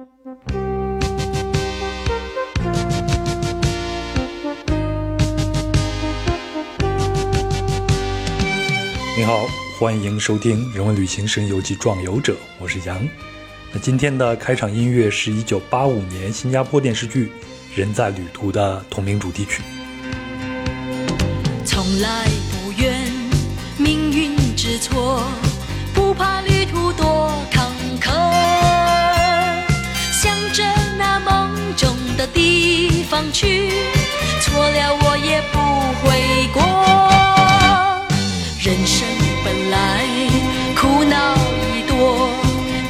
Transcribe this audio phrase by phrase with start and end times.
[0.00, 0.06] 你
[9.24, 9.44] 好，
[9.78, 13.06] 欢迎收听《人文旅行声游记·壮游者》，我是杨。
[13.74, 17.26] 那今天的开场音乐是一九八五年新加坡电视剧
[17.78, 19.62] 《人在旅途》的同名主题曲。
[21.66, 22.26] 从来
[33.10, 33.68] 方去，
[34.40, 35.58] 错了我也不
[35.98, 36.62] 悔过。
[38.62, 39.04] 人生
[39.44, 39.76] 本来
[40.76, 41.34] 苦恼
[41.74, 42.30] 已多，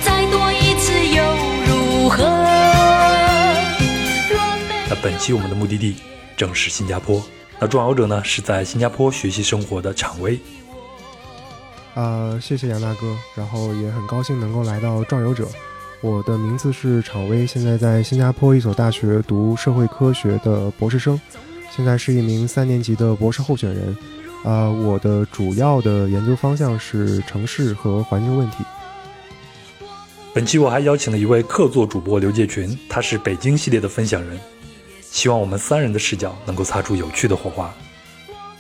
[0.05, 1.25] 再多一次又
[1.65, 2.23] 如何？
[4.29, 4.37] 若
[4.69, 5.97] 没那本期我们的目的地
[6.37, 7.25] 正是新加坡。
[7.59, 10.39] 那壮游者呢是在新加坡学习生活的常威。
[11.95, 15.49] 啊、谢谢杨大哥，然后也很高兴能够来到壮游者。
[16.03, 21.21] 我的名字是常威，现在在新加坡一所大学读社会科学的博士生，
[21.71, 23.97] 现在是一名三年级的博士候选人。
[24.43, 28.65] 啊、我的主要的研究方向是城市和环境问题。
[30.33, 34.41] 本期我还邀请了一位客座主播刘介群，他是北京系列的分享人，
[35.03, 37.71] 希望我们三人的视角能够擦出有趣的火花。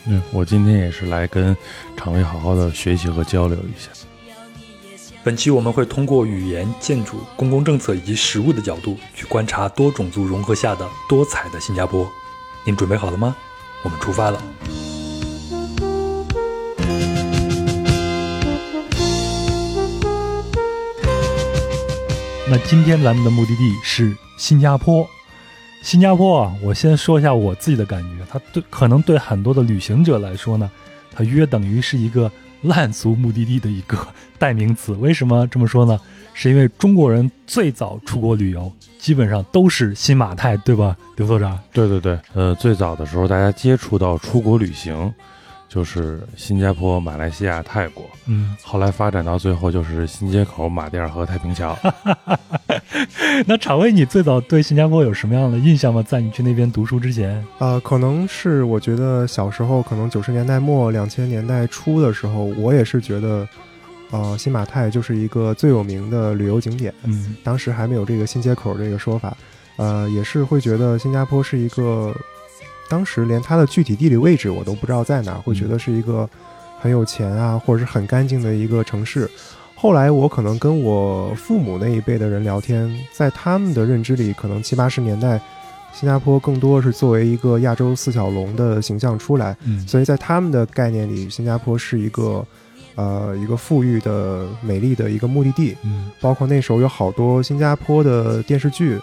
[0.06, 1.56] 嗯，我今天也是来跟
[1.96, 3.88] 常威好好的学习和交流一下。
[5.22, 12.10] 本期我们会通过语言、建筑、公共政策以及食物的角度去观察多种族融合下的多彩的新加坡。
[12.64, 13.36] 您准备好了吗？
[13.82, 14.42] 我们出发了。
[22.48, 25.06] 那今天咱们的目的地是新加坡。
[25.82, 30.70] 新加坡啊，我先说一下我自己的感觉，它对可能对很多的旅行者来说呢，
[31.14, 33.96] 它约等于是一个烂俗目的地的一个
[34.38, 34.92] 代名词。
[34.92, 35.98] 为什么这么说呢？
[36.32, 41.58] 是因为中国人最早出国旅游，基本上都是新马泰，对吧，刘所长？
[41.72, 45.12] 对对对，呃，最早的时候大家接触到出国旅行，
[45.70, 51.78] 就是新加坡、马来西亚、泰国，嗯，后来发展到最后就是新街口、马甸儿和太平桥。
[53.46, 56.02] 那场威，你最早对新加坡有什么样的印象吗？
[56.02, 57.42] 在你去那边读书之前？
[57.60, 63.48] 啊、可能是我觉得小时候，可能九十年代末、两千年代初的时候，我也是觉得，
[64.10, 66.92] 呃，新马泰就是一个最有名的旅游景点。
[67.04, 69.36] 嗯当时还没有这个新街口这个说法，
[69.76, 72.12] 呃，也是会觉得新加坡是一个，
[72.90, 76.28] 当时连它的具体地理位置我都不知道在哪儿，会觉得是一个
[76.80, 79.30] 很有钱啊，或者是很干净的一个城市。
[79.76, 85.40] 后来我可能跟我父母那一辈的人聊天，在他们的认知里，可能七八十年代，
[85.94, 92.44] 新加坡更多是作为一个亚洲四小龙的形象出来，嗯所以在他们的概念里，新加坡是一个，
[92.94, 95.74] 呃，一个富裕的、美丽的一个目的地。
[95.82, 99.00] 嗯包括那时候有好多新加坡的电视剧，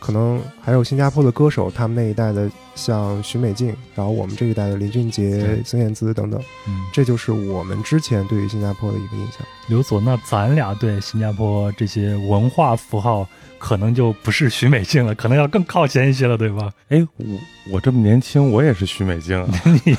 [0.00, 9.46] 可能还有新加坡的歌手，他们那一代的像许美静，然后我们这一代的林俊杰、孙燕姿等等，嗯，这就是我们之前对于新加坡的一个印象。
[9.68, 13.28] 刘所，那咱俩对新加坡这些文化符号，
[13.58, 16.72] 可能就不是许美静了，可能要更靠前一些了，对吧？
[16.88, 17.26] 哎，我
[17.72, 19.48] 我这么年轻，我也是许美静啊。
[19.84, 19.96] 你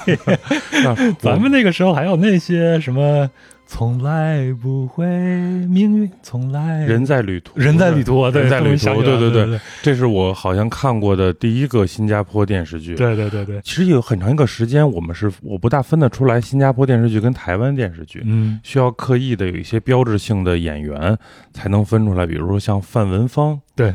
[1.19, 3.29] 咱们那个时候还有那些什么，
[3.73, 12.95] 从来不会命运，从来人在旅途，人在旅途人在旅途，对对对这是我好像看过的第一个新加坡电视剧。
[12.95, 21.17] 对对对对，其实有很长一个时间，我们是我不大分得出来新加坡电视剧跟台湾电视剧，嗯需要刻意的有一些标志性的演员
[21.53, 23.93] 才能分出来，比如说像范文芳，对。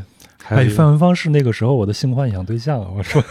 [0.49, 2.87] 哎，范文芳是那个时候我的性幻想对象啊！
[2.95, 3.21] 我说，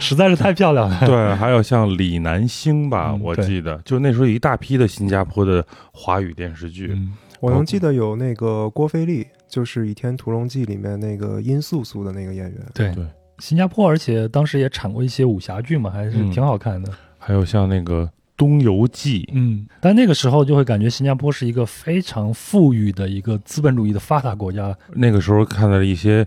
[0.00, 1.00] 实在是太漂亮了。
[1.06, 12.60] 对，还有像李南星吧，我记得就那时候有一大批的新加坡的华语电视剧，嗯，我能记得有那个郭菲丽，就是《倚天屠龙记》里面那个殷素素的那个演员。
[12.72, 13.04] 对对
[13.38, 16.92] 新加坡，而且当时也产过一些武侠剧嘛，还是嗯挺好看的。
[17.18, 18.04] 还有像那个
[18.42, 24.76] 《东游记》，嗯，但那个时候就会感觉新加坡是一个非常富裕的一个资本主义的发达国家。
[24.94, 26.26] 那个时候看到了一些，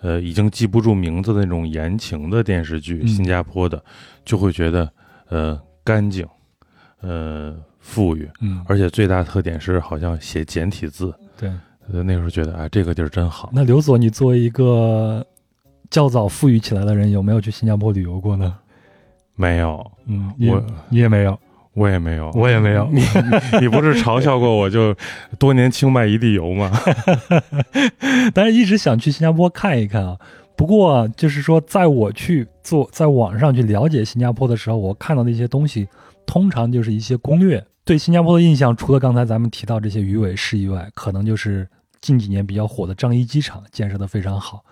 [0.00, 3.82] 呃，已经记不住名字的那种言情的电视剧，嗯新加坡的，
[4.24, 4.88] 就会觉得，
[5.28, 6.24] 呃，干净，
[7.00, 11.12] 呃，富裕，嗯，而且最大特点是好像写简体字。
[11.36, 11.50] 对。
[11.92, 13.50] 呃，那时候觉得啊，这个地儿真好。
[13.52, 15.26] 那刘所，你作为一个
[15.90, 18.56] 较早富裕起来的人，有没有去新加坡旅游过呢？
[19.36, 21.38] 没有，嗯，你我你也没有，
[21.76, 22.88] 我也没有，我也没有。
[22.90, 23.02] 你
[23.60, 24.96] 你不是嘲笑过我就
[25.38, 26.72] 多年清迈一地游吗？
[28.32, 30.16] 但是一直想去新加坡看一看啊。
[30.56, 35.86] 不过啊就是说，在我去做在网上去了解新加坡的时候，我看到的一些东西，
[36.24, 37.62] 通常就是一些攻略。
[37.84, 41.68] 对新加坡的印象，除了刚才咱们提到这些鱼尾狮以外，可能就是
[42.00, 44.64] 近几年比较火的樟宜机场建设的非常好，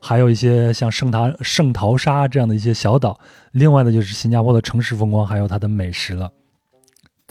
[0.00, 3.18] 还有一些像圣塔圣淘沙这样的一些小岛。
[3.50, 6.30] 另外呢，就是新加坡的城市风光，还有它的美食了。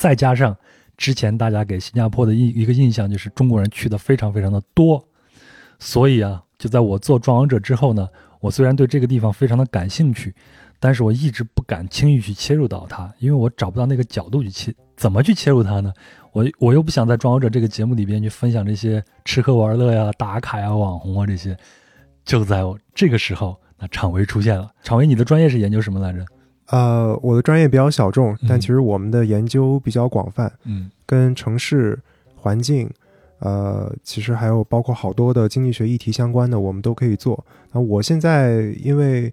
[0.03, 0.53] 再加上
[0.97, 5.01] 之前大家给新加坡的一一个印象就是中国人去的非常非常的多，
[5.79, 8.05] 所以啊，就在我做壮游者之后呢，
[8.41, 10.35] 我虽然对这个地方非常的感兴趣，
[10.77, 15.93] 但是我一直不敢轻易去切入到它，因为我找不到那个角度去切，怎么去切入它呢？
[16.33, 21.57] 我 我又不想在壮游者这个节目里边去分享这些吃喝玩乐呀、打卡呀、网红啊这些。
[22.25, 24.69] 就在我这个时候，那场维出现了。
[24.83, 26.25] 场维，你的专业是研究什么来着？
[26.67, 31.99] 呃，我的专业比较小众，但嗯其实我们的研究比较广泛，嗯跟城市
[32.35, 32.89] 环境，
[33.39, 37.45] 呃，其实还有包括好多的经济学议题相关的，我们都可以做。
[37.71, 39.31] 那我现在因为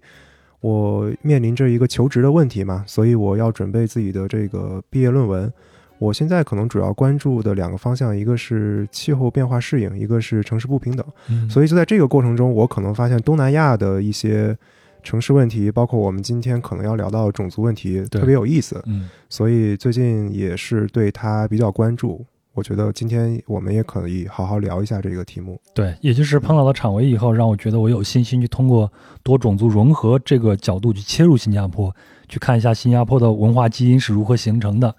[0.59, 5.51] 我面临着一个求职的问题嘛，所以我要准备自己的这个毕业论文。
[5.97, 11.05] 我现在可能主要关注的两个方向，一个是气候变化适应，一个是城市不平等。
[11.29, 14.57] 嗯，所以就在这个过程中，我可能发现东南亚的一些
[15.03, 18.81] 城市问题，包括我们今天可能要聊到种族问题，对特别有意思。
[18.85, 22.25] 嗯所以最近也是对他比较关注。
[22.53, 25.57] 我觉得今天我们也可以好好聊一下这个题目。
[25.73, 28.91] 对，也就是碰到了场维以后，让我觉得我有信心去通过
[29.23, 31.95] 多种族融合这个角度去切入新加坡，
[32.27, 34.93] 去看一下新加坡的文化基因是如何形成的，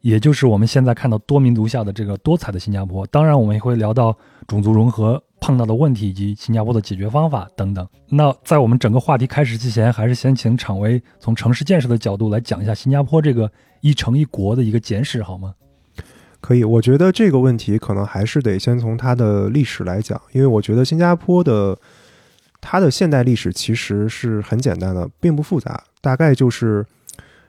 [0.00, 3.04] 也就是我们现在看到多民族下的这个多彩的新加坡。
[3.08, 4.16] 当然，我们也会聊到
[4.46, 7.86] 种族融合碰到的问题以及新加坡的解决方法等等。
[8.08, 13.50] 那在我们整个话题开始之前，还是先请场维从城市建设的角度来讲一下新加坡这个
[13.80, 15.54] 一城一国的一个简史，好吗？
[16.40, 21.76] 可以，我觉得这个问题可能还是得先从它的历史来讲，因为我觉得新加坡的
[22.60, 26.86] 它的现代历史其实是很简单的，并不复杂，大概就是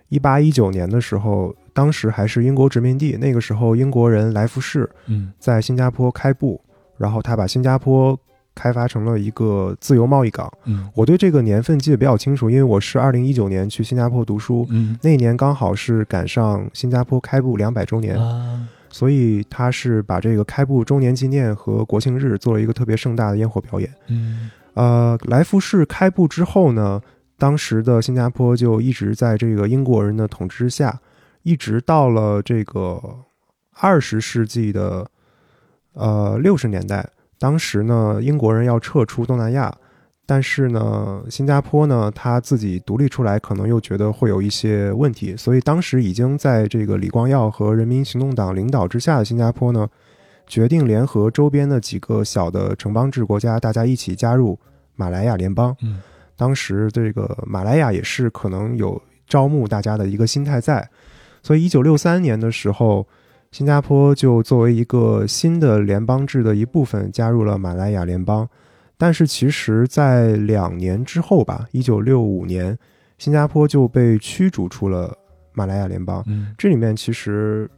[0.10, 6.60] 一八一九年的时候，当时还是英国殖民地，那个时候英国人来福士嗯在新加坡开埠，
[6.98, 8.18] 然后他把新加坡
[8.56, 10.52] 开发成了一个自由贸易港。
[10.66, 23.94] 嗯我对这个年份记得比较清楚，因为我是二零一九年去新加坡读书，嗯那一年刚好是赶上新加坡开埠两百周年，啊所以他是把这个开埠周年纪念和国庆日做了一个特别盛大的烟火表演。
[24.08, 27.02] 嗯呃，来福士开埠之后呢，
[27.38, 31.00] 当时的新加坡就一直在这个英国人的统治下，
[31.44, 33.02] 一直到了这个
[33.80, 35.06] 二十世纪的
[35.98, 37.08] 呃六十年代，
[37.38, 39.76] 当时呢，英国人要撤出东南亚，
[40.26, 49.88] 但是呢，新加坡呢，他自己独立出来，可能又觉得会有一些问题，所以当时已经在这个李光耀和人民行动党领导之下的新加坡呢，
[50.46, 54.58] 决定联合周边的几个小的城邦制国家，大家一起加入
[54.96, 55.76] 马来亚联邦。
[55.82, 56.00] 嗯
[56.40, 60.88] 当时这个马来亚也是可能有招募大家的一个心态在，
[61.42, 63.08] 所以一九六三年的时候，
[63.52, 68.48] 新加坡就作为一个新的联邦制的一部分加入了马来亚联邦。
[68.98, 72.78] 但是其实，在两年之后吧，一九六五年，
[73.18, 75.16] 新加坡就被驱逐出了
[75.54, 76.24] 马来亚联邦。
[76.28, 77.70] 嗯这里面其实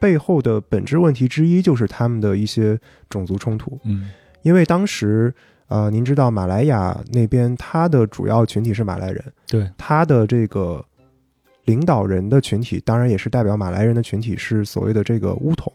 [0.00, 3.78] 背后的本质问题之一就是他们的一些种族冲突。
[3.84, 4.10] 嗯
[4.42, 5.34] 因为当时，
[5.68, 10.84] 呃，您知道马来亚那边它的主要群体是马来人，对它的这个
[11.66, 15.72] 领导人的群体，当然也是代表马来人的群体，是所谓的这个巫统。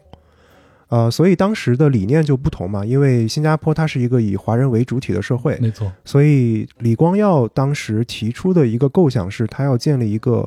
[0.88, 10.46] 呃，所以当时的理念就不同嘛，因为新加坡它是一个以华人为主体的社会，没错所以李光耀当时提出的一个构想是，他要建立一个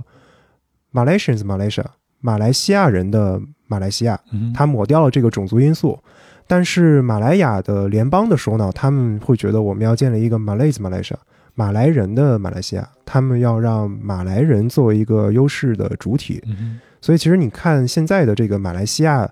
[0.94, 1.86] Malaysians Malaysia
[2.20, 5.98] 马来西亚人的马来西亚，嗯他抹掉了这个种族因素。
[6.46, 11.16] 但是马来亚的联邦的首脑他们会觉得我们要建立一个 Malays Malaysia
[11.56, 16.44] 马来人的马来西亚，他们要让马来人作为一个优势的主体。
[16.46, 19.30] 嗯所以其实你看现在的这个马来西亚，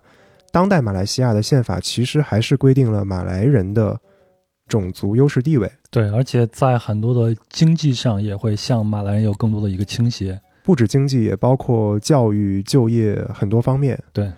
[0.51, 3.99] 当代马来西亚的宪法其实还是规定了马来人的
[4.67, 5.71] 种族优势地位。
[5.89, 10.39] 对，而且在很多的经济上也会向马来人有更多的一个倾斜。
[10.63, 13.99] 不止经济，也包括教育、就业很多方面。
[14.13, 14.31] 对，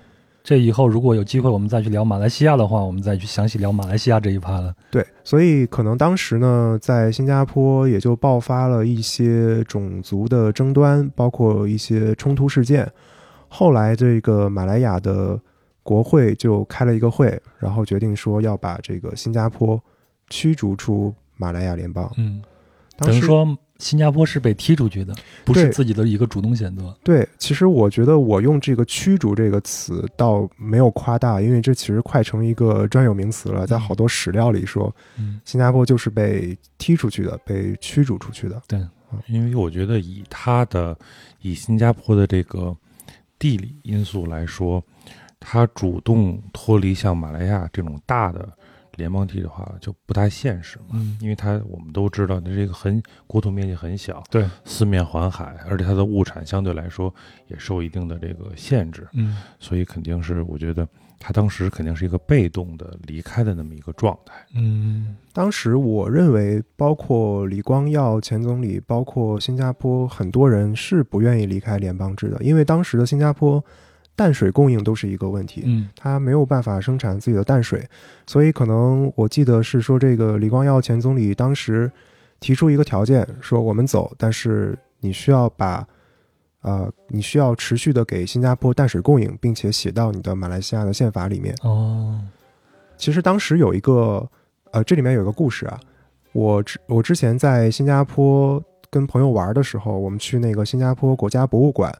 [0.45, 4.71] 这以后如果有机会我们再去聊马来西亚的话，我们再去详细聊马来西亚这一趴了。
[4.91, 12.87] 对，所以可能当时呢，在新加坡也就爆发了一些种族的争端，包括一些冲突事件。
[13.47, 15.39] 后来，这个马来亚的
[15.81, 19.81] 国会就开了一个会，然后决定说要把这个新加坡
[20.29, 22.07] 驱逐出马来亚联邦。
[22.17, 22.39] 嗯，
[22.97, 23.47] 等于说
[23.77, 25.13] 新加坡是被踢出去的，
[25.43, 26.95] 不是自己的一个主动选择。
[27.03, 38.61] 对，其实我觉得我用这个“驱逐”这个词倒没有夸大，因为这其实快成一个专有名词了，在好多史料里说，嗯，新加坡就是被踢出去的，被驱逐出去的。
[38.67, 38.79] 对
[39.27, 40.97] 因为我觉得以它的
[41.41, 42.75] 以新加坡的这个
[43.37, 44.83] 地理因素来说，
[45.39, 48.49] 他主动脱离像马来亚这种大的
[48.95, 50.91] 联邦体的话，就不太现实嘛。
[50.93, 57.13] 嗯，因为它我们都知道，它这个很国土面积很小，对，四面环海，而且它的物产相对来说
[57.47, 60.87] 也受一定的这个限制，嗯所以肯定是我觉得
[61.19, 64.33] 他当时肯定是一个被动的离开的那么一个状态。
[64.53, 73.63] 嗯当时我认为，包括李光耀前总理，包括新加坡很多人是不愿意离开联邦制的，因为当时的新加坡
[74.15, 75.63] 淡水供应都是一个问题。
[75.65, 77.87] 嗯它没有办法生产自己的淡水，
[78.25, 81.91] 所以可能我记得是说，这个李光耀前总理当时
[82.39, 85.87] 提出一个条件，说我们走，但是你需要把，
[86.61, 91.55] 呃，你需要持续的给新加坡淡水供应，并且写到你的马来西亚的宪法里面。
[91.61, 92.19] 哦
[92.97, 94.25] 其实当时有一个，
[94.71, 95.77] 呃，这里面有一个故事啊，
[96.31, 101.93] 我之我之前在新加坡跟朋友玩的时候，我们去那个新加坡国家博物馆，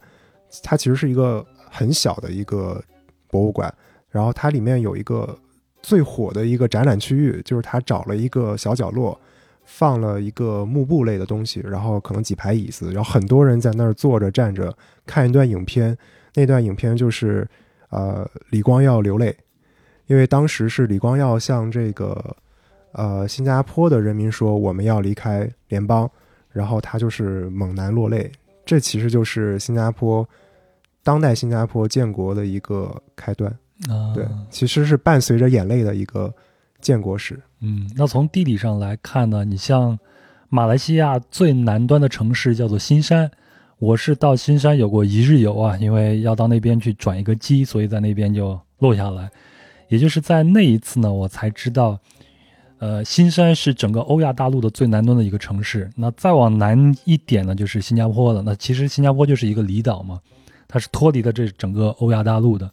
[0.63, 1.45] 它其实是一个
[1.75, 2.82] 很小的一个
[3.29, 3.74] 博物馆，
[4.10, 5.38] 然后它里面有一个
[5.82, 9.20] 最火的一个展览区域，就是他找了一个小角落，
[9.65, 15.96] 放了一个幕布类的东西，然后可能几排椅子，然后很多人在那儿坐着站着看一段影片，
[16.34, 17.48] 那段影片就是
[17.89, 19.36] 呃李光耀流泪。
[20.08, 22.36] 因为当时是李光耀向这个
[22.91, 26.10] 呃新加坡的人民说我们要离开联邦，
[26.51, 28.32] 然后他就是猛男落泪，
[28.65, 30.27] 这其实就是新加坡
[31.05, 33.50] 当代新加坡建国的一个开端。
[33.88, 36.33] 啊，对，其实是伴随着眼泪的一个
[36.81, 37.39] 建国史。
[37.59, 40.00] 嗯，那从地理上来看呢，你像
[40.50, 43.29] 马来西亚最南端的城市叫做新山，
[43.77, 49.29] 我是到新山有过一日游啊，因为要到那边去转一个机，所以在那边就落下来。
[49.89, 52.00] 也就是在那一次呢，我才知道，
[52.79, 55.91] 呃，新山是整个欧亚大陆的最南端的一个城市。
[55.95, 58.41] 那再往南一点呢，就是新加坡了。
[58.41, 60.19] 那其实新加坡就是一个离岛嘛，
[60.67, 62.69] 它是脱离了这整个欧亚大陆的，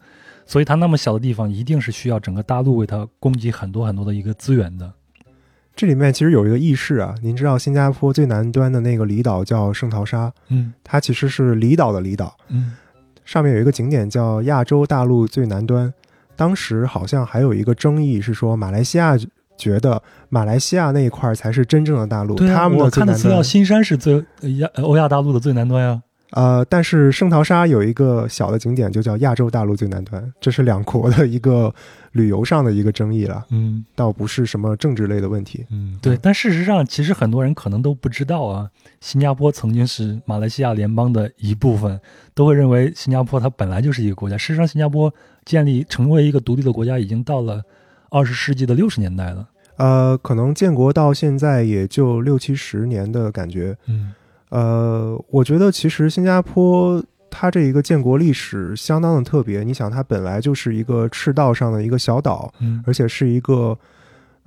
[0.46, 4.92] 所以它那么小的地方，一定是需要整个大陆为它供给很多很多的一个资源的。
[5.74, 12.76] 这里面其实有一个轶事啊，您知道新加坡最南端的那个离岛叫圣淘沙，嗯它其实是离岛的离岛，嗯
[13.24, 15.92] 上面有一个景点叫亚洲大陆最南端。
[16.36, 19.16] 当时好像还有一个争议是说，马来西亚
[19.56, 23.42] 觉得马来西亚那一块才是真正的大陆，对啊，他们我看的资料，。
[23.42, 26.02] 新山是最呃亚呃欧亚大陆的最南端呀。
[26.32, 31.72] 呃，但是圣淘沙有一个小的景点，就叫亚洲大陆最南端，这是两国的一个
[32.12, 35.66] 旅游上的一个争议了，嗯倒不是什么政治类的问题。
[35.70, 36.18] 嗯，对。
[36.22, 38.70] 但事实上，其实很多人可能都不知道啊，
[39.00, 42.00] 新加坡曾经是马来西亚联邦的一部分，
[42.34, 44.38] 都会认为新加坡它本来就是一个国家。
[44.38, 45.12] 事实上，新加坡
[45.44, 47.62] 建立成为一个独立的国家，已经到了
[48.08, 49.46] 二十世纪的六十年代了。
[49.76, 53.76] 呃，可能建国到现在也就六七十年的感觉。
[53.86, 54.14] 嗯
[54.52, 59.64] 呃，我觉得其实新加坡它这一个建国历史相当的特别。
[59.64, 63.74] 你想，它本来就是一个赤道上的一个小岛，嗯而且是一个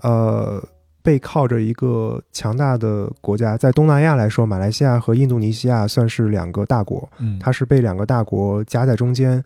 [0.03, 0.63] 呃
[1.01, 3.57] 背靠着一个强大的国家。
[3.57, 9.43] 在东南亚来说，马来西亚和印度尼西亚算是两个大国，嗯，它是被两个大国夹在中间，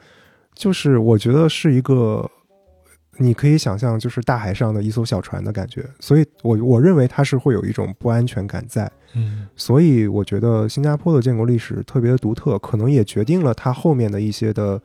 [0.54, 2.30] 就是我觉得是一个。
[3.21, 14.81] 你可以想象，就是大海上的一艘小船的感觉，所以我我认为它是会有一种不安全感在，嗯所以我觉得新加坡的建国历史特别的独特，可能也决定了它后面的一些的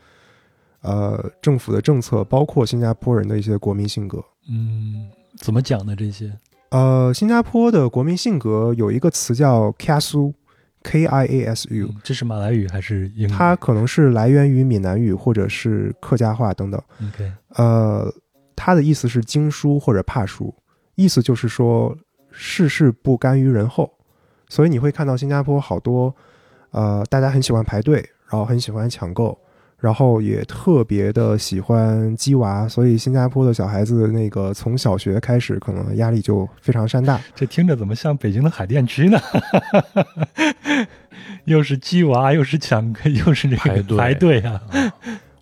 [0.82, 4.22] 呃政府的政策，包括新加坡人的一些国民性格。
[4.50, 5.94] 嗯，怎么讲呢？
[5.96, 6.36] 这些
[6.70, 13.30] 呃，新加坡的国民性格有一个词叫 “kasu”，K I A S U，嗯这是马来语还是英语？
[13.30, 16.82] 它可能是来源于闽南语或者是客家话等等。
[17.00, 18.12] OK，呃，
[18.56, 20.54] 它的意思是经书或者怕书，
[20.94, 21.96] 意思就是说
[22.30, 23.92] 世事不甘于人后。
[24.49, 26.14] 所以你会看到新加坡好多，
[26.70, 27.96] 呃，大家很喜欢排队，
[28.28, 29.37] 然后很喜欢抢购，
[29.78, 37.20] 然后也特别的喜欢鸡娃，所以新加坡的小孩子那个从小学开始，可能压力就非常山大。
[37.34, 39.18] 这听着怎么像北京的海淀区呢？
[41.46, 42.94] 又是鸡娃，又是抢，
[43.26, 44.62] 又是这个排队排队啊！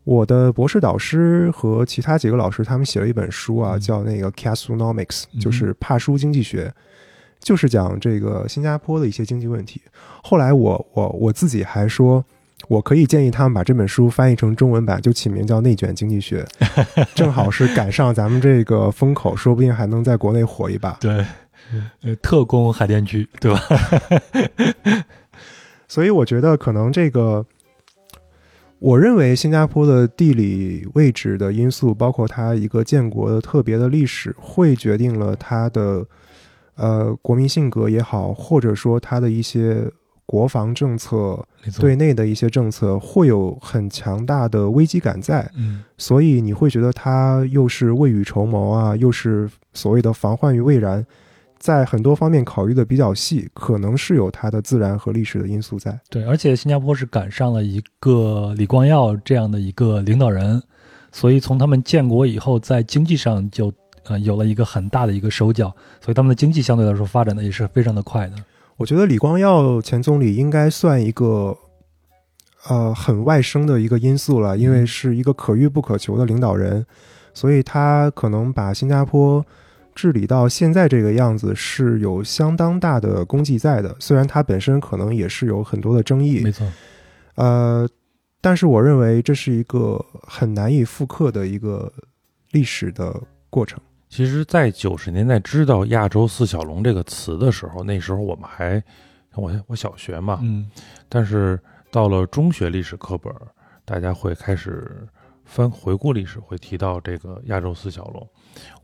[0.04, 6.72] 我的博士导师和其他几个老师，他们写了一本书啊，嗯叫那个 Casunomics，嗯就是帕书经济学，
[7.38, 9.80] 就是讲这个新加坡的一些经济问题。
[10.22, 12.24] 后来我我我自己还说，
[12.68, 16.44] 我可以建议他们把这本书翻译成中文版，就起名叫《内卷经济学》，
[17.14, 20.92] 正好是赶上咱们这个风口，说不定还能在国内火一把。
[21.00, 21.24] 对，
[22.02, 23.60] 呃，特工海淀区，对吧？
[25.88, 27.44] 所以我觉得可能这个，
[28.82, 36.04] 我认为新加坡的地理位置的因素，包括它一个建国的特别的历史，会决定了它的
[36.74, 39.88] 呃国民性格也好，或者说它的一些
[40.26, 41.38] 国防政策、
[41.78, 51.06] 对内的一些政策会有很强大的危机感在，嗯，所以你会觉得它又是未雨绸缪啊，又是所谓的防患于未然，
[51.62, 55.96] 在很多方面考虑的比较细，可能是有它的自然和历史的因素在。
[56.10, 60.60] 对，而且新加坡是赶上了一个李光耀这样的一个领导人，
[61.12, 63.72] 所以从他们建国以后，在经济上就
[64.06, 68.34] 呃有了一个很大的一个手脚，所以他们的经济相对来说发展的也是非常的快的。
[68.76, 71.56] 我觉得李光耀前总理应该算一个，
[72.68, 76.84] 呃，很外生的一个因素了，因为是一个可遇不可求的领导人，
[77.32, 79.44] 所以他可能把新加坡
[79.94, 83.94] 治理到现在这个样子是有相当大的功绩在的。
[83.98, 86.66] 虽然它本身可能也是有很多的争议没，错，
[87.34, 87.88] 呃，
[88.40, 91.92] 但是我认为这是一个很难以复刻的一个
[92.50, 93.14] 历史的
[93.50, 93.80] 过程。
[94.08, 98.82] 其实，在九十年代知道“亚洲四小龙”这个词的时候，那时候我们还
[99.34, 100.70] 我我小学嘛，嗯，
[101.08, 101.58] 但是
[101.90, 103.32] 到了中学历史课本，
[103.86, 105.08] 大家会开始
[105.52, 108.26] 翻回顾历史，会提到这个亚洲四小龙。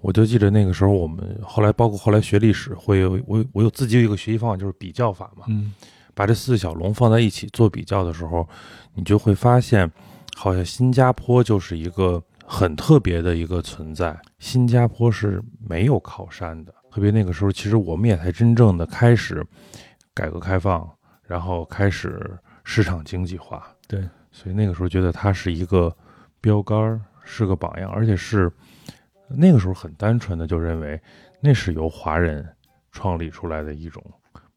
[0.03, 5.47] 我就记得那个时候，我们后来包括后来学历史，会有我我有自己有一个学习方法，就是比较法嘛。
[5.49, 5.73] 嗯，
[6.15, 8.47] 把这四小龙放在一起做比较的时候，
[8.93, 9.91] 你就会发现，
[10.37, 14.15] 好像新加坡就是一个很特别的一个存在。
[14.39, 19.43] 新加坡是没有靠山的，特别那个时候，其实我们也才真正的开始
[20.13, 20.87] 改革开放，
[21.23, 23.67] 然后开始市场经济化。
[23.87, 25.91] 对，所以那个时候觉得它是一个
[26.41, 28.51] 标杆儿，是个榜样，而且是
[29.29, 31.01] 那个时候很单纯的就认为
[31.41, 32.47] 那是由华人
[32.93, 34.03] 创立出来的一种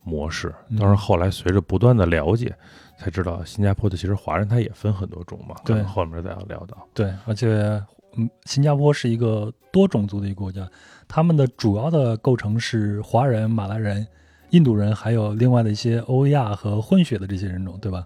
[0.04, 0.54] 模式。
[0.70, 2.56] 嗯当然后来随着不断的了解，
[2.98, 5.56] 才知道新加坡的其实华人他也分很多种嘛。
[5.66, 6.88] 对后面再要聊到。
[6.94, 7.82] 对，而且
[8.18, 10.70] 嗯，新加坡是一个多种族的一个国家，
[11.08, 14.06] 他们的主要的构成是华人、马来人、
[14.50, 18.06] 印度人，还有另外的一些欧亚和混血的这些人种，对吧？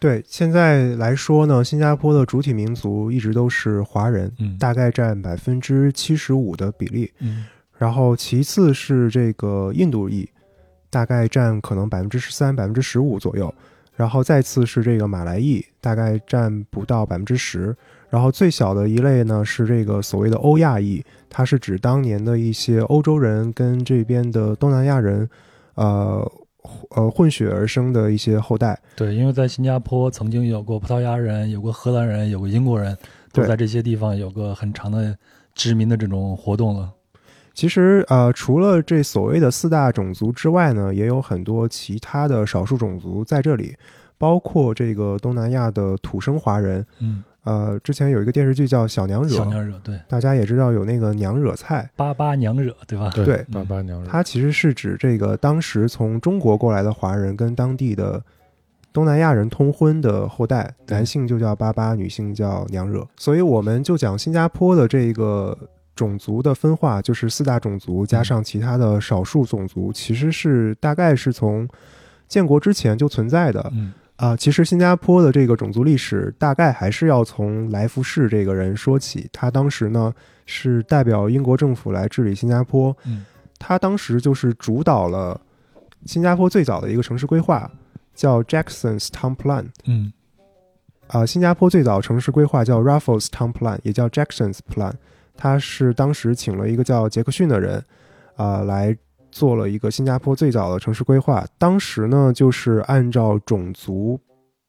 [0.00, 7.10] 对，现在来说呢，新加坡的主体民族一直都是华人，嗯大概占百分之七十五的比例。
[7.18, 7.44] 嗯
[7.76, 10.28] 然后其次是这个印度裔，
[10.90, 13.52] 大概占可能百分之十三、百分之十五左右。
[13.94, 17.76] 然后再次是这个马来裔，大概占不到百分之十。
[18.08, 25.28] 然后最小的一类呢是这个所谓的欧亚裔，它是指当年的一些欧洲人跟这边的东南亚人，
[25.74, 26.32] 呃
[26.90, 28.78] 呃混血而生的一些后代。
[28.96, 32.96] 对，因为在新加坡曾经有过葡萄牙人，有过荷兰人，有过英国人，
[33.32, 35.16] 都在这些地方有个很长的
[35.54, 36.90] 殖民的这种活动了。
[37.54, 43.74] 其实，呃，除了这所谓的四大种族之外呢，也有很多其他的少数种族在这里，
[44.16, 46.86] 包括这个东南亚的土生华人。
[47.00, 53.10] 嗯，呃，之前有一个电视剧叫《小娘惹》，小娘惹，对，大家也知道有那个娘惹菜，巴巴娘惹，对吧？
[53.14, 58.22] 对对八八娘惹，它其实是指这个当时从中国过来的华人跟当地的
[58.92, 63.08] 东南亚人通婚的后代，男性就叫巴巴，女性叫娘惹。
[63.16, 65.56] 所以我们就讲新加坡的这个
[65.96, 71.66] 种族的分化，就是四大种族加上其他的少数种族，其实是大概是从
[72.26, 73.72] 建国之前就存在的。
[73.72, 79.28] 嗯啊，其实新加坡的这个种族历史大概还是要从来福士这个人说起。
[79.32, 80.12] 他当时呢
[80.44, 83.24] 是代表英国政府来治理新加坡，嗯
[83.60, 85.40] 他当时就是主导了
[86.04, 87.70] 新加坡最早的一个城市规划，
[88.12, 89.66] 叫 Jackson's Town Plan。
[89.84, 90.12] 嗯
[91.06, 94.92] 啊，新加坡最早城市规划叫 Raffles Town Plan，也叫 Jackson's Plan。
[95.36, 97.82] 他是当时请了一个叫杰克逊的人，
[98.34, 98.96] 啊、来
[99.30, 101.46] 做了一个新加坡最早的城市规划。
[101.58, 104.18] 当时呢，就是按照种族，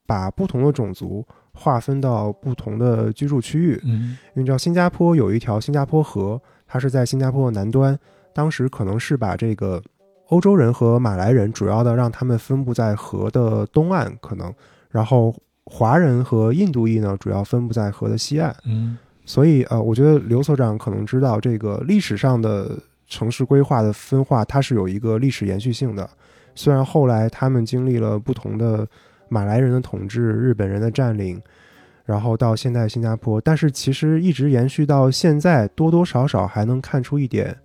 [0.05, 3.79] 把不同的种族划分到不同的居住区域。
[3.83, 7.97] 嗯因为你知道新加坡有一条新加坡河，它是在新加坡的南端，
[8.33, 9.81] 当时可能是把这个
[10.27, 14.53] 欧洲人和马来人主要的让他们分布在河的东岸，可能，
[14.89, 18.55] 然后华人和印度裔呢主要分布在河的西岸。
[18.65, 22.75] 嗯所以呃，我觉得刘所长可能知道这个历史上的
[23.09, 26.09] 城市规划的分化，它是有一个历史延续性的。
[26.55, 28.87] 虽然后来他们经历了不同的
[29.27, 31.41] 马来人的统治、日本人的占领，
[32.05, 37.55] 然后到现在新加坡，但是其实一直延续到现在，多多少少还能看出一点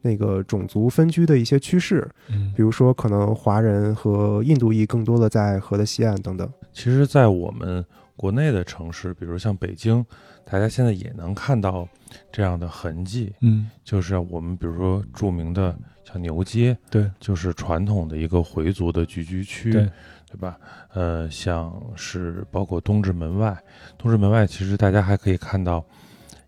[0.00, 2.08] 那个种族分居的一些趋势。
[2.28, 6.50] 嗯比如说，可能华人和印度裔更多的在河的西岸等等。
[6.72, 7.84] 其实，在我们
[8.16, 10.04] 国内的城市，比如像北京，
[10.50, 11.88] 大家现在也能看到
[12.32, 17.08] 这样的痕迹，嗯，就是我们比如说著名的像牛街，对。
[17.20, 19.88] 就是传统的一个回族的聚居区，对，
[20.26, 20.58] 对吧？
[20.92, 23.56] 呃，像是包括东直门外，
[23.96, 25.84] 东直门外其实大家还可以看到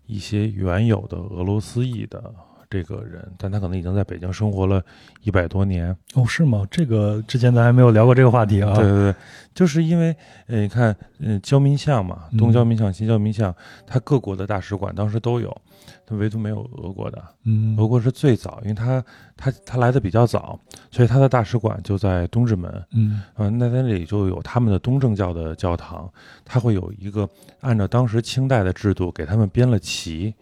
[0.05, 2.33] 一些原有的俄罗斯裔的
[2.73, 4.83] 这个人，但他可能已经在北京生活了
[5.21, 5.95] 一百多年。
[6.15, 6.65] 哦，是吗？
[6.71, 8.73] 这个之前咱还没有聊过这个话题啊。
[8.73, 9.15] 对对对，
[9.53, 10.15] 就是因为
[10.47, 13.55] 呃，你看，嗯，交民巷嘛，嗯东交民巷、西交民巷，
[13.85, 15.55] 它各国的大使馆当时都有，
[16.03, 17.23] 它唯独没有俄国的。
[17.43, 19.05] 嗯，俄国是最早，因为它
[19.37, 20.59] 它它来的比较早，
[20.89, 22.83] 所以它的大使馆就在东直门。
[22.93, 26.11] 嗯嗯，那在那里就有他们的东正教的教堂，
[26.43, 27.29] 它会有一个
[27.61, 30.33] 按照当时清代的制度给他们编了旗，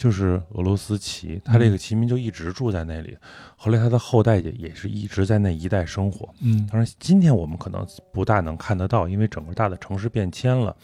[0.00, 3.14] 就是俄罗斯旗，他这个旗民就一直住在那里，
[3.54, 6.26] 后来他的后代也也是一直在那一带生活。
[6.40, 10.74] 嗯当然，今天我们可能不大能看得到，因为整个大的城市变迁了，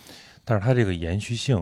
[0.45, 1.57] 但是它这个延续性，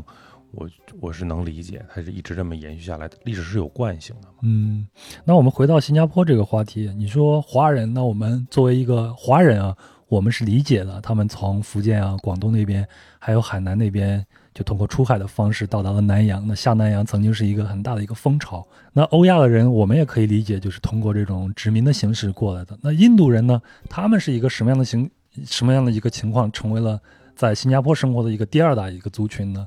[0.51, 0.69] 我
[1.01, 4.35] 我是能理解，它是一直这么延续下来的，历史是有惯性的嘛。
[4.43, 4.85] 嗯，
[5.25, 9.77] 那我们回到新加坡这个话题，你说华人，那我们作为一个华人啊，
[10.09, 12.85] 我们是理解的，他们从福建啊、广东那边，
[13.21, 16.47] 还有海南那边，就通过出海的方式到达了南洋。
[16.47, 18.67] 那下南洋曾经是一个很大的一个风潮。
[18.93, 22.79] 那欧亚的人，我们也可以理解，就是通过这种殖民的形式过来的。
[22.81, 25.11] 那印度人呢，他们是一个什么样的形，
[25.45, 27.01] 什么样的一个情况，成为了
[27.35, 29.67] 在新加坡生活的一个第二大一个族群呢？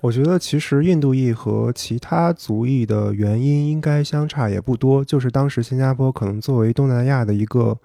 [0.00, 7.78] 我觉得其实印度裔和其他族裔的原因应该相差也不多，就是当时新加坡可能作为东南亚的一个，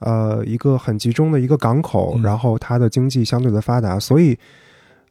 [0.00, 4.38] 呃，一个很集中的一个港口，嗯然后它的经济相对的发达，所以，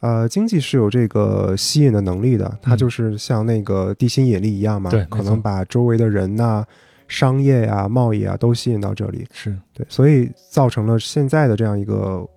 [0.01, 6.65] 呃，经济是有这个吸引的能力的，它嗯就是像那个地心引力一样嘛，对可能把周围的人呐、
[7.07, 12.27] 商业呀、贸易啊都吸引到这里，是，对，所以造成了现在的这样一个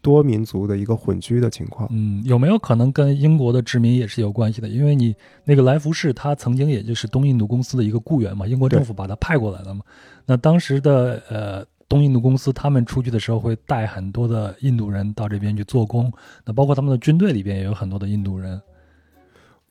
[0.00, 1.88] 多民族的一个混居的情况。
[1.92, 4.66] 嗯，有没有可能跟英国的殖民也是有关系的？
[4.68, 9.84] 因为你那个来福士，他曾经也就是东印度公司的一个雇员嘛，英国政府把他派过来了嘛。
[10.26, 16.10] 那当时的呃东印度公司，他们出去的时候会带很多的印度人到这边去做工，
[16.46, 18.58] 那包括他们的军队里边也有很多的印度人。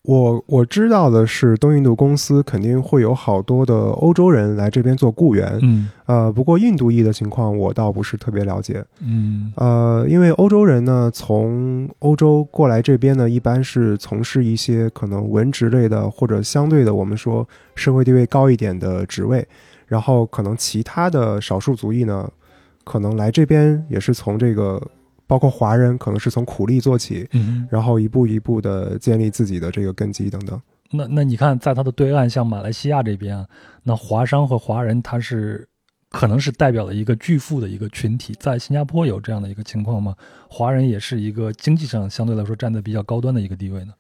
[0.03, 5.89] 我我知道的是，东印度公司肯定会有好多的欧洲人来这边做雇员，嗯。
[6.05, 9.51] 呃，不过印度裔的情况我倒不是特别了解，嗯。
[9.55, 19.47] 呃，因为欧洲人呢从欧洲过来这边呢，一般是从事一些可能文职类的或者相对的我们说社会地位高一点的职位，
[19.91, 22.32] 然后可能其他的少数族裔呢，
[22.86, 24.82] 可能来这边也是从这个
[25.27, 27.67] 包括华人，可能是从苦力做起，嗯。
[27.69, 30.58] 然后一步一步的建立自己的这个根基等等。
[30.91, 33.45] 那那你看，在它的对岸，像马来西亚这边啊，
[33.84, 35.67] 那华商和华人，他是
[36.10, 38.34] 可能是代表了一个巨富的一个群体。
[38.39, 40.15] 在新加坡有这样的一个情况吗？
[40.47, 43.93] 华人也是一个经济上相对来说站在比较高端的一个地位呢？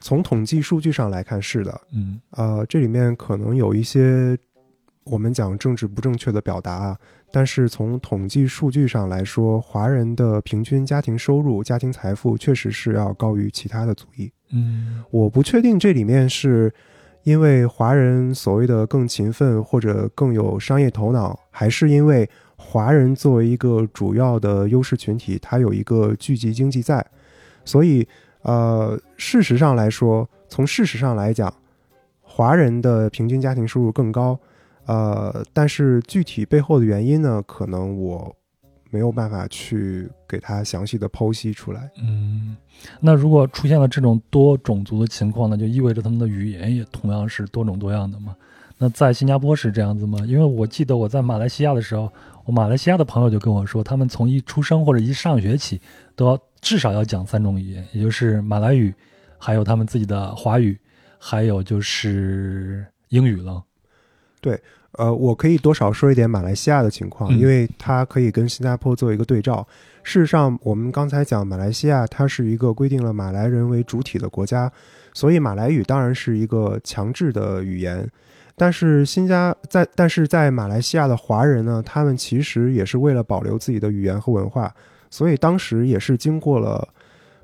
[0.00, 4.36] 从统计数据上来看，是的，嗯呃，这里面可能有一些
[5.04, 6.98] 我们讲政治不正确的表达啊，
[7.32, 14.30] 但是从统计数据上来说，华人的平均家庭收入、家庭财富确实是要高于其他的族裔。
[14.52, 16.72] 嗯我不确定这里面是
[17.22, 27.04] 因为华人所谓的更勤奋或者更有商业头脑，还是因为华人作为一个主要的优势群体，它有一个聚集经济在，
[27.64, 28.06] 所以
[28.42, 31.52] 呃，事实上来说，从事实上来讲，
[32.22, 34.38] 华人的平均家庭收入更高，
[34.86, 38.34] 呃，但是具体背后的原因呢，可能我
[38.90, 41.88] 没有办法去给他详细的剖析出来。
[42.02, 42.56] 嗯。
[42.98, 48.34] 那如果出现了这种多种族的情况，呢就意味着他们的语言也同样是多种多样的嘛？
[48.78, 50.18] 那在新加坡是这样子吗？
[50.26, 52.10] 因为我记得我在马来西亚的时候，
[52.46, 55.78] 我马来西亚的朋友就跟我说，他们从一出生或者一上学起，
[56.16, 58.94] 都要至少要讲三种语言，也就是马来语，
[59.38, 60.76] 还有他们自己的华语，
[61.18, 63.62] 还有就是英语了。
[64.92, 69.66] 呃，我可以多少说一点马来西亚的情况，嗯因为它可以跟新加坡做一个对照。
[70.02, 74.70] 事实上，我们刚才讲马来西亚，它是一个规定了马来人为主体的国家，
[75.12, 78.08] 所以马来语当然是一个强制的语言。
[78.56, 84.74] 但是新加在但是在马来西亚的华人呢，他们其实也是为了保留自己的语言和文化，
[85.08, 86.86] 所以当时也是经过了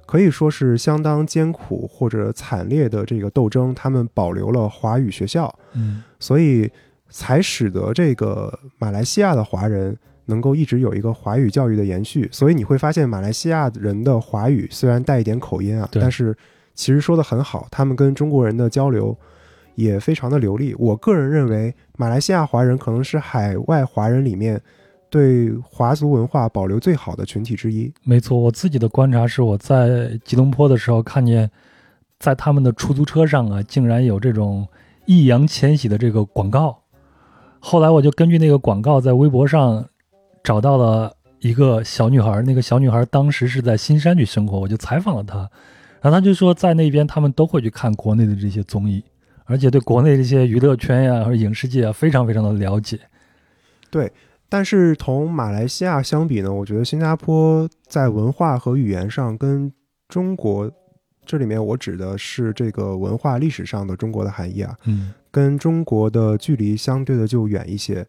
[0.05, 5.55] 可以说是相当艰苦或者惨烈的这个斗争，他们保留了华语学校。
[5.75, 6.71] 嗯所以
[7.09, 12.29] 才使得这个马来西亚的华人能够一直有一个华语教育的延续。
[12.33, 16.37] 所以你会发现，马来西亚人的华语虽然带一点口音啊，但是
[16.75, 19.17] 其实说的很好，他们跟中国人的交流
[19.77, 20.75] 也非常的流利。
[20.79, 24.61] 我个人认为，马来西亚华人可能是海外华人里面
[25.09, 27.93] 对华族文化保留最好的群体之一。
[28.03, 31.51] 没错，我自己的观察是我在吉隆坡的时候看见，
[32.19, 34.67] 在他们的出租车上啊，竟然有这种
[35.05, 36.83] 易烊千玺的这个广告。
[37.59, 39.85] 后来我就根据那个广告在微博上
[40.45, 45.39] 找到了一个小女孩，那个小女孩当时是在新山去生活，我就采访了她，
[46.01, 49.03] 然后她就说在那边他们都会去看国内的这些综艺，
[49.45, 52.99] 而且对国内这些娱乐圈呀和影视界啊非常非常的了解。
[53.91, 54.11] 对
[54.49, 59.73] 但是同马来西亚相比呢，我觉得新加坡在文化和语言上跟
[60.09, 60.71] 中国，
[61.25, 68.07] 这里面我指的是这个文化历史上的中国的含义啊，嗯跟中国的距离相对的就远一些。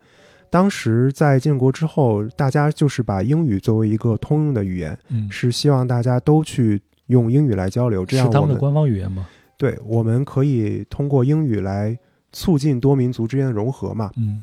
[0.50, 9.28] 当时在建国之后，大家就是把英语作为一个通用的语言，嗯，是希望大家都去用英语来交流，这样是他们的官方语言吗？
[9.58, 12.00] 对我们可以通过英语来
[12.32, 14.10] 促进多民族之间的融合嘛。
[14.16, 14.42] 嗯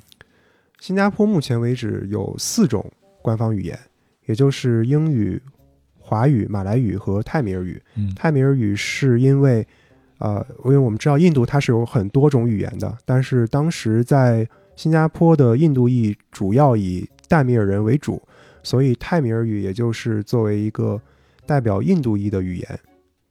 [0.78, 2.84] 新加坡目前为止有四种
[3.22, 3.78] 官方语言，
[4.26, 5.40] 也就是英语、
[5.98, 7.80] 华语、马来语和泰米尔语。
[7.96, 9.66] 嗯泰米尔语是因为，
[10.24, 18.22] 呃，因为我们知道印度它是有很多种语言的，但是当时在新加坡的印度裔主要以泰米尔人为主，
[18.62, 20.98] 所以泰米尔语也就是作为一个
[21.44, 22.80] 代表印度裔的语言，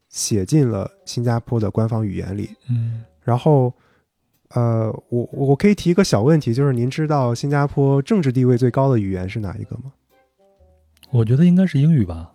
[0.10, 2.52] 写进了新加坡的官方语言里。
[2.70, 3.74] 嗯，然后，
[4.50, 9.92] 呃，我我可以提一个小问题，就是您知道新加坡政治地位最高的语言是哪一个吗？
[11.10, 12.33] 我觉得应该是英语吧。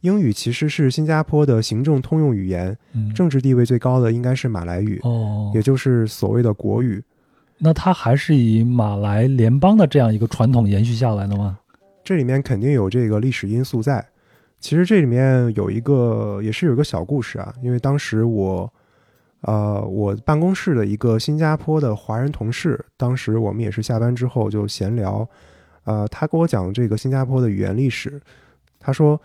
[0.00, 7.02] 英语其实是新加坡的行政通用语言，嗯，政治地位最高的应该是马来语，哦，也就是所谓的国语。
[7.58, 11.58] 那它还是以马来联邦的这样一个传统延续下来的吗？
[12.02, 14.04] 这里面肯定有这个历史因素在。
[14.58, 18.70] 其实这里面有一个，也是有一个小故事啊，因为当时我，
[19.42, 25.26] 呃，我办公室的一个新加坡的华人同事，当时我们也是下班之后就闲聊，
[25.84, 28.20] 呃，他跟我讲这个新加坡的语言历史，
[28.78, 29.20] 他说，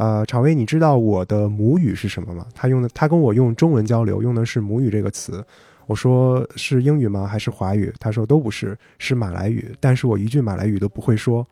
[0.00, 2.46] 呃，常威，你知道我的母语是什么吗？
[2.54, 5.44] 他用的，他跟我用中文交流，用的是母语这个词。
[5.86, 7.26] 我说是英语吗？
[7.26, 7.92] 还是华语？
[8.00, 9.70] 他说都不是，是马来语。
[9.78, 11.46] 但是我一句马来语都不会说。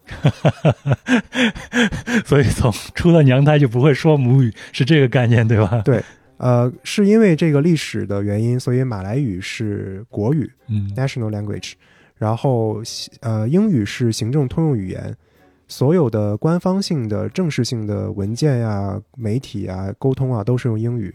[2.24, 5.82] 所以从出了娘胎就不会说母语，是这个概念对吧？
[5.84, 6.02] 对
[6.38, 11.74] 呃，是因为这个历史的原因，所以马来语是国语嗯 （national language），
[12.16, 12.80] 然后
[13.20, 15.14] 呃，英语是行政通用语言。
[15.68, 21.14] 所有的官方性的、正式性的文件呀、媒体啊、沟通啊，都是用英语。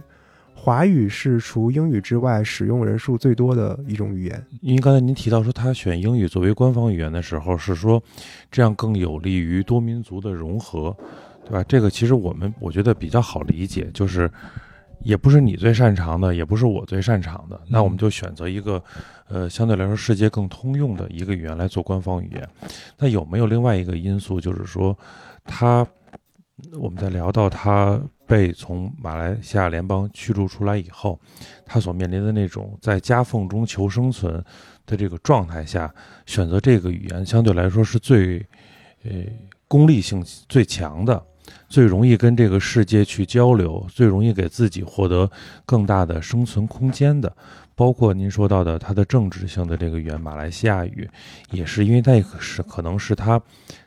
[0.55, 4.45] 华语是除英语之外使用人数最多的一种语言。
[4.61, 8.01] 因为刚才您提到说他选英语作为官方语言的时候，是说
[8.49, 10.95] 这样更有利于多民族的融合，
[11.43, 11.61] 对吧？
[11.67, 14.31] 这个其实我们我觉得比较好理解，就是
[15.03, 18.81] 也不是你最擅长的，也不是我最擅长的，那我们就选择一个
[19.27, 22.49] 呃相对来说世界更通用的一个语言来做官方语言。
[22.97, 24.97] 那有没有另外一个因素，就是说
[25.43, 25.85] 他
[26.79, 31.19] 我们在聊到他被从马来西亚联邦驱逐出来以后，
[31.65, 34.33] 他所面临的那种在夹缝中求生存
[34.85, 35.93] 的这个状态下，
[36.25, 38.39] 选择这个语言相对来说是最，
[39.03, 39.11] 呃，
[39.67, 41.21] 功利性最强的，
[41.67, 45.29] 最容易跟这个世界去交流，最容易给自己获得
[45.65, 47.35] 更大的生存空间的。
[47.75, 51.09] 包括您说到的它的政治性的这个语言马来西亚语，
[51.49, 53.41] 也是因为那个是可能是他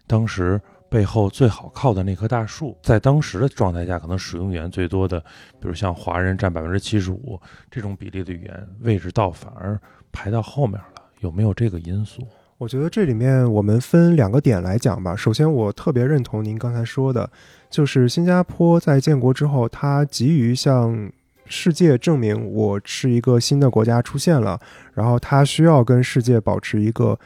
[0.09, 5.21] 当时背后最好靠的那棵大树，在当时的状态下，可能使用语言最多的，
[5.61, 7.41] 比如像华人占百分之七十五
[7.71, 12.27] 这种比例的语言，位置倒反而排到后面了，有没有这个因素？
[12.59, 15.15] 我觉得这里面我们分两个点来讲吧。
[15.15, 17.31] 首先，我特别认同您刚才说的，
[17.69, 21.13] 就是新加坡在建国之后，它急于向
[21.45, 24.59] 世界证明我是一个新的国家出现了，
[24.95, 27.19] 然后它需要跟世界保持一个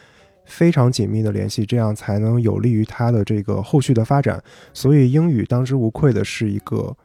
[0.46, 4.42] 非常紧密的联系，这样才能有利于它的这个后续的发展。
[4.74, 6.96] 所以，英语当之无愧的是一个，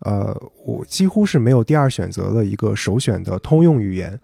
[0.00, 4.18] 呃，我几乎是没有第二选择的一个首选的通用语言。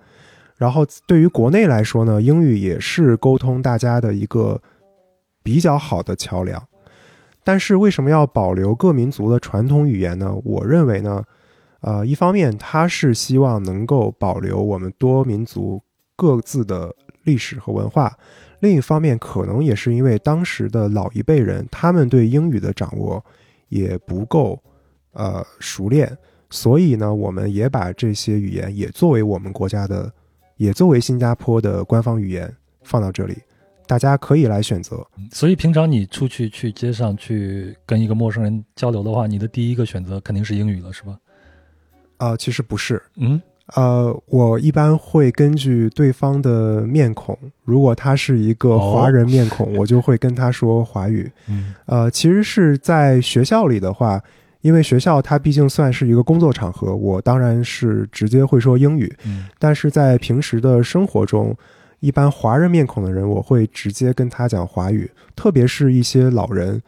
[0.61, 4.61] 然后对于国内来说呢，英语也是沟通大家的一个
[5.42, 6.62] 比较好的桥梁。
[7.42, 10.31] 但是为什么要保留各民族的传统语言呢？
[10.44, 11.25] 我认为呢，
[11.81, 15.81] 呃，一方面它是希望能够保留我们多民族
[16.14, 18.14] 各自的历史和文化，
[18.59, 23.25] 另一方面可能也是因为当时的老一辈人他们对英语的掌握
[23.70, 24.62] 也不够
[25.12, 26.14] 呃熟练，
[26.51, 30.12] 所以呢，我们也把这些语言也作为我们国家的。
[30.61, 33.38] 也作为新加坡的官方语言放到这里，
[33.87, 35.03] 大家可以来选择。
[35.33, 41.16] 所以平常你出去去街上去跟一个陌生人交流的话，你的第一个选择肯定是英语了，是吧？
[42.18, 43.40] 啊、其实不是，嗯，
[43.75, 51.33] 呃，我一般会根据对方的面孔，如果他是一个哦华人面孔，我就会跟他说华语。
[51.49, 54.23] 嗯呃，其实是在学校里的话，
[54.61, 59.12] 因为学校它毕竟算是一个工作场合，我当然是直接会说英语。
[59.25, 61.57] 嗯但是在平时的生活中，
[62.01, 66.81] 一般华人面孔的人，我会直接跟他讲华语，特别是一些老人，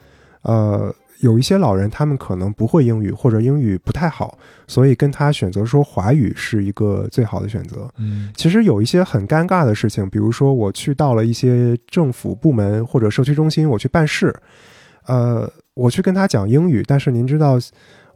[0.42, 7.88] 呃，有一些老人他们可能不会英语或者英语不太好，所以跟他选择说华语是一个最好的选择。
[7.98, 14.34] 嗯其实有一些很尴尬的事情，比如说我去到了一些政府部门或者社区中心，我去办事，
[15.06, 17.58] 呃，我去跟他讲英语，但是您知道，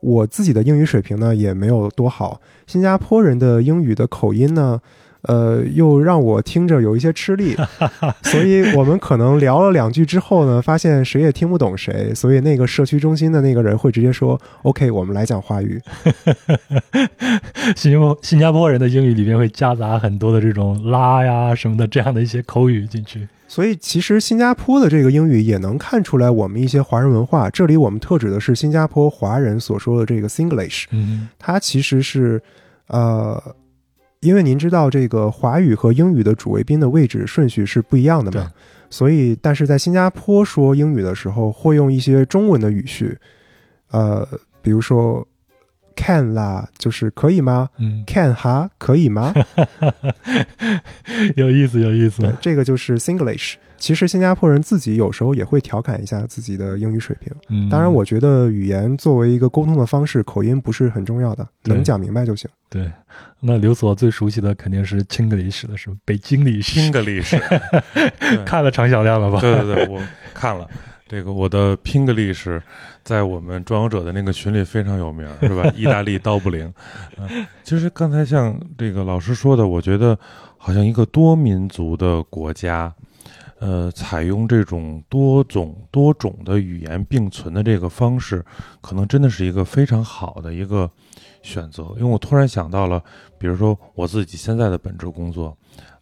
[0.01, 4.81] 我自己的英语水平呢也没有多好，新加坡人的英语的口音呢。
[5.23, 7.57] 呃，又让我听着有一些吃力，
[8.23, 15.81] 所以我们可能聊了两句之后呢，发现谁也听不懂谁，所以那个社区中心的那个人会直接说：“OK，我们来讲华语。
[17.75, 23.27] 新加坡新加坡人的英语里面会夹杂很多的这种拉呀什么的这样的一些口语进去。
[23.48, 27.48] 所以其实新加坡的这个英语也能看出来我们一些华人文化。
[27.50, 32.42] 这里我们特指的是新加坡华人所说的这个 Singlish，嗯它其实是
[32.88, 33.40] 呃，
[34.20, 38.50] 因为您知道这个华语和英语的主谓宾的位置顺序是不一样的嘛，
[38.90, 43.16] 所以但是在新加坡说英语的时候会用一些中文的语序，
[43.90, 44.26] 呃，
[44.61, 45.26] 比如说
[45.96, 49.35] can 啦，就是可以吗嗯，？can 哈，可以吗？
[51.37, 53.54] 有意思有意思对。，这个就是 Singlish。
[53.78, 57.30] 其实新加坡人自己有时候也会调侃一下自己的英语水平。
[57.50, 62.48] 嗯，当然，我觉得语言作为一个沟通的方式，口音不是很重要的，能讲明白就行。
[62.70, 62.90] 对，
[63.40, 65.96] 那刘所最熟悉的肯定是 Chinglish 了，是吧？
[66.06, 67.38] 北京历史，English，
[68.46, 69.40] 看了常小亮了吧？
[69.40, 70.00] 对对对，我
[70.32, 70.66] 看了
[71.06, 72.59] 这个我的 Pinglish
[73.07, 75.62] 在我们装游者的那个群里非常有名， 是吧？
[75.77, 76.75] 意大利刀不灵。
[77.62, 80.19] 其实刚才像这个老师说的，我觉得
[80.59, 82.92] 好像一个多民族的国家。
[83.59, 88.45] 呃，采用这种多种多种的语言并存的这个方式，
[88.83, 90.90] 可能真的是一个非常好的一个
[91.42, 91.85] 选择。
[91.97, 93.03] 因为我突然想到了，
[93.38, 95.57] 比如说我自己现在的本职工作，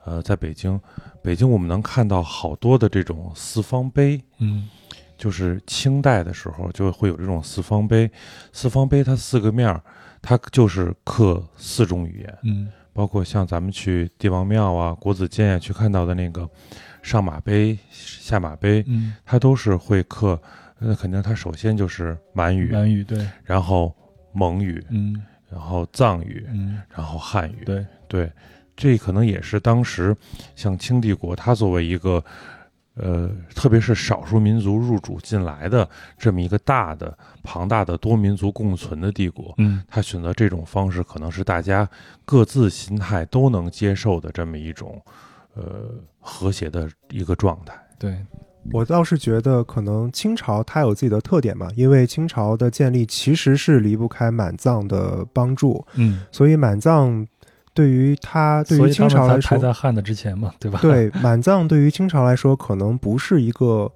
[0.05, 0.81] 呃，在北京，
[1.23, 4.69] 北京我们能看到好多的这种四方碑，嗯
[5.17, 8.11] 就是清代的时候就会有这种四方碑。
[8.53, 9.83] 四方碑它四个面儿，
[10.21, 16.49] 它就是刻四种语言，嗯包括像咱们去帝王庙啊、国子监啊去看到的那个
[17.03, 20.41] 上马碑、下马碑，嗯，它都是会刻。
[20.79, 23.95] 那肯定它首先就是满语，满语对，然后
[24.33, 27.65] 蒙语，嗯然后藏语，嗯然后汉语。
[27.65, 28.31] 对，对，
[28.77, 30.15] 这可能也是当时
[30.55, 32.23] 像清帝国，它作为一个
[32.97, 39.83] 呃，特别是少数民族入主进来的这么一个大的、庞大的多民族共存的帝国，嗯。
[39.89, 41.89] 他选择这种方式，可能是大家
[42.25, 45.03] 各自心态都能接受的这么一种
[45.55, 47.75] 呃和谐的一个状态。
[47.99, 48.17] 对，
[48.73, 57.27] 我倒是觉得，可能清朝它有自己的特点嘛，因为清朝的建立其实是离不开满藏的帮助，嗯，所以满藏
[57.75, 63.91] 对于他对于清朝来说，排在汉的之前嘛， 对吧？，对满藏对于清朝来说，可能不是一个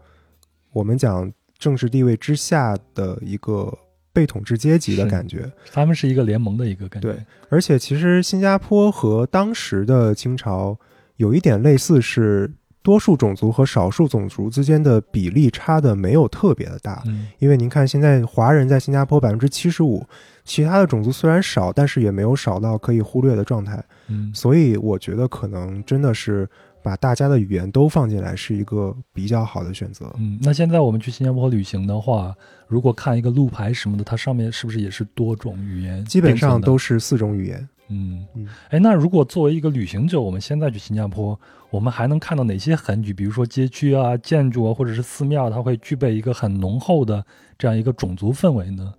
[0.73, 3.73] 我们讲政治地位之下的一个
[4.13, 5.51] 被统治阶级的感觉。
[5.73, 7.13] 他们是一个联盟的一个感觉。
[7.13, 10.77] 对，而且其实新加坡和当时的清朝
[11.17, 12.51] 有一点类似，是
[12.83, 17.03] 多数种族和少数种族之间的比例差的没有特别的大。
[17.07, 20.05] 嗯因为您看，现在华人在新加坡百分之七十五，
[20.49, 23.85] 其他的种族虽然少，但是也没有少到可以忽略的状态。
[24.09, 26.49] 嗯所以我觉得可能真的是
[26.83, 30.11] 把大家的语言都放进来是一个比较好的选择。
[30.19, 32.35] 嗯，那现在我们去新加坡旅行的话，
[32.67, 36.03] 如果看一个路牌什么的，它上面是不是也是多种语言？
[36.07, 36.79] 基本上都。
[36.79, 37.69] 是四种语言。
[37.89, 41.39] 嗯嗯，哎，那如果作为一个旅行者，我们现在去新加坡，
[41.71, 43.13] 我们还能看到哪些痕迹？
[43.13, 47.23] 比如说街区啊、建筑啊，或者是寺庙，它会具备一个很浓厚的
[47.59, 48.95] 这样一个种族氛围呢？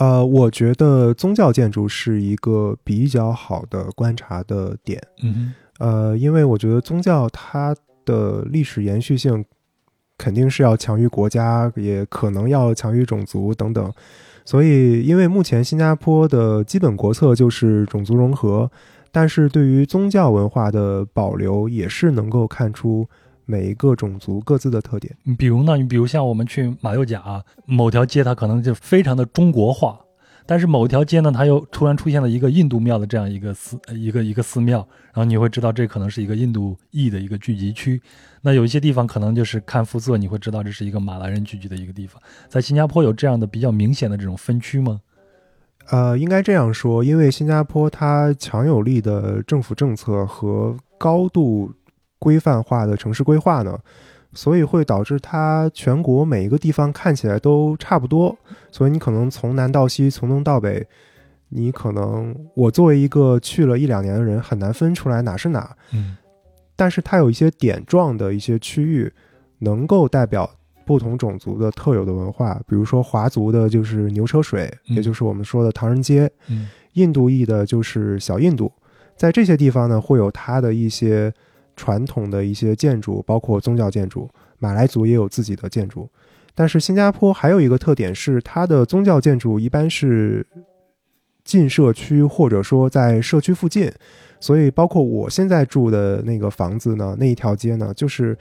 [0.00, 4.98] 呃，我觉得宗教建筑是一个比较好的观察的点。
[5.22, 9.44] 嗯呃，因为我觉得宗教它的历史延续性
[10.16, 13.92] 肯定是要强于国家，也可能要强于种族等等。
[14.46, 18.70] 所以，因为目前新加坡的基本国策就是种族融合，
[19.12, 23.06] 但是对于宗教文化的保留，也是能够看出
[23.50, 25.14] 每一个种族各自的特点。
[25.26, 29.98] 哼，比如呢，你比如像我们去马六甲、啊、某条街，它可能就非常的中国化。
[30.46, 34.78] 但是某一条街呢，它又突然出现了一个印度庙的这样一个寺，呃一个一个寺庙，
[35.12, 38.00] 然后你会知道这可能是一个印度裔的一个聚集区。
[38.40, 42.20] 那有一些地方可能就是看肤色，你会知道这是一个马来人聚集的一个地方。
[42.48, 45.00] 在新加坡有这样的比较明显的这种分区吗？
[45.90, 51.72] 呃，应该这样说，因为新加坡它强有力的政府政策和高度
[52.20, 53.76] 规范化的城市规划呢，
[54.32, 58.38] 所以会导致它全国每一个地方看起来都差不多，
[58.70, 60.86] 所以你可能从南到西，从东到北，
[61.48, 66.16] 你可能我作为一个去了一两年的人，很难分出来哪是哪，嗯。
[66.76, 69.12] 但是它有一些点状的一些区域，
[69.58, 70.48] 能够代表
[70.86, 74.96] 不同种族的特有的文化，比如说华族的就是牛车水，嗯。
[74.96, 76.68] 也就是我们说的唐人街；嗯。
[76.94, 78.72] 印度裔的就是小印度。
[79.16, 81.32] 在这些地方呢，会有它的一些
[81.76, 84.28] 传统的一些建筑，包括宗教建筑。
[84.62, 86.06] 马来族也有自己的建筑，
[86.54, 90.46] 但是新加坡还有一个特点是，它的宗教建筑一般是
[91.44, 93.90] 进社区或者说在社区附近，
[94.38, 98.36] 所以包括我现在住的那个房子呢，那一条街呢，就是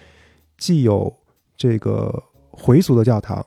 [0.57, 1.11] 既有
[1.55, 2.21] 这个
[2.51, 3.45] 回族的教堂，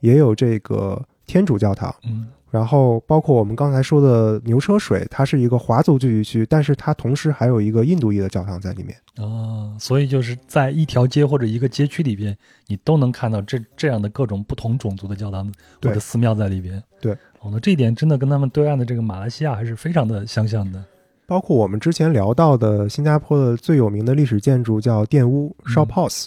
[0.00, 1.94] 也有这个天主教堂。
[2.04, 8.96] 嗯然后包括我们刚才说的牛车水，它是一个华族聚居区，但是它同时还有一个印度裔的教堂在里面。
[9.16, 12.36] 啊，所以就是在一条街或者一个街区里边，
[12.66, 16.82] 你都能看到这这样的各种不同种族的教堂或者寺庙在里边。
[17.00, 20.82] 对，哦，那这一点真的跟他们对岸的这个马来西亚还是非常的相像的。
[21.26, 26.24] 包括我们之前聊到的新加坡的最有名的历史建筑叫殿屋嗯 （Shop House）。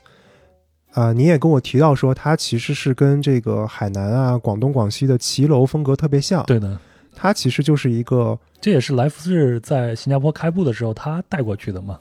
[0.94, 6.44] 啊、你也跟我提到说，它其实是跟这个海南啊、广东、广西的骑楼风格特别像。
[6.46, 6.80] 对的，
[7.16, 11.98] 它其实就是一个，这也是来福士在新加坡开埠的时候他带过去的嘛。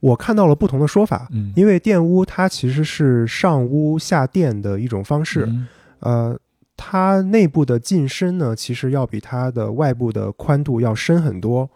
[0.00, 5.46] 我看到了不同的说法，嗯，因为电屋它其实是上屋下店的一种方式。
[5.48, 5.66] 嗯
[6.00, 6.38] 呃，
[6.76, 11.68] 它内部的进深呢，其实要比它的外部的宽度要深很多。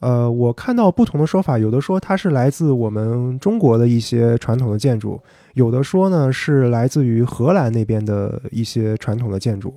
[0.00, 5.20] 呃，我看到不同的说法，有的说它是来自我们中国的一些传统的建筑，
[5.54, 9.74] 有的说呢是来自于荷兰那边的一些传统的建筑。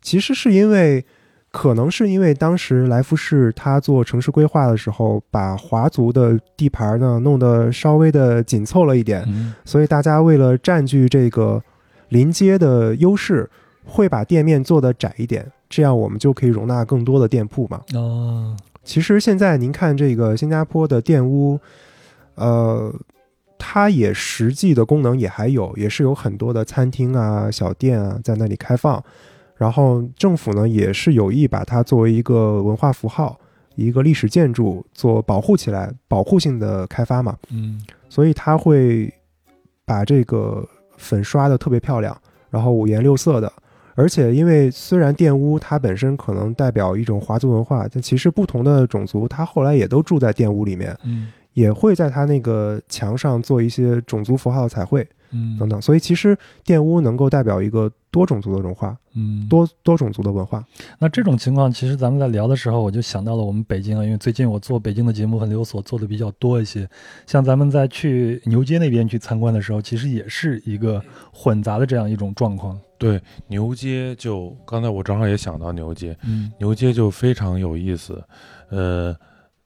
[0.00, 1.04] 其实是因为，
[1.50, 11.62] 可能是因为当时来福士他做城市规划的时候，把华族的地盘呢弄得稍微的紧凑了一点，嗯所以大家为了占据这个
[12.08, 13.48] 临街的优势，
[13.84, 17.82] 会把店面做得窄一点，这样我们就可以容纳更多的店铺嘛。
[17.92, 18.56] 哦，
[18.90, 21.60] 其实现在您看这个新加坡的电屋，
[22.34, 22.92] 呃，
[23.56, 29.00] 它也实际的功能也还有，也是有很多的餐厅啊、小店啊在那里开放。
[29.54, 33.38] 然后政府呢也是有意把它作为一个文化符号、
[33.76, 37.38] 一个历史建筑做保护起来，保护性的开发嘛。
[37.52, 39.08] 嗯所以它会
[39.84, 42.20] 把这个粉刷的特别漂亮，
[42.50, 43.52] 然后五颜六色的。
[43.94, 55.82] 而且，因为虽然玷污它本身可能代表一种华族文化，但其实不同的种族，它后来也都住在玷污里面，嗯也会在它那个墙上做一些种族符号的彩绘嗯等等。
[55.82, 60.64] 所以，其实玷污能够代表一个多种族的文化，嗯多多种族的文化。
[60.98, 66.88] 那这种情况，其实咱们在聊的时候，我就想到了我们北京啊，因为最近我做北京的节目和留所做的比较多一些。
[67.26, 71.02] 像咱们在去牛街那边去参观的时候，其实也是一个
[71.32, 72.78] 混杂的这样一种状况。
[72.98, 78.22] 对，牛街就刚才我正好也想到牛街，嗯牛街就非常有意思。
[78.70, 79.16] 呃，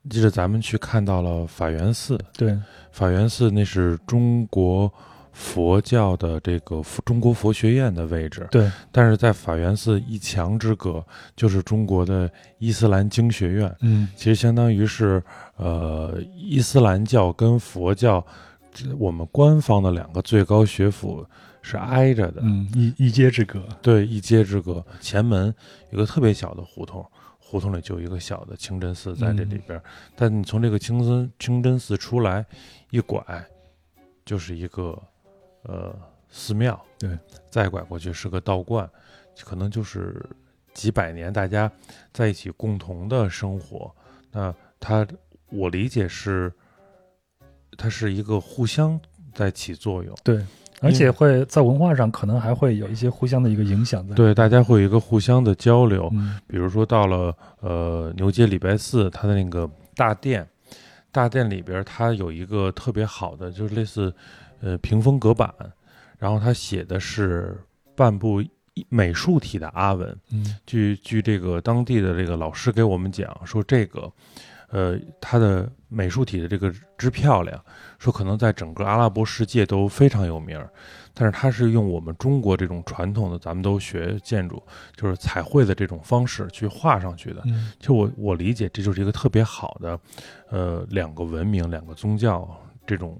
[0.08, 2.56] 就是咱们去看到了法源寺，对，
[2.92, 4.92] 法源寺那是中国
[5.34, 11.04] 佛教的这个佛中国佛学院的位置，对，但是在法源寺一墙之隔
[11.34, 15.20] 就是中国的伊斯兰经学院，嗯其实相当于是
[15.56, 18.24] 呃伊斯兰教跟佛教
[18.72, 21.26] 这我们官方的两个最高学府
[21.62, 23.60] 是挨着的，嗯，一一街之隔。
[23.82, 24.84] 对，一街之隔。
[25.00, 25.52] 前门
[25.90, 27.04] 有个特别小的胡同，
[27.38, 29.82] 胡同里就有一个小的清真寺在这里边儿。
[30.14, 32.44] 但你从这个清真清真寺出来，
[32.90, 33.24] 一拐
[34.24, 35.00] 就是一个
[35.64, 35.94] 呃
[36.30, 37.18] 寺庙，对，
[37.50, 38.88] 再拐过去是个道观，
[39.44, 40.24] 可能就是
[40.72, 41.70] 几百年大家
[42.12, 43.94] 在一起共同的生活。
[44.32, 45.06] 那它，
[45.50, 46.52] 我理解是，
[47.76, 49.00] 它是一个互相
[49.32, 50.12] 在起作用。
[50.24, 50.44] 对，
[50.80, 56.10] 而且会在文化上可能还会有一些互相的一个影响在。，对，大家会有一个互相的交流。
[56.12, 60.46] 嗯比如说到了呃牛街礼拜四，它的那个大殿，
[61.12, 64.12] 大殿里边它有一个特别好的，就是类似
[64.64, 65.54] 呃屏风隔板，
[66.18, 67.54] 然后他写的是
[67.94, 68.42] 半部
[68.88, 70.18] 美术体的阿文。
[70.32, 74.10] 嗯据据这个当地的这个老师给我们讲说，这个
[74.70, 77.62] 呃他的美术体的这个之漂亮，
[77.98, 80.70] 说可能在整个阿拉伯世界都非常有名儿。
[81.16, 84.60] 但是它是用我们中国这种传统的，咱们都学建筑，
[84.96, 87.40] 就是彩绘的这种方式去画上去的。
[87.44, 90.00] 嗯其实我我理解，这就是一个特别好的，
[90.50, 92.48] 呃，两个文明、两个宗教
[92.84, 93.16] 这种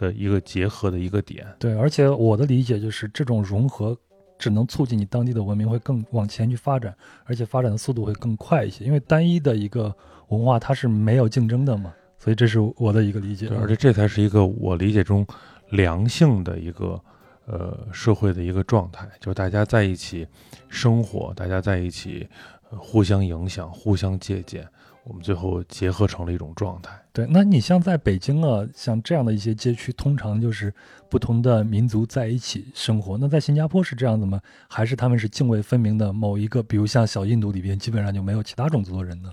[0.00, 1.46] 的一个结合的一个点。
[1.58, 3.96] 对，而且我的理解就是这种融合。
[4.42, 6.96] 只能促进你当地的文明会更往前去发展，
[7.26, 8.86] 而且发展的速度会更快一些。
[8.86, 9.94] 因为单一的一个
[10.28, 13.48] 文化它是没有竞争的嘛，所以这是我的一个理解。
[13.48, 15.26] 对，而且这才是一个我理解中
[15.72, 16.98] 良性的一个
[17.44, 20.26] 呃社会的一个状态，就是大家在一起
[20.70, 22.26] 生活，大家在一起、
[22.70, 24.66] 呃、互相影响、互相借鉴。
[25.04, 26.92] 我们最后结合成了一种状态。
[27.12, 30.72] 对，那你像在北京啊，像这样的一些街区，通常就是
[31.08, 33.18] 不同的民族在一起生活。
[33.18, 34.40] 那在新加坡是这样子吗？
[34.68, 39.32] 还是他们是泾渭分明的某一个，比如像小印度里边，基本上就没有其他种族的人呢？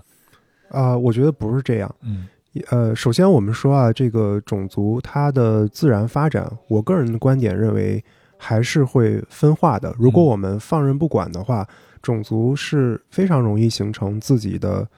[0.70, 1.94] 啊、我觉得不是这样。
[2.02, 2.26] 嗯
[2.70, 8.02] 呃，首先我们说啊，这个种族它的自然发展，我个人的观点认为
[8.36, 9.94] 还是会分化的。
[9.96, 11.64] 如果嗯我们放任不管的话，
[12.02, 14.88] 种族是非常容易形成自己的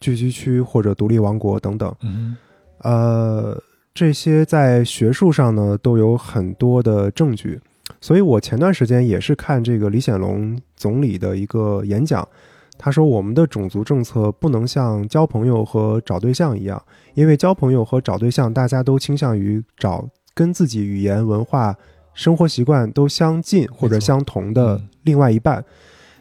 [0.00, 1.94] 聚居区或者独立王国等等。
[2.02, 2.36] 嗯
[2.80, 3.60] 呃，
[3.94, 7.58] 这些在学术上呢都有很多的证据，
[8.00, 12.28] 所以我前段时间也是看这个李显龙总理的一个演讲，
[12.76, 16.80] 他说我们的种族政策不能像交朋友和找对象一样，
[17.14, 21.74] 因为交朋友和找对象大家都倾向于找跟自己语言、文化、
[22.12, 25.64] 生活习惯都相近或者相同的嗯另外一半。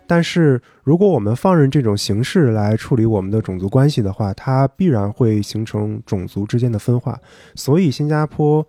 [0.08, 7.20] 但是，如果我们放任这种形式来处理我们的种族关系的话，它必然会形成种族之间的分化。
[7.56, 8.66] 所以，新加坡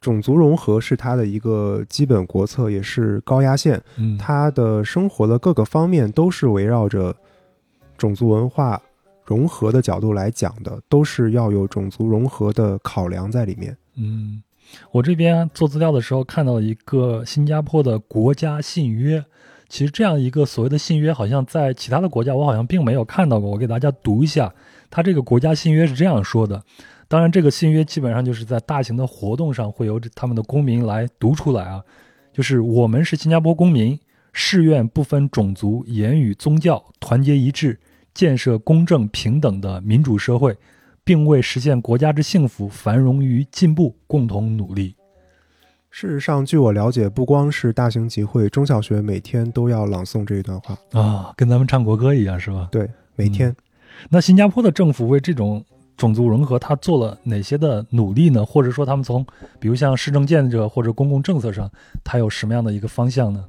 [0.00, 3.82] 种族融合是它的一个基本国策，也是高压线。
[3.96, 7.14] 嗯，它的生活的各个方面都是围绕着
[7.98, 8.80] 种族文化
[9.24, 13.76] 融合的角度来讲的，都是要有种族融合的考量在里面。
[13.96, 14.42] 嗯，
[14.92, 19.24] 我这边做资料的时候看到了一个新加坡的国家信约。
[19.72, 23.50] 其实这样一个所谓的信约，好像在其他的国家我好像并没有看到过。
[23.50, 24.52] 我给大家读一下，
[24.90, 26.62] 它这个国家信约是这样说的。
[27.08, 31.82] 当然，这个信约基本上就是在大型的活动上会由他们的公民来读出来啊。
[32.34, 33.98] 就是我们是新加坡公民，
[34.34, 37.80] 誓愿不分种族、言语、宗教，团结一致，
[38.12, 40.54] 建设公正平等的民主社会，
[41.02, 44.94] 并为实现国家之幸福、繁荣与进步共同努力。
[45.94, 50.74] 事实上，据我了解，不光是大型集会，中小学每天都要朗诵这一段话。
[50.92, 52.66] 啊，跟咱们唱国歌一样，是吧？
[52.72, 53.54] 对，每天。
[54.08, 55.62] 那新加坡的政府为这种
[55.94, 58.42] 种族融合，它做了哪些的努力呢？
[58.42, 59.24] 或者说，他们从
[59.60, 61.70] 比如像市政建设或者公共政策上，
[62.02, 63.44] 它有什么样的一个方向呢？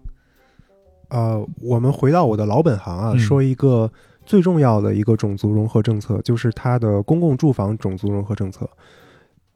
[1.08, 3.90] 呃，我们回到我的老本行啊，嗯说一个
[4.26, 8.70] 最重要的一个种族融合政策，就是它的公共住房种族融合政策。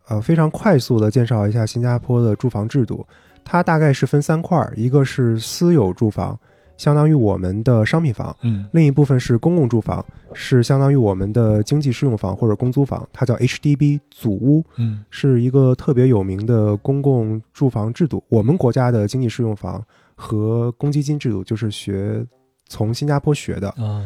[0.07, 3.05] 呃，非常快速的介绍一下新加坡的住房制度，
[3.43, 6.39] 它大概是分三块儿，一个是私有住房，
[6.77, 8.67] 相当于我们的商品房；嗯。
[8.71, 15.03] 另一部分是公共住房，是相当于我们的经济适用房或者公租房，它叫 HDB 组屋，嗯。
[15.09, 18.23] 是一个特别有名的公共住房制度。
[18.29, 19.83] 我们国家的经济适用房
[20.15, 22.25] 和公积金制度就是学
[22.69, 24.03] 从新加坡学的，啊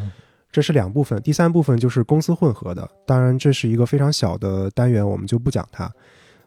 [0.52, 1.20] 这是两部分。
[1.22, 5.90] 第三部分就是公司混合的，当然这是一个非常小的单元，我们就不讲它。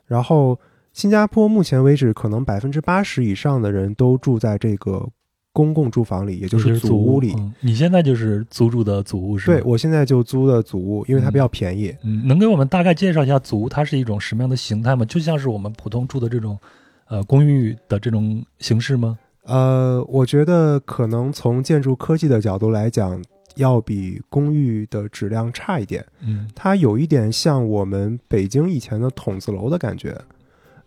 [0.05, 0.57] 然后，
[0.93, 5.05] 新加坡目前为止，可能百分之八十以上的人都住在这个
[5.51, 7.33] 公共住房里，也就是祖屋里。
[7.35, 9.53] 嗯你现在就是租住的祖屋是吧？
[9.53, 11.95] 对，我现在就租的祖屋，因为它比较便宜。
[12.03, 15.03] 嗯，能给我们大概介绍一下祖屋它是一种什么样的形态吗？
[15.05, 16.55] 就像是我们普通住的这种，
[17.07, 19.17] 呃，公寓的这种形式吗？
[19.45, 23.19] 呃，我觉得可能从建筑科技的角度来讲，
[23.55, 26.05] 要比公寓的质量差一点。
[26.21, 30.15] 嗯它有一点像我们北京以前的筒子楼的感觉，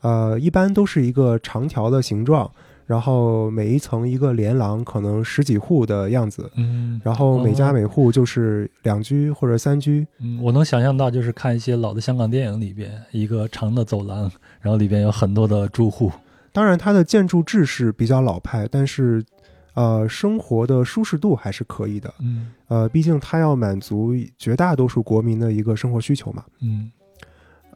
[0.01, 2.51] 呃，一般都是一个长条的形状，
[2.87, 10.07] 然后每一层一个连廊，可能十几户的样子，嗯，然后每家哦每户就是两居或者三居。
[10.21, 16.11] 嗯，我能想象到，就是看一些老的香港电影里边，一个长的走廊，然后里边有很多的住户。
[16.51, 19.23] 当然，它的建筑制式比较老派，但是，
[19.79, 22.13] 呃，生活的舒适度还是可以的。
[22.19, 26.45] 嗯呃，毕竟它要满足绝大多数国民的一个生活需求嘛。
[26.61, 26.91] 嗯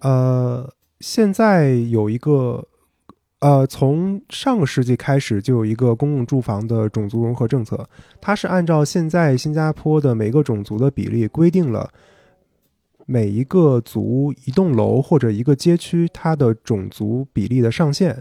[0.00, 2.66] 呃，现在有一个，
[3.38, 7.88] 呃，从上个世纪开始就有一个公共住房的种族融合政策，
[8.20, 11.88] 它是按照现在新加坡的每个种族的比例规定了
[13.06, 18.20] 每一个族、一栋楼或者一个街区它的种族比例的上限。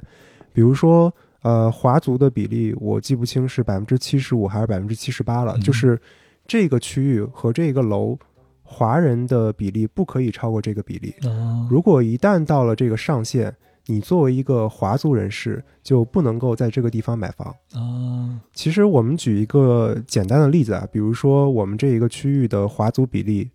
[0.54, 1.12] 比如说，
[1.42, 6.00] 呃，华族的比例我记不清是百分之七十五还是百分之七十八了，嗯就是
[6.48, 8.18] 这个区域和这个楼。
[8.64, 13.54] 华人的比例不可以超过这个比例，啊，如果一旦到了这个上限，
[13.88, 17.54] 你作为一个华族人士就不能够在这个地方买房。
[17.74, 23.50] 啊其实我们举一个简单的例子啊，比如说我们这一个区域的华族比例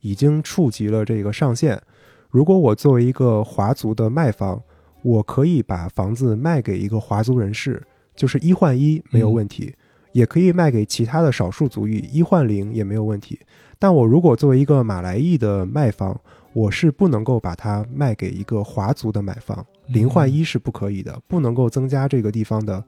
[0.00, 1.80] 已经触及了这个上限，
[2.28, 4.60] 如果我作为一个华族的卖方，
[5.06, 7.80] 我可以把房子卖给一个华族人士，
[8.16, 9.72] 就是一换一没有问题，
[10.10, 13.38] 也可以卖给其他的少数族裔一换零也没有问题。
[13.78, 16.20] 但我如果作为一个马来裔的卖方，
[16.52, 22.82] 我是不能够把它卖给一个华族的买方，零换一是不可以的，不能够增加这个地方的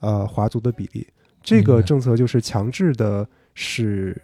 [0.00, 1.06] 呃华族的比例。
[1.44, 4.20] 这个政策就是强制的使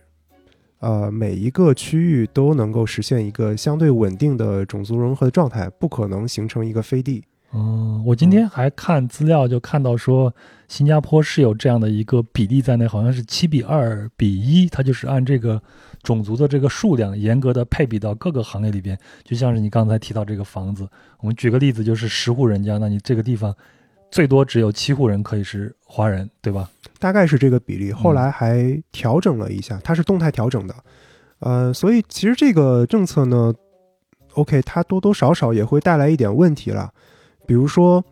[0.81, 7.25] 呃，每一个区域都能够实现一个相对稳定的种族融合的状态，不可能形成一个飞地。
[7.51, 10.33] 哦，我今天还看资料，就看到说
[10.69, 15.61] 新加坡是有这样的一个比例在内，好像是七比二比一，它就是按这个
[16.03, 18.99] 种族的这个数量严格的配比到各个行业里边。
[19.25, 20.87] 就像是你刚才提到这个房子，
[21.21, 23.55] 我们举个例子，就是十户人家，那你这个地方
[24.11, 26.69] 最多只有七户人可以是华人，对吧？
[26.99, 30.75] 大概是这个比例，后来还调整了一下，它是动态调整的。
[31.41, 33.55] 呃，所以其实这个政策呢
[34.35, 36.93] ，OK，它多多少少也会带来一点问题了。
[37.47, 38.05] 比如说，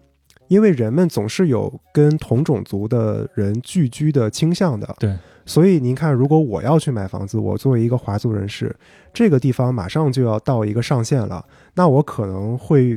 [0.48, 8.74] 因为人们总是有跟同种族的人聚居的倾向的，对，所以您看，如果我要去买房子，我作为一个华族人士，
[9.12, 11.44] 这个地方马上就要到一个上限了，
[11.74, 12.96] 那我可能会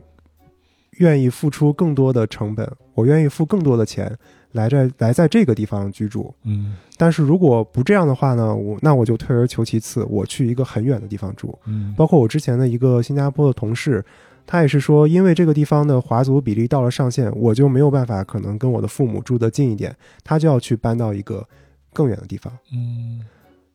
[1.00, 4.16] 愿意付出更多的成本，我愿意付更多的钱
[4.54, 6.34] 来在来在这个地方居住。
[6.44, 11.58] 嗯但是如果不这样的话呢，我那我就退而求其次，我去一个很远的地方住。
[11.66, 14.04] 嗯，包括我之前的一个新加坡的同事，
[14.46, 21.48] 他也是说，因为这个地方的华族比例到了上限，我就没有办法可能跟我的父母住得近一点，他就要去搬到一个
[21.94, 22.52] 更远的地方。
[22.74, 23.22] 嗯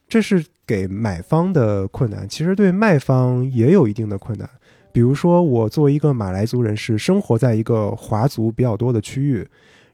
[0.07, 4.49] 这是给买方的困难，其实对卖方也有一定的困难。
[4.95, 9.45] 比如说，我作为一个马来族人士，生活在一个华族比较多的区域，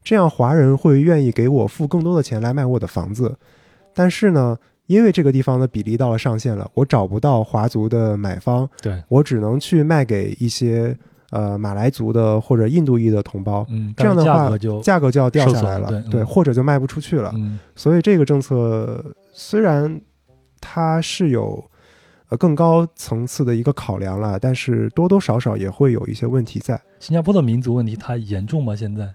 [0.05, 3.35] 这样华人会愿意给我付更多的钱来买我的房子。
[3.95, 10.95] 但是呢，因为这个地方的比例到了上限了，我找不到华族的买方，对，我只能去卖给一些
[11.31, 17.33] 呃马来族的或者印度裔的同胞，嗯，这样的话价格就价格就要掉下来了，对嗯或者就卖不出去了。
[17.37, 19.99] 嗯所以这个政策虽然
[20.61, 21.65] 它是有
[22.31, 26.81] 呃更高层次的一个考量了，但是多多少少也会有一些问题在。
[26.99, 28.75] 新加坡的民族问题它严重吗？
[28.75, 29.15] 现在？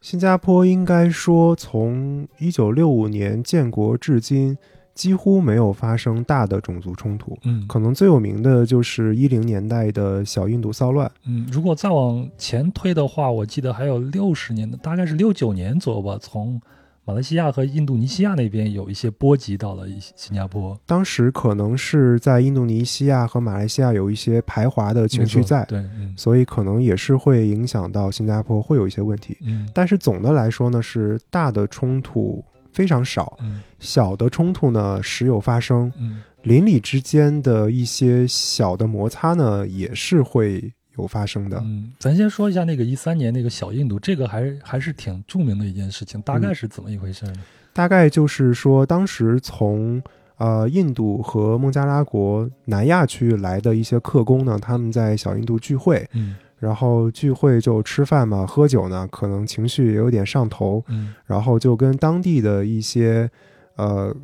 [0.00, 4.58] 新加坡应该说从一九六五年建国至今，
[4.94, 7.38] 几乎没有发生大的种族冲突。
[7.44, 11.08] 嗯可能最有名的就是一零年代的小印度骚乱。
[11.24, 16.60] 嗯，如果再往前推的话，我记得还有六十年的，大概是六九年左右吧，从
[17.04, 20.78] 马来西亚和印度尼西亚那边有一些波及到了新加坡。
[20.86, 26.14] 当时可能是在印度尼西亚和马来西亚有一些排华的情绪在，对，嗯。
[26.16, 29.36] 所以可能也是会影响到新加坡，会有一些问题。
[29.42, 29.68] 嗯。
[29.74, 33.60] 但是总的来说呢，是大的冲突非常少，嗯。
[33.80, 36.22] 小的冲突呢时有发生，嗯。
[36.44, 41.58] 邻里之间的一些小的摩擦呢也是会有发生的。
[41.64, 47.34] 嗯，咱先说一下那个一三年那个小印度，这个还还是挺著名的一件事情，大嗯概是怎么一回事呢？
[47.72, 50.02] 大概就是说，当时从
[50.36, 63.28] 呃印度和孟加拉国南亚区域来的一些客工呢，他们在小印度聚会，嗯然后聚会就吃饭嘛，喝酒呢，可能情绪也有点上头，嗯然后就跟当地的一些
[63.76, 64.14] 呃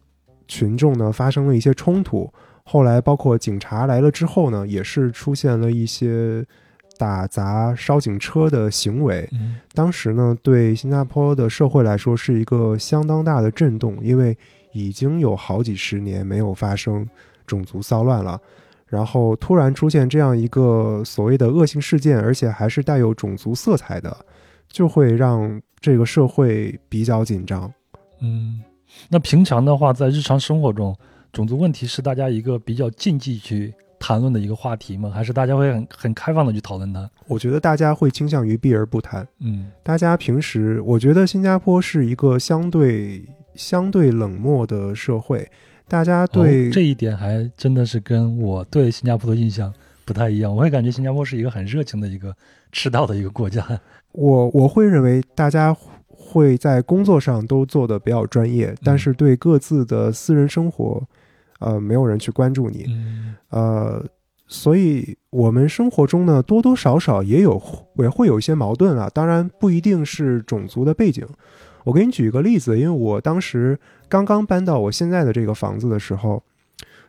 [0.46, 2.32] 群众呢发生了一些冲突。
[2.70, 6.44] 后来包括警察来了之后呢，也是出现了一些
[6.98, 9.26] 打砸烧警车的行为。
[9.32, 14.36] 嗯当时呢，对新加坡的社会来说是一个相当大的震动，因为
[14.72, 17.08] 已经有好几十年没有发生
[17.46, 18.38] 种族骚乱了。
[18.86, 24.14] 然后突然出现这样一个所谓的恶性事件，而且还是带有种族色彩的，
[24.68, 27.70] 就会让这个社会比较紧张。
[28.20, 28.60] 嗯，
[29.08, 30.96] 那平常的话，在日常生活中，
[31.32, 35.10] 种族问题是大家一个比较禁忌去谈论的一个话题吗？
[35.10, 37.08] 还是大家会很很开放的去讨论它？
[37.26, 39.26] 我觉得大家会倾向于避而不谈。
[39.40, 43.24] 嗯大家平时，我觉得新加坡是一个相对
[43.54, 45.48] 相对冷漠的社会，
[45.86, 49.72] 大家对、哦这一点还真的是跟我对新加坡的印象
[50.04, 50.54] 不太一样。
[50.54, 52.34] 我会感觉新加坡是一个很热情的一个
[52.72, 53.66] 赤道的一个国家。
[54.12, 55.76] 我我会认为大家
[56.08, 61.02] 会在工作上都做得比较专业，但是对各自的私人生活，
[61.58, 64.04] 呃，没有人去关注你，嗯呃，
[64.46, 67.60] 所以我们生活中呢，多多少少也有
[67.96, 71.26] 也会有一些矛盾啊，当然不一定是种族的背景。
[71.84, 73.78] 我给你举一个例子，因为我当时
[74.08, 76.42] 刚刚搬到我现在的这个房子的时候，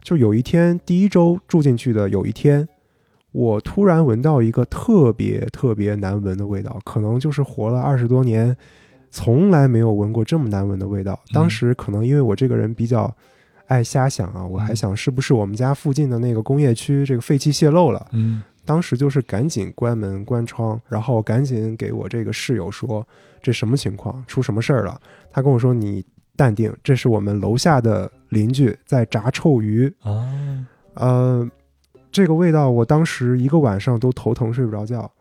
[0.01, 2.67] 就有一天第一周住进去的有一天，
[3.31, 8.55] 我突然闻到一个特别特别难闻的味道，可能就是活了二十多年，
[9.11, 11.19] 从来没有闻过这么难闻的味道。
[11.33, 13.13] 当时可能因为我这个人比较
[13.69, 18.05] 爱瞎想啊，我还想是不是我们家附近的那个工业区这个废气泄漏了。
[18.11, 23.07] 嗯当时就是赶紧关门关窗，然后赶紧给我这个室友说
[23.41, 24.99] 这什么情况，出什么事儿了？
[25.31, 26.05] 他跟我说你
[26.35, 29.91] 淡定，这是我们楼下的邻居在炸臭鱼。
[30.01, 30.63] 啊
[30.93, 31.49] 呃，
[32.11, 35.11] 这个味道我当时一个晚上都头疼睡不着觉。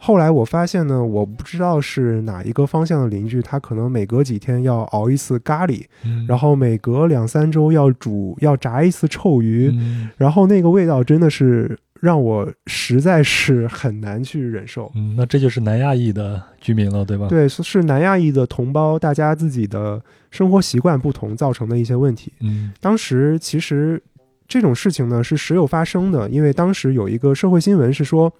[0.00, 14.90] 后来我发现呢，我不知道是哪一个方向的邻居，他可能每隔几天要熬一次咖喱，嗯然后每隔两三周要煮要炸一次臭鱼，嗯然后那个味道真的是让我实在是很难去忍受。
[14.94, 22.32] 嗯，那这就是南亚裔的居民了，对吧？，对，是是南亚裔的同胞，大家自己的生活习惯不同造成的一些问题。
[22.40, 24.00] 嗯当时其实
[24.46, 28.32] 这种事情呢是时有发生的，因为当时有一个社会新闻是说，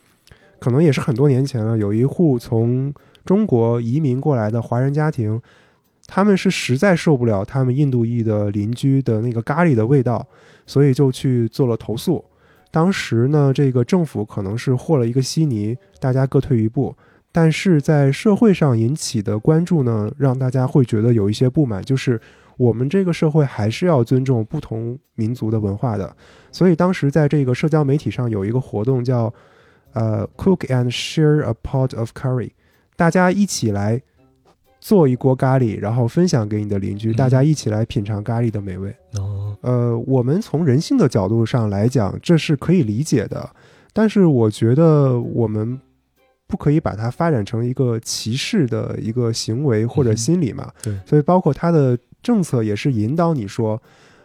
[0.59, 2.93] 可能也是很多年前了，有一户从
[3.25, 5.41] 中国移民过来的华人家庭，
[6.07, 10.27] 他们是实在受不了他们印度裔的邻居的那个咖喱的味道，
[10.67, 12.25] 所以就去做了投诉。
[12.71, 16.95] 当时呢，这个政府可能是和了一个稀泥，大家各退一步。
[17.31, 22.21] 但是在社会上引起的关注呢，让大家会觉得有一些不满，就是
[22.57, 26.17] 我们这个社会还是要尊重不同民族的文化的。
[26.51, 29.33] 所以当时在这个社交媒体上有一个活动叫
[29.93, 32.51] 呃 “Cook and Share a Pot of Curry”，
[32.97, 34.03] 大家一起来
[34.81, 38.95] 做一锅咖喱，然后分享给你的邻居，嗯大家一起来品尝咖喱的美味。
[39.19, 43.51] 哦，呃，我们从人性的角度上来讲，这是可以理解的，
[43.93, 45.81] 但是我觉得我们
[46.47, 50.73] 不可以把它发展成一个歧视的一个行为或者嗯心理嘛。
[50.83, 53.81] 对所以包括它的政策也是引导你说，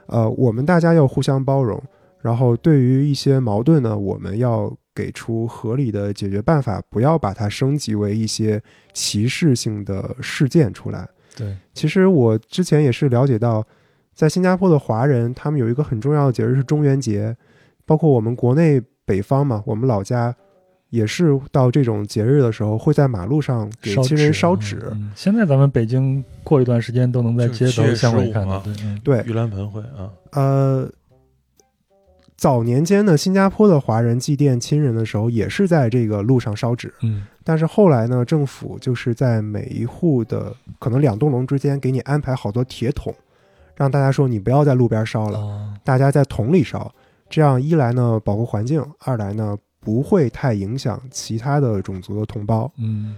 [0.05, 1.81] 呃，我们大家要互相包容，
[2.21, 8.61] 然后对于一些矛盾呢，我们要给出合理的解决办法，不要把它升级为一些
[8.93, 11.07] 歧视性的事件出来。
[11.35, 13.65] 对，其实我之前也是了解到，
[14.13, 17.35] 在新加坡的华人，他们有一个很重要的节日是中元节，
[17.85, 20.35] 包括我们国内北方嘛，我们老家
[20.89, 24.89] 也是到这种节日的时候，会在马路上给亲人烧纸。
[24.91, 30.87] 嗯现在咱们北京过一段时间都能在街头巷尾看到，对，嗯对，盂兰盆会啊，呃，
[32.43, 36.93] 早年间呢，新加坡的华人祭奠亲人的时候，也是在这个路上烧纸。
[37.01, 43.15] 嗯但是后来呢，政府就是在每一户的可能两栋楼之间给你安排好多铁桶，
[43.77, 46.93] 让大家说你不要在路边烧了，哦，大家在桶里烧，
[47.29, 52.69] 这样一来呢保护环境，二来呢不会太影响其他的种族的同胞。
[52.77, 53.15] 嗯，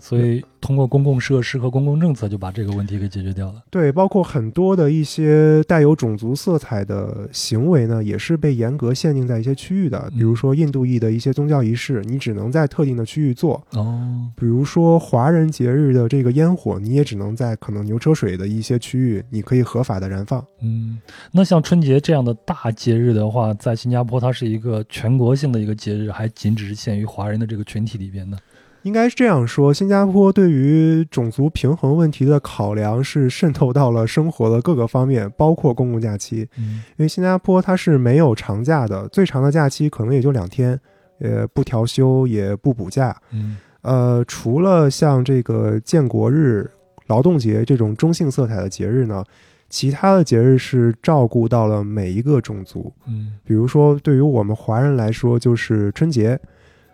[0.00, 3.62] 所以通过公共设施和公共政策就把这个问题给解决掉了。
[3.70, 10.10] 对，包括很多的一些带有种族色彩的行为呢，也是被严格限定在一些区域的。
[10.10, 20.44] 比如说印度裔的一些宗教仪式，你只能在特定的区域做；哦，比如说华人节日的这个烟火，你也只能在可能牛车水的一些区域，你可以合法的燃放。
[20.62, 20.98] 嗯，
[21.32, 28.38] 那像春节这样的大节日的话，在新加坡它是一个全国性的一个节日，还仅只是限于华人的这个群体里边呢？
[28.82, 36.48] 应该是这样说，新加坡对于种族平衡问题的考量是渗透到了生活的各个方面，包括公共假期。
[36.56, 40.78] 嗯因为新加坡它是没有长假的，最长的假期可能也就两天，
[41.18, 43.16] 呃，不调休也不补假。
[43.32, 46.70] 嗯呃，除了像这个建国日、
[47.06, 49.24] 劳动节这种中性色彩的节日呢，
[49.70, 52.92] 其他的节日是照顾到了每一个种族。
[53.06, 56.36] 嗯比如说，对于我们华人来说，就是春节；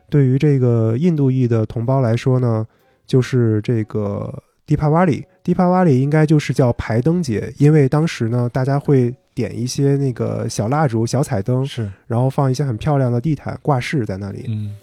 [0.09, 2.67] 对于这个印度裔的同胞来说呢，
[3.07, 5.25] 就是这个迪帕瓦里。
[5.43, 14.47] 迪帕瓦里应该就是叫排灯节，因为当时呢，大家会点一些那个小蜡烛、小彩灯，是然后放一些很漂亮的地毯挂饰在那里。
[14.49, 14.75] 嗯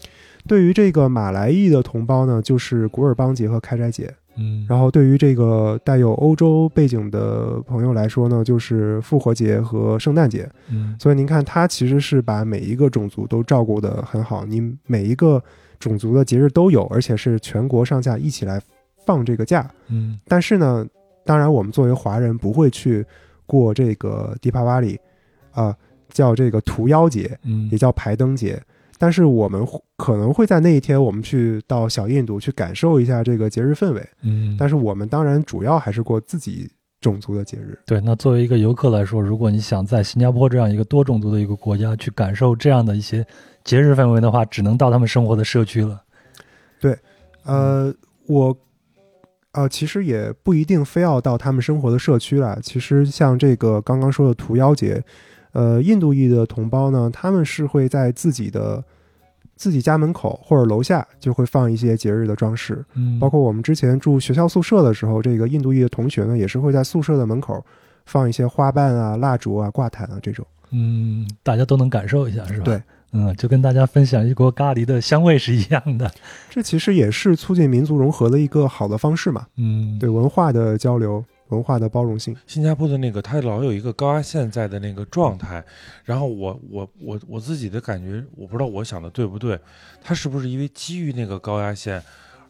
[0.46, 4.14] 对于这个马来裔的同胞呢，就是古尔邦节和开斋节。
[4.36, 10.50] 嗯，然后对于这个带有欧洲背景的朋友来说呢，就是复活节和圣诞节。
[10.70, 15.42] 嗯所以您看，它其实是把每一个种族都照顾得很好，你每一个
[15.80, 18.62] 种族的节日都有，而且是全国上下一起来
[19.06, 19.70] 放这个假。
[19.88, 20.86] 嗯但是呢，
[21.26, 23.06] 当然我们作为华人不会去
[23.46, 25.00] 过这个迪帕瓦里，
[25.52, 25.76] 啊、
[26.10, 28.62] 叫这个屠妖节，嗯也叫排灯节。
[29.04, 34.10] 但是我们可能会在那一天，我们去到小印度去感受一下这个节日氛围。
[34.22, 37.78] 嗯，但是我们当然主要还是过自己种族的节日。
[37.86, 43.28] 对，那作为一个游客来说，如果你想在新加坡这样一个多种族的一个国家去感受这样的一些
[43.66, 46.02] 节日氛围的话，只能到他们生活的社区了。
[46.80, 46.98] 对
[47.44, 47.94] 呃，
[48.28, 48.58] 我
[49.52, 52.58] 呃，其实也不一定非要到他们生活的社区啦。
[52.64, 55.04] 其实像这个刚刚说的屠妖节，
[55.52, 58.82] 呃，印度裔的同胞呢，他们是会在自己的
[59.64, 67.66] 自己家门口或者楼下就会放一些节日的装饰，嗯，包括我们之前住学校宿舍的时候，这个印度裔的同学呢，也是会在宿舍的门口
[68.06, 70.46] 放一些花瓣啊、蜡烛啊、挂毯啊这种。
[70.72, 72.64] 嗯，大家都能感受一下，是吧？
[72.66, 72.84] 对，
[73.14, 76.12] 嗯，就跟大家分享一锅咖喱的香味是一样的。
[76.50, 81.24] 这其实也是促进民族融合的一个好的方式嘛，嗯，对文化的交流。
[81.54, 82.36] 文化的包容性。
[82.48, 85.64] 新加坡的那个，它老有一个高压线在的那个状态，
[86.04, 89.60] 然后我我我我自己的感觉，我不知道我想的对不对，
[90.02, 92.02] 它是不是因为基于那个高压线？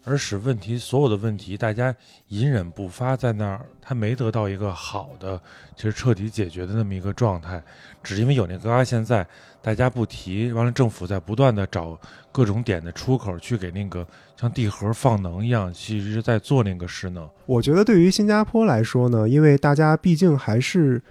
[0.06, 1.96] 而使问题所有的问题，大家
[2.28, 5.40] 隐忍不发，在那儿，它没得到一个好的，
[5.78, 7.64] 其实彻底解决的那么一个状态，
[8.04, 9.26] 只因为有那个高压线在，
[9.64, 11.98] 大家不提，完了政府在不断的找
[12.32, 14.06] 各种点的出口，去给那个
[14.36, 17.28] 像地核放能一样，其实在做那个势能。
[17.46, 21.02] 我觉得对于新加坡来说呢，因为大家毕竟还是。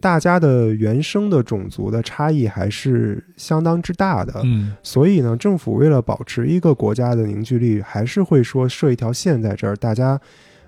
[0.00, 10.16] 大家的原生的种族的差异还是相当之大的，嗯，所以呢，政府为了保持一个国家的凝聚力，还是会说设一条线在这儿，大家，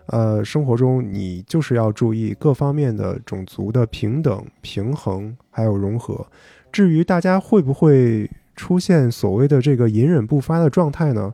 [0.07, 6.27] 呃，生活中你就是要注意各方面的种族的平等、平衡还有融合。
[6.71, 11.33] 至于大家会不会出现所谓的这个隐忍不发的状态呢？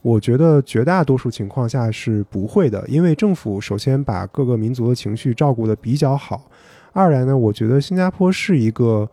[0.00, 6.48] 我觉得绝大多数情况下是不会的，因为政府首先把各个民族的情绪照顾得比较好。
[6.92, 9.08] 二来呢，我觉得新加坡是一个，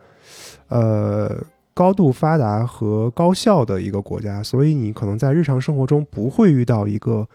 [0.68, 1.44] 呃，
[1.74, 7.26] 高度发达和高效的一个国家，所以你可能在日常生活中不会遇到一个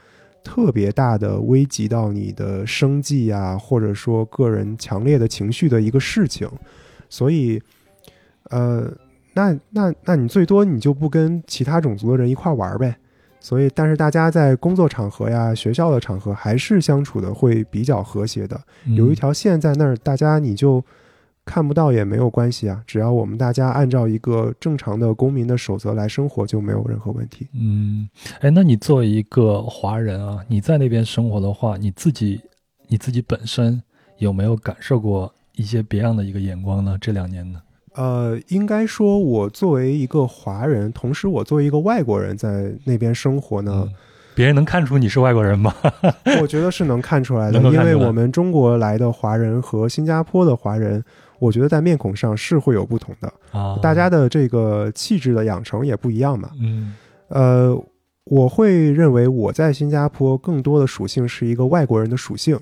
[0.44, 6.50] 特别大的危及到你的生计啊，或者说个人强烈的情绪的一个事情。
[7.10, 7.62] 所以，
[8.52, 8.92] 呃，
[9.34, 12.96] 那那那你最多你就不跟其他种族的人一块玩呗。
[13.44, 18.62] 所以，但是大家在工作场合呀、学校的场合，还是相处的会比较和谐的。
[18.96, 20.84] 有一条线在那儿，大家你就
[21.44, 22.84] 看不到也没有关系啊。
[22.86, 27.48] 只要我们大家按照一个正常的公民的守则来生活，就没有任何问题。
[27.60, 28.08] 嗯，
[28.42, 32.40] 哎，那你作为一个华人啊，你在那边生活的话，你自己
[32.90, 33.82] 你自己本身
[34.20, 36.96] 有没有感受过一些别样的一个眼光呢？
[37.02, 37.60] 这两年呢？
[37.94, 43.88] 呃，应该说，我作为一个华人，同时我作为一个外国人，在那边生活呢，
[44.34, 45.76] 别人能看出你是外国人吗？
[46.42, 51.04] 我觉得是能看出来的， 因为我们中国来的华人和新加坡的华人，
[51.40, 56.50] 我觉得在面孔上是会有不同的啊，大家的这个气质的养成也不一样嘛。
[56.62, 56.96] 嗯，
[57.28, 57.78] 呃，
[58.24, 62.58] 我会认为我在新加坡更多的属性是一个外国人的属性，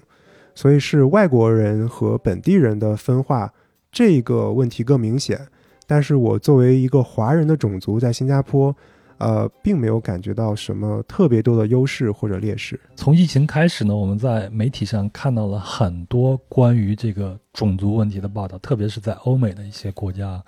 [0.55, 3.53] 所以是外国人和本地人的分化。
[3.91, 5.39] 这个问题更明显，
[5.87, 8.73] 但是我作为一个华人的种族，在新加坡，
[9.17, 12.79] 呃，并没有感觉到什么特别多的优势或者劣势。
[12.95, 20.41] 从疫情开始呢，我们在媒体上看到了很多关于这个种族问题的报道，特别是在欧美的一些国家。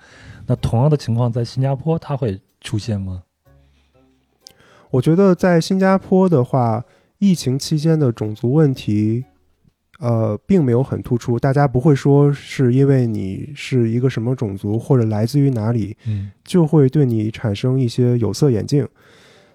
[0.46, 3.24] 那同样的情况在新加坡，它会出现吗？
[4.90, 6.84] 我觉得在新加坡的话，
[7.18, 9.24] 疫情期间的种族问题。
[10.02, 18.84] 呃，并没有很突出，大家不会说是因为你是一个什么种族或者来自于哪里，嗯，就会对你产生一些有色眼镜。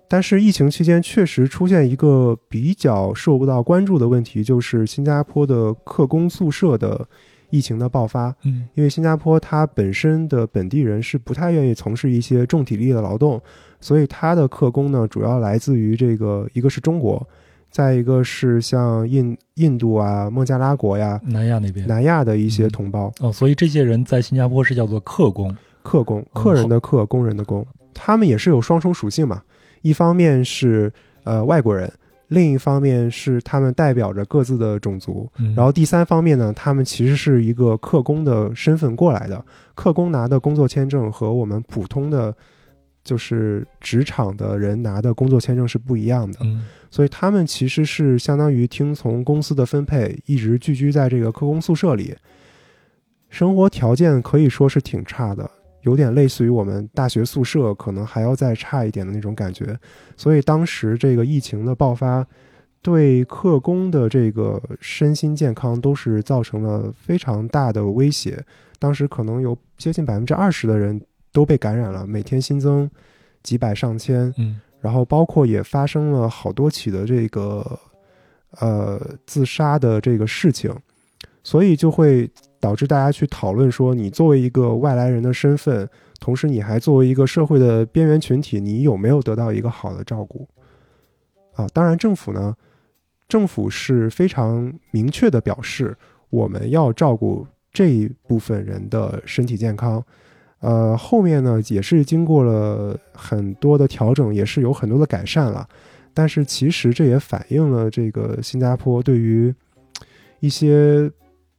[0.08, 7.06] 但是疫情期间确实出现一个比较受到关注的问题，就是新加坡的客工宿舍的
[7.50, 8.34] 疫情的爆发。
[8.46, 13.42] 嗯，因为新加坡它本身的本地人是不太愿意从事一些重体力的劳动，
[13.82, 17.28] 所以它的客工呢，主要来自于这个一个是中国。
[17.70, 23.14] 再一个是像印印度啊、孟加拉国呀、南亚那边、南亚的一些同胞。
[23.20, 29.42] 哦，所以这些人在新加坡是叫做客工，客工，客人的客，工人的工，他们也是有双重属性嘛。
[29.82, 30.92] 一方面是
[31.24, 31.92] 呃外国人，
[32.30, 39.44] 另一方面是他们代表着各自的种族，然后第三方面呢，他们其实是一个客工的身份过来的。
[39.76, 42.36] 客工拿的工作签证和我们普通的
[43.08, 46.40] 就是职场的人拿的工作签证是不一样的。
[46.92, 52.14] 所以他们其实是相当于听从公司的分配，一直聚居在这个科工宿舍里，
[53.30, 55.50] 生活条件可以说是挺差的，
[55.84, 59.78] 有点类似于我们大学宿舍，可能还要再差一点的那种感觉。
[60.18, 62.26] 所以当时这个疫情的爆发，
[62.82, 68.44] 对客工的这个身心健康都是造成了非常大的威胁。
[68.80, 71.02] 当时可能有接近百分之二十的人
[71.32, 72.90] 都被感染了，每天新增
[73.44, 74.34] 几百上千。
[74.38, 74.62] 嗯。
[74.80, 77.80] 然后包括也发生了好多起的这个，
[78.60, 80.74] 呃，自杀的这个事情，
[81.44, 90.48] 所以就会导致大家去讨论说，你作为一个外来人的身份，同时你还作为一个社会的边缘群体，你有没有得到一个好的照顾？
[91.56, 92.56] 啊，当然政府呢，
[93.28, 95.98] 政府是非常明确的表示，
[96.30, 100.02] 我们要照顾这一部分人的身体健康。
[100.60, 105.68] 呃，后面呢也是经过了很多的调整，也是有很多的改善了。
[106.14, 109.54] 但是其实这也反映了这个新加坡对于
[110.40, 111.12] 一些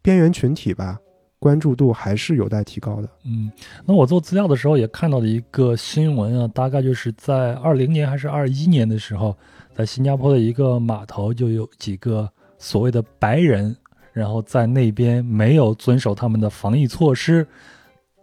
[0.03, 0.99] 边缘群体吧
[1.39, 3.09] 关注度还是有待提高的。
[3.25, 3.53] 嗯，
[3.87, 9.37] 那我做资料的时候也看到了一个新闻啊，大概就是在二零年还是二一年的时候，
[9.73, 12.29] 在新加坡的一个码头就有几个
[12.59, 13.77] 所谓的白人，
[14.13, 17.47] 然后在那边没有遵守他们的防疫措施，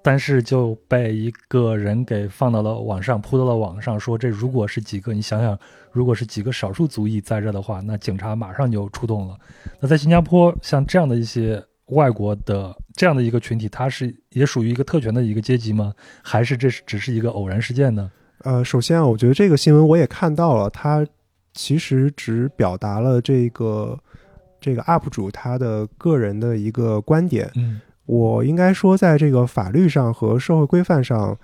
[0.06, 5.58] 但是就被一个人给放到了网上，铺到了网上，说这如果是几个，你想想，
[5.91, 9.36] 如果是几个少数族裔在这的话，那警察马上就出动了。
[9.80, 15.91] 那在新加坡，像这样的一些外国的这样的一个群体，它是也属于一个特权的一个阶级吗？
[16.22, 18.12] 还是这是只是一个偶然事件呢？
[18.43, 21.03] 呃，首先啊，我觉得这个新闻我也看到了，它
[21.56, 23.97] 其实只表达了这个
[24.62, 27.49] 这个 UP 主他的个人的一个观点。
[27.56, 31.38] 嗯我应该说，在这个法律上和社会规范上，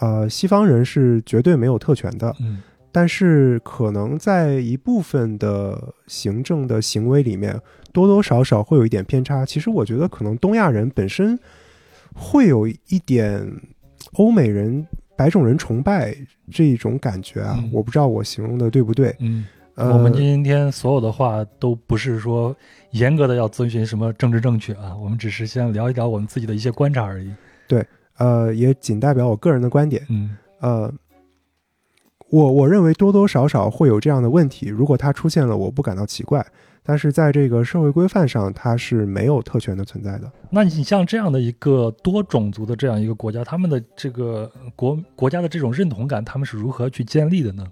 [0.00, 2.34] 呃，西方人是绝对没有特权的。
[2.40, 7.54] 嗯但是可能在一部分的行政的行为里面，
[7.92, 9.44] 多多少少会有一点偏差。
[9.44, 11.38] 其实我觉得，可能东亚人本身
[12.14, 13.46] 会有一点
[14.14, 14.84] 欧美人、
[15.16, 16.16] 白种人崇拜
[16.50, 17.56] 这种感觉啊。
[17.58, 19.14] 嗯我不知道我形容的对不对。
[19.20, 19.44] 嗯。
[19.78, 22.54] 呃，我们今天所有的话都不是说
[22.90, 27.32] 严格的要遵循什么政治正确啊，我们只是先聊一聊我们自己的一些观察而已。
[27.68, 30.04] 对呃也仅代表我个人的观点。
[30.10, 30.92] 嗯呃，
[32.28, 34.66] 我我认为多多少少会有这样的问题。
[34.66, 36.44] 如果它出现了，我不感到奇怪。
[36.82, 40.32] 但是在这个社会规范上，它是没有特权的存在的。
[40.50, 47.64] 那你像这样的一个多种族的这样一个国家，他们的这个国国家的这种认同感，他们是如何去建立的呢？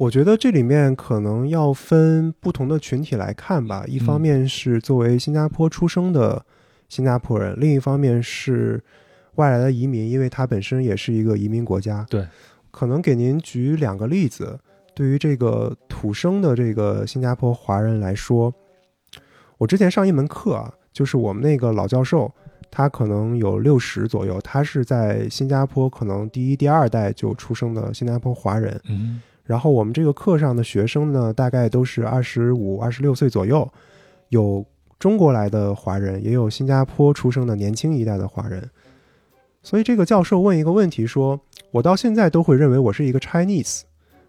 [0.00, 3.84] 我觉得这里面可能要分不同的群体来看吧。
[3.86, 6.42] 一方面是作为新加坡出生的
[6.88, 8.82] 新加坡人，另一方面是
[9.34, 12.06] 外来的移民，因为它本身也是一个移民国家。
[12.08, 12.26] 对，
[12.70, 14.58] 可能给您举两个例子。
[14.94, 18.50] 对于这个土生的这个新加坡华人来说，
[19.58, 22.32] 我之前上一门课啊，就是我们那个老教授，
[22.70, 28.80] 他可能有六十左右，他是在新加坡可能第一、第二代就出生的新加坡华人。
[28.88, 29.20] 嗯
[29.50, 33.68] 然后我们这个课上的学生呢，大概都是二十五、二十六岁左右，
[34.28, 34.64] 有
[34.96, 38.70] 中国来的华人，也有新加坡出生的年轻一代的华人。
[39.60, 41.40] 所以这个教授问一个问题说
[41.72, 43.80] ：“我到现在都会认为我是一个 Chinese，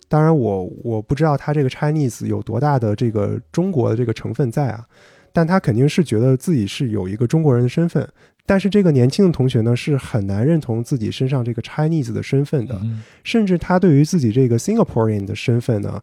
[0.10, 4.84] 当然我我不知道他这个 Chinese 有多大的这个中国的这个成分在啊，
[5.32, 8.10] 但他肯定是觉得自己是有一个中国人的身份。
[8.46, 12.80] 但是这个年轻的同学呢，是很难认同自己身上这个 Chinese 的身份的。
[12.84, 16.02] 嗯甚至他对于自己这个 Singaporean 的身份呢，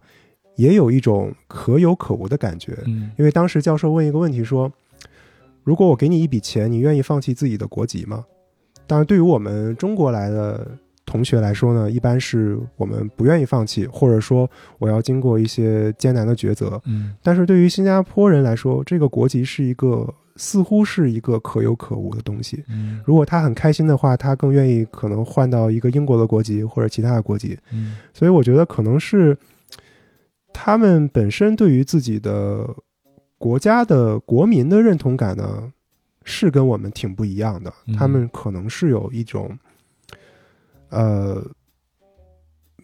[0.57, 2.79] 也有一种可有可无的感觉。
[2.87, 4.73] 嗯因为当时教授问一个问题说
[5.65, 8.25] ：“如果我给你一笔钱，你愿意放弃自己的国籍吗？”
[8.87, 10.67] 当然，对于我们中国来的
[11.05, 16.81] 同学来说呢，一般是我们不愿意放弃，或者说我要经过一些艰难的抉择。
[16.87, 20.09] 嗯但是对于新加坡人来说，这个国籍是一个
[20.39, 22.65] 似乎是一个可有可无的东西。
[22.69, 27.59] 嗯如果他很开心的话，他更愿意可能换到一个英国的国籍或者其他的国籍。
[27.73, 29.37] 嗯所以我觉得可能是
[30.53, 32.67] 他们本身对于自己的
[33.37, 35.73] 国家的国民的认同感呢，
[36.25, 37.95] 是跟我们挺不一样的嗯。
[37.95, 39.57] 他们可能是有一种，
[40.89, 41.45] 呃，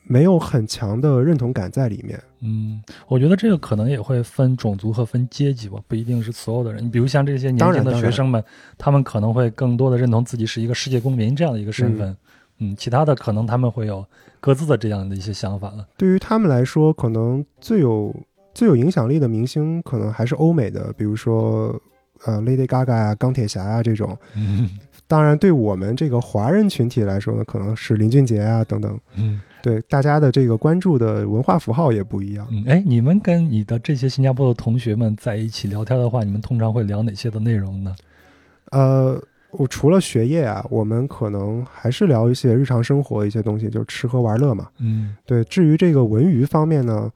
[0.06, 2.20] 没有很强的认同感在里面。
[2.40, 6.84] 嗯，我觉得这个可能也会分种族和分阶级吧，不一定是所有的人。
[6.84, 8.42] 你比如像这些年轻的学生们，
[8.76, 12.16] 他们可能会更多的认同自己是一个世界公民这样的一个身份。
[12.58, 14.04] 嗯，其他的可能他们会有
[14.40, 15.86] 各自的这样的一些想法了。
[15.96, 18.14] 对于他们来说，可能最有
[18.52, 21.80] 最有影响力的明星，可能还是欧美的，比如说
[22.26, 24.16] 呃 Lady Gaga 啊、钢铁侠啊这种。
[24.36, 24.70] 嗯
[25.06, 28.98] 当然，对我们这个华人群体来说呢，可能是林俊杰啊等等。
[29.16, 32.46] 嗯对大家的这个关注的文化符号也不一样。
[32.50, 37.96] 嗯，哎，你们跟你的这些新加坡的同学们在一起聊天的话，你们通常会聊哪些的内容呢？
[38.72, 39.18] 呃，
[39.52, 44.68] 我除了学业啊，我们可能还是聊一些日常生活一些东西，就是吃喝玩乐嘛。
[44.80, 47.10] 嗯对，至于这个文娱方面呢，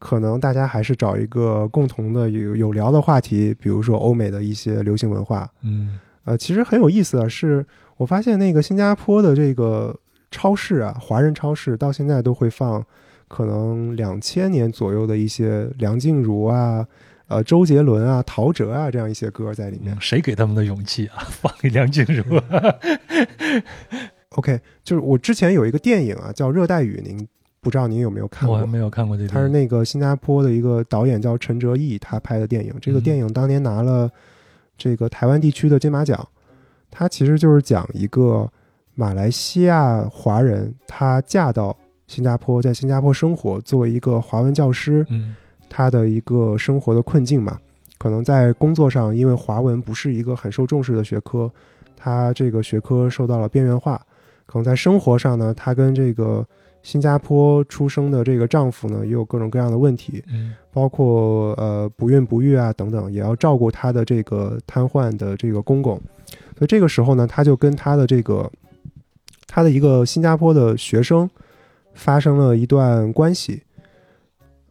[0.00, 5.48] 可能大家还是找一个共同的有有聊的话题，比如说欧美的一些流行文化。
[5.62, 7.64] 嗯呃，其实很有意思的是，
[7.96, 9.96] 我发现那个新加坡的这个
[10.32, 12.84] 超市啊，华人超市到现在都会放
[13.28, 16.84] 可能两千年左右的一些梁静茹啊、
[17.28, 20.00] 呃周杰伦啊、陶喆啊这样一些歌在里面嗯。
[20.00, 21.22] 谁给他们的勇气啊？
[21.30, 22.40] 放给梁静茹。
[24.36, 27.28] OK，就是我之前有一个电影啊，叫《热带雨》，您
[27.60, 28.66] 不知道您有没有看过我还？
[28.66, 29.28] 没有看过这个。
[29.28, 32.74] 他是那个新加坡的一个导演叫陈哲艺，他拍的电影。
[32.80, 34.10] 这个嗯电影当年拿了
[34.76, 36.26] 这个台湾地区的金马奖。
[36.90, 38.50] 它其实就是讲一个
[38.94, 41.76] 马来西亚华人，她嫁到
[42.06, 45.34] 新加坡，在新加坡生活，作为一个华文教师，嗯
[45.68, 47.58] 她的一个生活的困境嘛。
[47.98, 51.50] 可能在工作上，因为华文不是一个很受重视的学科，
[51.96, 54.00] 她这个学科受到了边缘化。
[54.44, 56.44] 可能在生活上呢，她跟这个
[56.82, 65.94] 新加坡出生的这个丈夫呢，也有各种各样的问题，嗯包括呃不孕不育啊等等，也要照顾她的这个瘫痪的这个公公。
[66.58, 68.50] 所以这个时候呢，她就跟她的这个
[69.54, 71.28] 她的一个新加坡的学生
[71.92, 73.62] 发生了一段关系。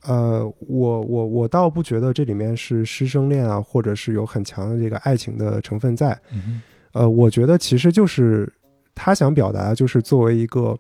[0.08, 6.20] 呃，我我我倒不觉得这里面是师生恋啊，或者是有很强的这个爱情的成分在。
[6.34, 6.64] 嗯
[6.94, 8.52] 呃，我觉得其实就是
[8.96, 10.76] 他想表达，就是作为一个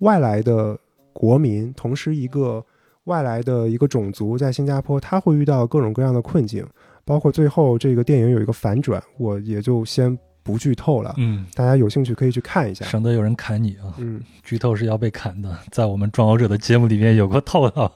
[0.00, 0.78] 外来的
[1.14, 2.62] 国民，同时一个
[3.04, 6.66] 外来的一个种族，在新加坡他会遇到各种各样的困境，
[7.06, 12.84] 包括最后这个电影有一个反转，我也就先不剧透了，嗯，大家有兴趣可以去看一下。
[12.86, 13.94] 省得有人砍你啊！
[13.98, 17.90] 嗯，剧透是要被砍的，在我们壮游者的节目里面有过透露。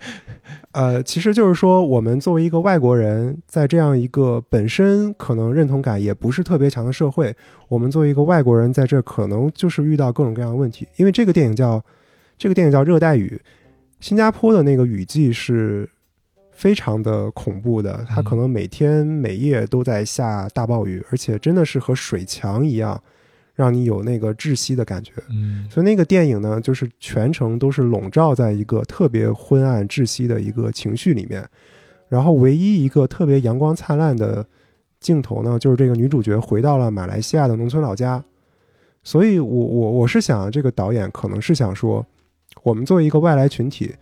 [0.72, 7.34] 呃，其实就是说，我们作为一个外国人，在这样一个本身可能认同感也不是特别强的社会，
[7.68, 10.86] 我们作为一个外国人在这可能就是遇到各种各样的问题。
[10.96, 11.82] 因为这个电影叫
[12.36, 13.40] 这个电影叫《热带雨》，
[13.98, 15.88] 新加坡的那个雨季是
[16.58, 23.00] 非常的恐怖的，它可能每天每夜都在下大暴雨，而且真的是和水墙一样，
[23.54, 25.12] 让你有那个窒息的感觉。
[25.30, 31.48] 嗯所以那个电影呢，就是全程都是笼罩在一个特别昏暗、窒息的一个情绪里面，
[32.08, 34.44] 然后唯一一个特别阳光灿烂的
[34.98, 38.24] 镜头呢，就是这个女主角回到了马来西亚的农村老家。
[39.04, 42.04] 所以我我我是想，这个导演可能是想说，
[42.64, 43.94] 我们作为一个外来群体，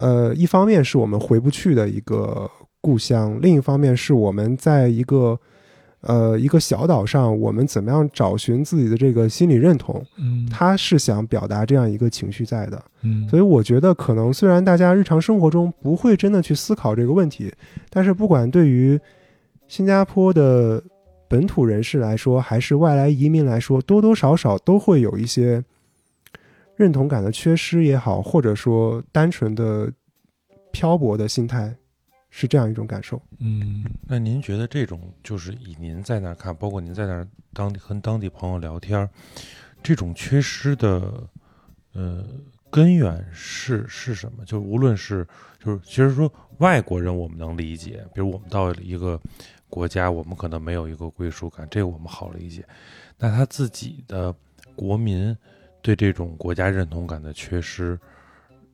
[0.00, 5.38] 呃，一方面是我们回不去的一个故乡，另一方面是我们在一个
[6.02, 10.04] 呃一个小岛上，我们怎么样找寻自己的这个心理认同。
[10.18, 17.52] 嗯他是想表达这样一个情绪在的，嗯，所以我觉得可能虽然大家日常生活中不会真的去思考这个问题，
[17.90, 18.98] 但是不管对于
[19.66, 20.82] 新加坡的
[21.28, 25.64] 本土人士来说，还是外来移民来说，多多少少都会有一些
[26.76, 29.92] 认同感的缺失也好，或者说单纯的
[30.72, 31.74] 漂泊的心态，
[32.28, 33.20] 是这样一种感受。
[33.38, 39.08] 嗯那您觉得这种就是以您在那儿看，包括您在那儿当地和当地朋友聊天儿，
[39.82, 41.28] 这种缺失的
[41.94, 42.24] 呃
[42.70, 44.44] 根源是是什么？
[44.44, 45.26] 就是无论是
[45.58, 49.18] 就是其实说外国人我们能理解，比如我们到一个
[49.70, 52.62] 国家，我们可能没有一个归属感，这个我们好理解。
[53.16, 54.34] 那他自己的
[54.74, 55.34] 国民
[55.86, 57.96] 对这种国家认同感的缺失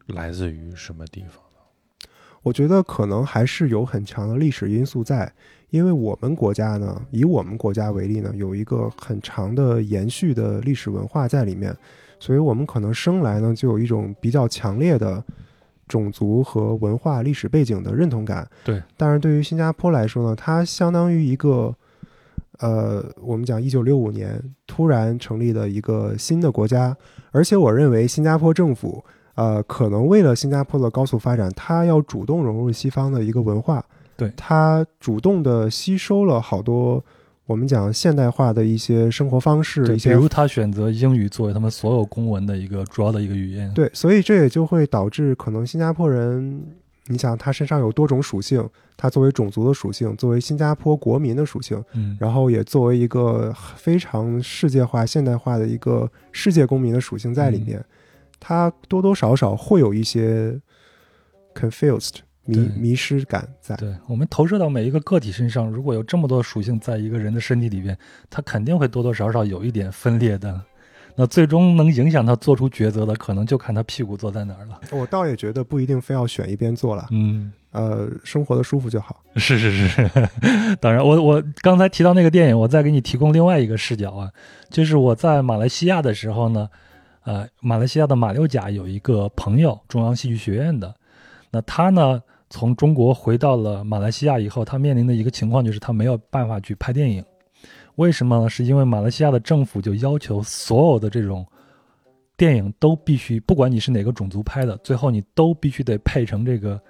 [0.06, 2.08] 来自于什么地方呢？
[2.40, 5.30] 我觉得可能还是有很强的历史因素在，
[5.68, 11.76] 因为我们国家呢，以我们国家为例呢，有一个很长的延续的历史文化在里面，
[12.18, 15.22] 所以我们可能生来呢就有一种比较强烈的
[15.86, 18.48] 种族和文化历史背景的认同感。
[18.64, 21.76] 对，但是对于新加坡来说呢，它相当于一个，
[22.62, 26.96] 呃，我们讲一九六五年突然成立的一个新的国家，
[27.30, 29.04] 而且我认为新加坡政府。
[29.34, 33.82] 呃，可能为了新加坡的高速发展，它要主动融入西方的一个文化，
[34.14, 37.02] 对它主动的吸收了好多
[37.46, 43.72] 我们讲现代化的一些生活方式，对，一些比如他选择英语作为他们所有公文的一个主要的一个语言。
[43.72, 46.62] 对，所以这也就会导致可能新加坡人，
[47.06, 57.78] 你想他身上有多种属性，他作为种族的属性，作为新加坡国民的属性，嗯，然后也作为一个非常世界化、现代化的一个世界公民的属性在里面。
[57.78, 57.84] 嗯
[58.44, 60.60] 它多多少少会有一些
[61.54, 63.76] confused 迷迷失感在。
[63.76, 67.96] 对我们投射到每一个个体身上，如果有这么多属性在一个人的身体里边，
[68.28, 70.60] 他肯定会多多少少有一点分裂的。
[71.14, 74.80] 那最终能影响他做出抉择的，可能就看他屁股坐在哪儿了。
[74.90, 79.20] 我倒也觉得不一定非要选一边坐了，嗯，呃，生活的舒服就好。
[79.36, 80.10] 是 是是，
[80.80, 84.30] 当然，我我刚才提到那个电影，我再给你提供另外一个视角啊，
[84.70, 86.68] 就是我在马来西亚的时候呢，
[87.24, 90.94] 呃，马来西亚的马六甲有一个朋友，中央戏剧学院的，
[91.50, 97.24] 那他呢从中国回到了马来西亚以后，他面临的一个情况就是他没有办法去拍电影，
[97.96, 98.48] 为什么呢？
[98.48, 101.46] 是因为马来西亚的政府就要求所有的这种
[102.36, 106.80] 电影都必须，不管你是哪个种族拍的，最后你都必须得配成这个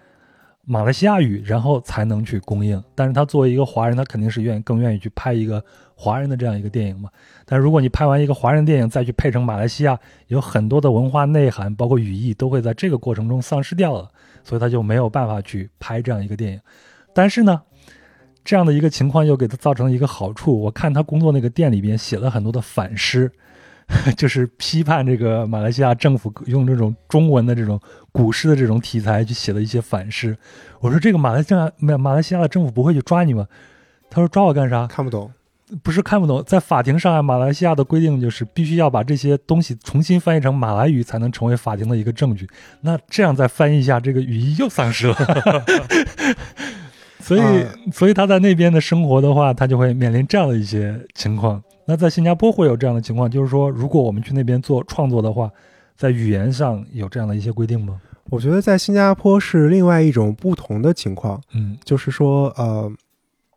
[0.65, 2.83] 马来西亚语，然后才能去公映。
[2.95, 5.63] 但是他作为一个华人，他肯定是愿意更愿意去拍一个
[5.97, 7.11] 华人的这样一个电影嘛。
[7.45, 14.09] 但如果你拍完一个华人电影再去配成马来西亚，有很多的文化内涵，包括语义，都会在这个过程中丧失掉了，
[14.45, 16.61] 所以他就没有办法去拍这样一个电影。
[17.13, 17.61] 但是呢，
[18.45, 23.31] 这样的一个情况又给他造成了一个好处，我看他工作那个店里边写了很多的反诗。
[24.17, 27.79] 就是批判这个马来西亚政府用这种中文的这种
[28.11, 30.35] 古诗的这种题材去写了一些反诗。
[30.81, 33.47] 我说这个马来西亚马马来西亚的政府不会去抓你吗？
[34.09, 34.87] 他说抓我干啥？
[34.87, 35.31] 看不懂，
[35.83, 42.49] 不是看不懂，在法庭上啊，马来西亚的规定就是必须要把这些东西重新翻译成马来语，才能成为法庭的一个证据。
[42.81, 45.17] 那这样再翻译一下，这个语义又丧失了。
[47.23, 51.63] 所以，啊所以他在那边的生活的话，他就会面临这样的一些情况。
[51.87, 55.51] 那在新加坡会有这样的情况，就是说，如果我们去那边做创作的话，
[55.97, 58.01] 在语言上有这样的一些规定吗？
[58.31, 62.91] 我觉得在新加坡是另外一种不同的情况，嗯就是说，呃，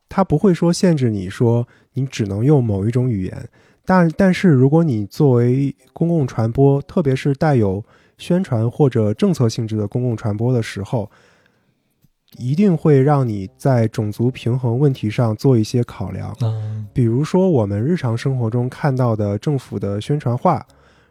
[0.10, 3.50] 他不会说限制你说你只能用某一种语言，
[3.86, 7.84] 但但是如果你作为公共传播，特别是带有
[8.18, 11.10] 宣传或者政策性质的公共传播的时候，
[12.38, 16.36] 一定会让你在种族平衡问题上做一些考量。
[16.41, 20.66] 嗯比如说我们日常生活中看到的政府的宣传画，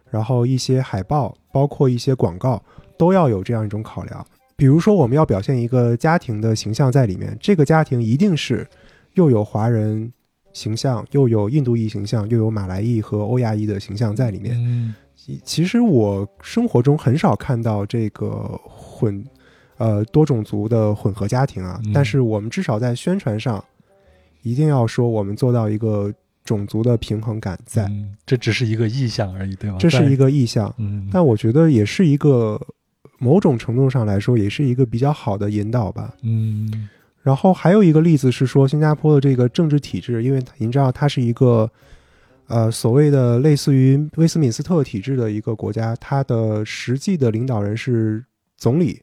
[0.09, 2.61] 然后一些海报，包括一些广告，
[2.97, 4.25] 都要有这样一种考量。
[4.55, 8.65] 比如说我们要表现一个家庭的形象在里面，这个家庭一定是
[9.13, 10.11] 又有华人
[10.53, 14.55] 形象，又有印度裔形象，又有马来裔和欧亚裔的形象在里面。
[14.57, 19.23] 嗯其其实我生活中很少看到这个混，
[19.77, 21.91] 呃多种族的混合家庭啊，嗯。
[21.93, 23.63] 但是我们至少在宣传上，
[24.41, 29.77] 一定要说我们做到一个种族的平衡感在，嗯，这只是一个意向而已，对吧？
[29.79, 32.59] 这是一个个意向，嗯，但我觉得也是一个
[33.17, 36.13] 某种程度上来说，也是一个比较好的引导吧。
[36.21, 36.89] 嗯。
[37.23, 41.67] 然后还有一个例子是说，新加坡的这个政治体制，因为您知道它是一个
[42.45, 48.23] 呃所谓的类似于威斯敏斯特体制的一个国家，它的实际的领导人是
[48.57, 49.01] 总理，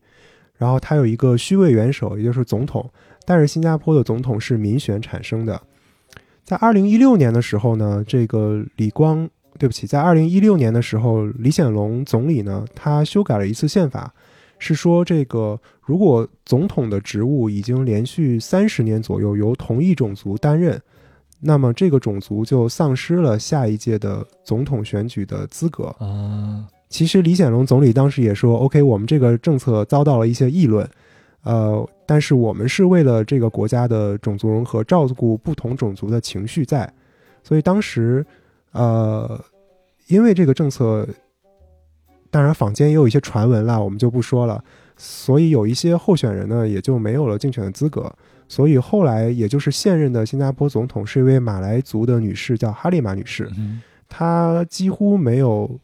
[0.62, 2.88] 然后他有一个虚位元首，也就是总统。
[3.26, 5.60] 但是新加坡的总统是民选产生的。
[6.44, 9.28] 在二零一六年的时候呢，这个李光，
[9.58, 14.14] 对不起，在二零一六年的时候，李显龙总理呢，他修改了一次宪法，
[14.60, 20.80] 是说这个如果总统的职务已经连续三十年左右由同一种族担任，
[21.40, 25.86] 那么这个种族就丧失了下一届的总统选举的资格。
[25.98, 30.86] 啊其实李显龙总理当时也说，OK，我们这个政策遭到了一些议论，
[31.42, 36.92] 呃，但是我们是为了这个国家的种族融合，照顾不同种族的情绪在，
[37.42, 38.24] 所以当时，
[38.72, 39.42] 呃，
[40.08, 41.08] 因为这个政策，
[42.30, 44.62] 当然坊间也有一些传闻啦，我们就不说了，
[44.98, 48.12] 所以有一些候选人呢也就没有了竞选的资格，
[48.48, 55.80] 所以后来也就是现任的新加坡总统是一位马来族的女士，叫哈利玛女士，嗯她几乎没有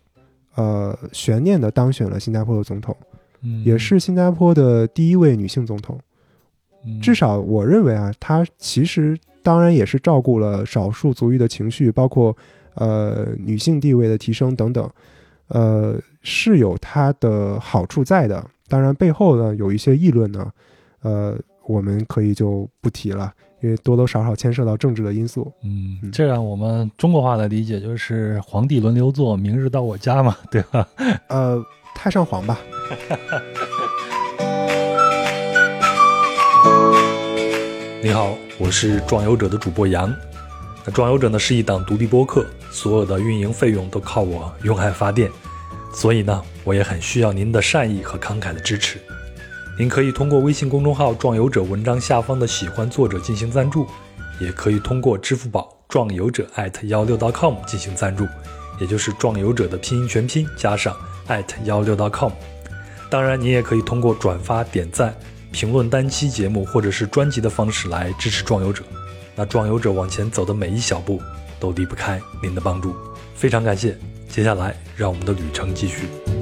[0.59, 2.97] 呃悬念的当选了新加坡的总统，
[3.43, 5.97] 嗯，也是新加坡的第一位女性总统。
[6.85, 12.36] 嗯至少我认为啊，她其实当然也是照顾了少数族裔的情绪，包括
[12.74, 14.89] 呃女性地位的提升等等，
[15.48, 18.44] 呃是有它的好处在的。
[18.68, 20.52] 当然背后呢有一些议论呢，
[21.02, 21.36] 呃
[21.66, 25.52] 我们可以就不提了，因为多多少少牵涉到政治的因素。
[25.62, 30.89] 嗯，嗯这样我们中国话的理解就是皇帝轮流坐，明日到我家嘛， 对吧？
[31.28, 31.62] 呃，
[31.94, 32.59] 太上皇吧。
[38.01, 40.14] 你好，我是壮游者的主播杨。
[40.86, 45.28] 那壮游者呢是一档独立播客，所有的运营费用都靠我用爱发电，
[45.93, 48.98] 所以呢，我也很需要您的善意和慷慨的支持。
[49.78, 53.86] 您可以通过微信公众号“壮游者”文章下方的喜欢作者进行赞助，
[54.40, 56.44] 也可以通过支付宝“壮游者”
[56.88, 58.26] 幺六 .com 进行赞助，
[58.80, 60.96] 也就是“壮游者”的拼音全拼加上
[61.62, 62.32] 幺六 .com。
[63.09, 65.14] 当然，您也可以通过转发、点赞、
[65.52, 68.82] 评论单期节目或者是专辑的方式来支持壮游者。
[69.36, 71.22] 那壮游者往前走的每一小步
[71.60, 72.96] 都离不开您的帮助，
[73.36, 73.96] 非常感谢。
[74.28, 76.38] 接下来，让我们的旅程继续。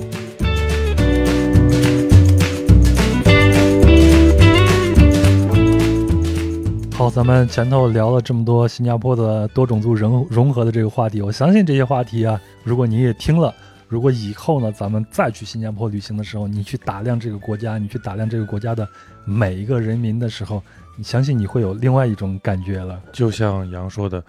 [6.97, 13.55] 好，咱们前头聊了这么多新加坡的多种族融融合的这个话题，我相信这些话题啊，如果你也听了，
[13.87, 18.89] 如果以后呢，咱们再去新加坡旅行的时候，你去打量这个国家，你去打量这个国家的
[19.27, 20.63] 每一个人民的时候，
[20.97, 22.99] 你相信你会有另外一种感觉了。
[23.13, 24.25] 就像杨说的，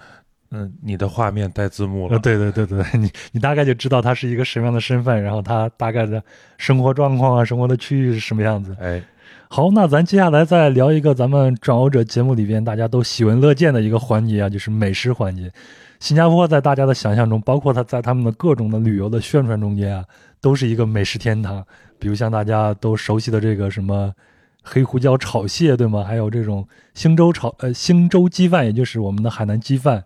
[0.52, 6.22] 嗯，你的画面带字幕了，呃，对对对对，你你大概就知道他是一个什么样的身份，然后他大概的
[6.58, 8.76] 生活状况啊，生活的区域是什么样子。
[8.82, 9.02] 哎，
[9.50, 15.52] 好，那咱接下来再聊一个咱们壮游者节目里边大家都喜闻乐见的一个环节啊，就是美食环节。
[16.00, 20.06] 新加坡在大家的想象中，包括他在他们的各种的旅游的宣传中间啊，
[20.42, 21.66] 都是一个美食天堂。
[21.98, 24.14] 比如像大家都熟悉的这个什么
[24.62, 26.04] 黑胡椒炒蟹，对吗？
[26.04, 30.04] 还有这种星洲炒呃星洲鸡饭，也就是我们的海南鸡饭。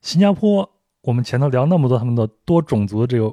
[0.00, 0.68] 新加坡，
[1.02, 3.32] 我们前头聊那么多他们的多种族的这个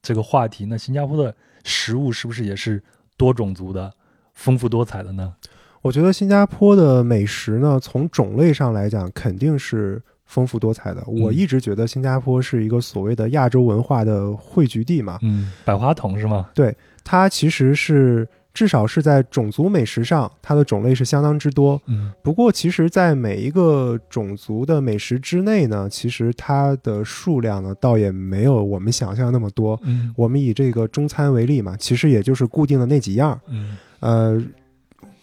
[0.00, 1.32] 这个话题，那新加坡的
[1.64, 2.82] 食物是不是也是
[3.18, 3.92] 多种族的、
[4.36, 5.34] 丰富多彩的呢？
[5.82, 11.02] 我觉得新加坡的美食呢，从种类上来讲，肯定是丰富多彩的。
[11.06, 16.48] 我嗯一直觉得新加坡是一个所谓的亚洲文化的汇聚地嘛，嗯，百花筒是吗？
[16.54, 21.80] 对它其实是至少是在种族美食上，它的种类是相当之多。
[21.86, 29.78] 嗯不过，其实，在每一个种族的美食之内呢，其实它的数量呢，倒也没有我们想象那么多。
[29.84, 33.38] 嗯我们以这个中餐为例嘛，其实也就是固定的那几样。
[33.46, 34.42] 嗯，呃，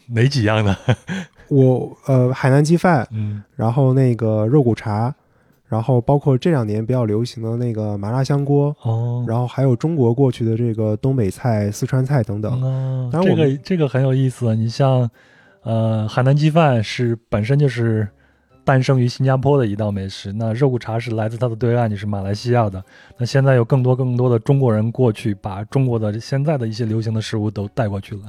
[0.07, 0.75] 哪几样呢？
[1.49, 5.13] 我呃海南鸡饭，嗯然后那个肉骨茶，
[5.67, 12.61] 然后包括这两年比较流行的那个麻辣香锅，哦，然后还有中国过去的这个东北菜、四川菜等等。
[12.61, 14.55] 哦，这个这个很有意思。
[14.55, 15.09] 你像，
[15.61, 18.07] 呃，海南鸡饭是本身就是
[18.63, 22.83] 诞生于新加坡的一道美食，那肉骨茶是来自它的对岸，就是马来西亚的。
[23.17, 28.21] 那现在有更多更多的中国人过去，把中国的现在的一些流行的食物都带过去了。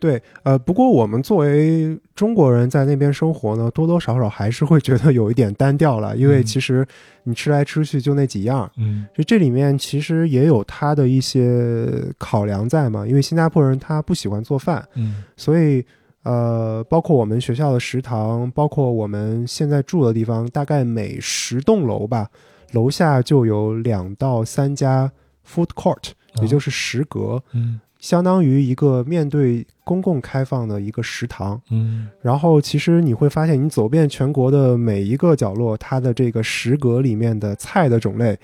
[0.00, 6.44] 对，呃，不过我们作为中国人在那边生活呢，多多少少还是会觉得有一点单调了，因为嗯。
[6.44, 6.86] 其实
[7.24, 8.68] 你吃来吃去就那几样。
[8.78, 9.06] 嗯。
[9.14, 11.86] 就这里面其实也有他的一些
[12.16, 15.22] 考量在嘛，因为新加坡人他不喜欢做饭，嗯。
[15.36, 15.84] 所以
[16.22, 22.28] 呃，包括我们学校的食堂，包括我们现在住的地方，大概每十栋楼吧，
[22.72, 25.12] 楼下就有两到三家
[25.46, 26.10] food court，
[26.40, 31.60] 也就是食阁，嗯相当于一个面对公共开放的一个食堂。
[31.70, 38.38] 嗯然后其实你会发现，你走遍全国的每一个角落，它的这个食阁里面的菜的种类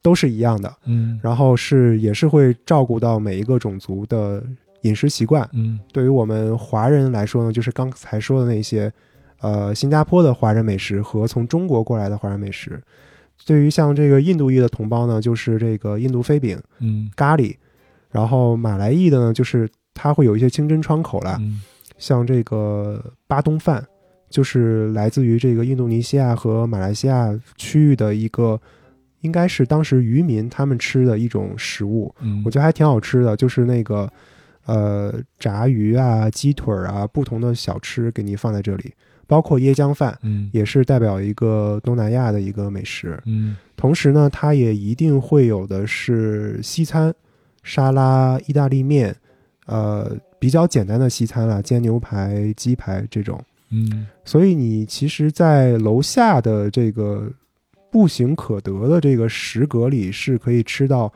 [0.00, 4.42] 都是一样的，嗯然后是也是会照顾到每一个种族的
[4.82, 5.48] 饮食习惯。
[5.52, 8.90] 嗯对于我们华人来说呢，就是刚才说的那些，
[9.40, 12.80] 呃，新加坡的华人美食和从中国过来的华人美食。
[13.46, 17.56] 对于像这个印度裔的同胞呢，就是这个印度飞饼、嗯咖喱，
[18.10, 21.60] 然后马来裔的呢，就是它会有一些清真窗口啦，嗯。
[21.98, 23.86] 像这个巴东饭，
[24.30, 28.58] 就是来自于这个印度尼西亚和马来西亚区域的一个，
[29.20, 34.10] 应该是当时渔民他们吃的一种食物，嗯，我觉得还挺好吃的，就是那个
[34.64, 38.94] 呃炸鱼啊、鸡腿啊，不同的小吃给你放在这里，
[39.26, 40.48] 包括椰浆饭，嗯。
[40.54, 43.20] 也是代表一个东南亚的一个美食。
[43.26, 43.56] 嗯。
[43.76, 47.14] 同时呢，它也一定会有的是西餐，
[47.62, 49.14] 沙拉、意大利面，
[49.66, 53.42] 呃，比较简单的西餐啦，煎牛排、鸡排这种。
[53.72, 57.30] 嗯所以你其实，在楼下的这个
[57.90, 61.12] 步行可得的这个食阁里，是可以吃到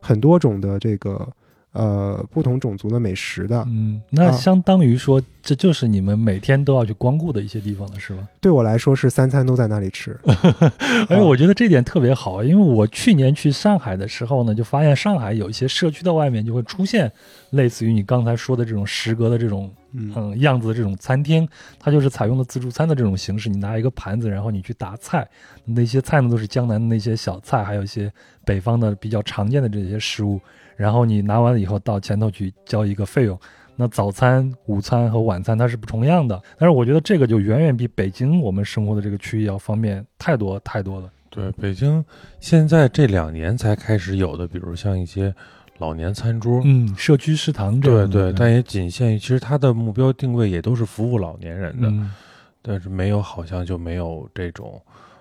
[0.00, 1.28] 很多种的这个
[1.72, 3.64] 呃不同种族的美食的。
[3.68, 8.28] 嗯，那啊相当于说，这就是你们每天都要去光顾的一些地方了，是吗？
[8.40, 10.18] 对我来说，是三餐都在那里吃。
[10.24, 17.10] 而 且我觉得这点特别好，因为我去年去上海的时候呢，就发现上海有一些社区的外面就会出现
[17.50, 25.26] 类似于你刚才说的这种食阁的这种嗯嗯样子的这种餐厅，它就是采用了自助餐的这种形式，你拿一个盘子，然后你去打菜，
[25.64, 28.12] 那些菜呢都是江南的那些小菜，还有一些
[28.44, 30.40] 北方的比较常见的这些食物，
[30.76, 33.38] 然后你拿完了以后到前头去交一个费用。
[33.74, 41.10] 那早餐、午餐和晚餐它是不重样的，但是我觉得这个就远远比北京我们生活的这个区域要方便太多太多了。
[41.30, 42.04] 对，北京
[42.38, 45.34] 现在这两年才开始有的，比如像一些
[45.78, 52.12] 老年餐桌，嗯，社区食堂这对样的对，但也仅限于，其实它的目标定位也都是服务老年人的，嗯
[52.60, 54.80] 但是没有好像就没有这种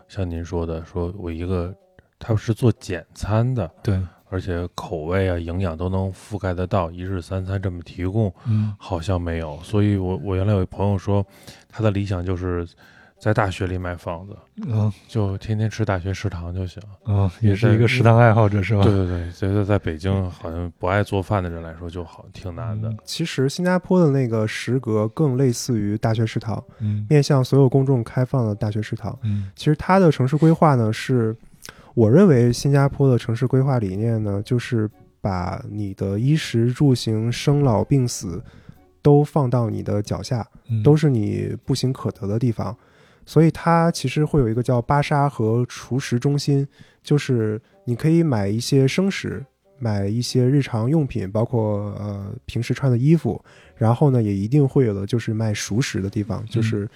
[0.09, 1.73] 像您说的，说我一个
[2.19, 3.99] 它是做简餐的，对，
[4.31, 9.59] 而且口味啊、营养都能覆盖得到，一日三餐这么提供，嗯好像没有。
[9.61, 11.23] 所以我我原来有一朋友说，
[11.69, 12.65] 他的理想就是
[13.19, 14.35] 在大学里买房子，
[14.65, 16.81] 嗯就天天吃大学食堂就行。
[17.05, 18.83] 嗯，也是一个食堂爱好者是吧？
[18.83, 22.89] 对对对，觉得在北京好像不爱做饭的人来说就好挺难的。
[22.89, 29.15] 嗯其实新加坡的那个食阁更类似于大学食堂，嗯面向所有公众开放的大学食堂。
[29.23, 31.35] 嗯其实它的城市规划呢，是
[31.93, 34.89] 我认为新加坡的城市规划理念呢，就是
[35.19, 38.41] 把你的衣食住行、生老病死
[39.01, 42.75] 都放到你的脚下，嗯，都是你步行可得的地方。
[43.25, 46.67] 所以它其实会有一个叫巴沙和厨食中心，
[47.03, 49.45] 就是你可以买一些生食，
[49.77, 53.43] 买一些日常用品，包括呃平时穿的衣服，
[53.75, 56.89] 然后呢也一定会有的就是卖熟食的地方，就是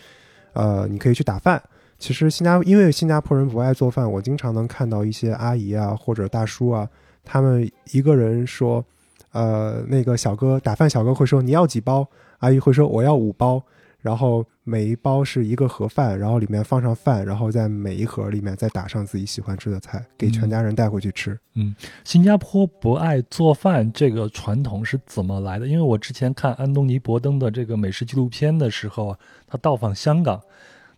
[0.54, 1.62] 呃你可以去打饭。
[1.98, 6.88] 其实新加因为新加坡人不爱做饭，我经常能看到一些阿姨啊或者大叔啊，
[7.24, 8.84] 他们一个人说，
[9.32, 12.08] 呃那个小哥打饭小哥会说你要几包，
[12.40, 13.64] 阿姨会说我要五包，
[14.02, 21.38] 然后每一包是一个盒饭，然后里面放上饭，然后在每一盒里面再打上自己喜欢吃的菜，给全家人带回去吃。
[21.54, 21.74] 嗯
[22.04, 25.66] 新加坡不爱做饭这个传统是怎么来的？
[25.66, 30.42] 因为我之前看安东尼·伯登的这个美食纪录片的时候啊，他到访香港，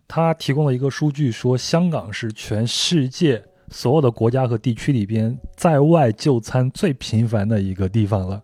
[0.08, 8.42] 他提供了一个数据，说香港是全世界所有的国家和地区里边在外就餐最频繁的一个地方了。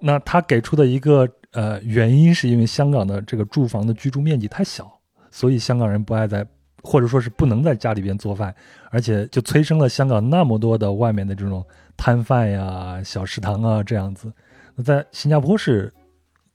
[0.00, 4.90] 那他给出的一个呃原因，是因为香港的这个住房的居住面积太小，
[5.30, 6.44] 所以香港人不爱在，
[6.82, 8.54] 或者说是不能在家里边做饭，
[8.90, 11.64] 而且就催生了香港那么多的外面的这种
[11.96, 14.32] 摊贩呀、小食堂啊这样子。
[14.74, 15.92] 那在新加坡是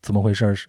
[0.02, 0.53] 怎么回事？
[0.53, 0.68] 是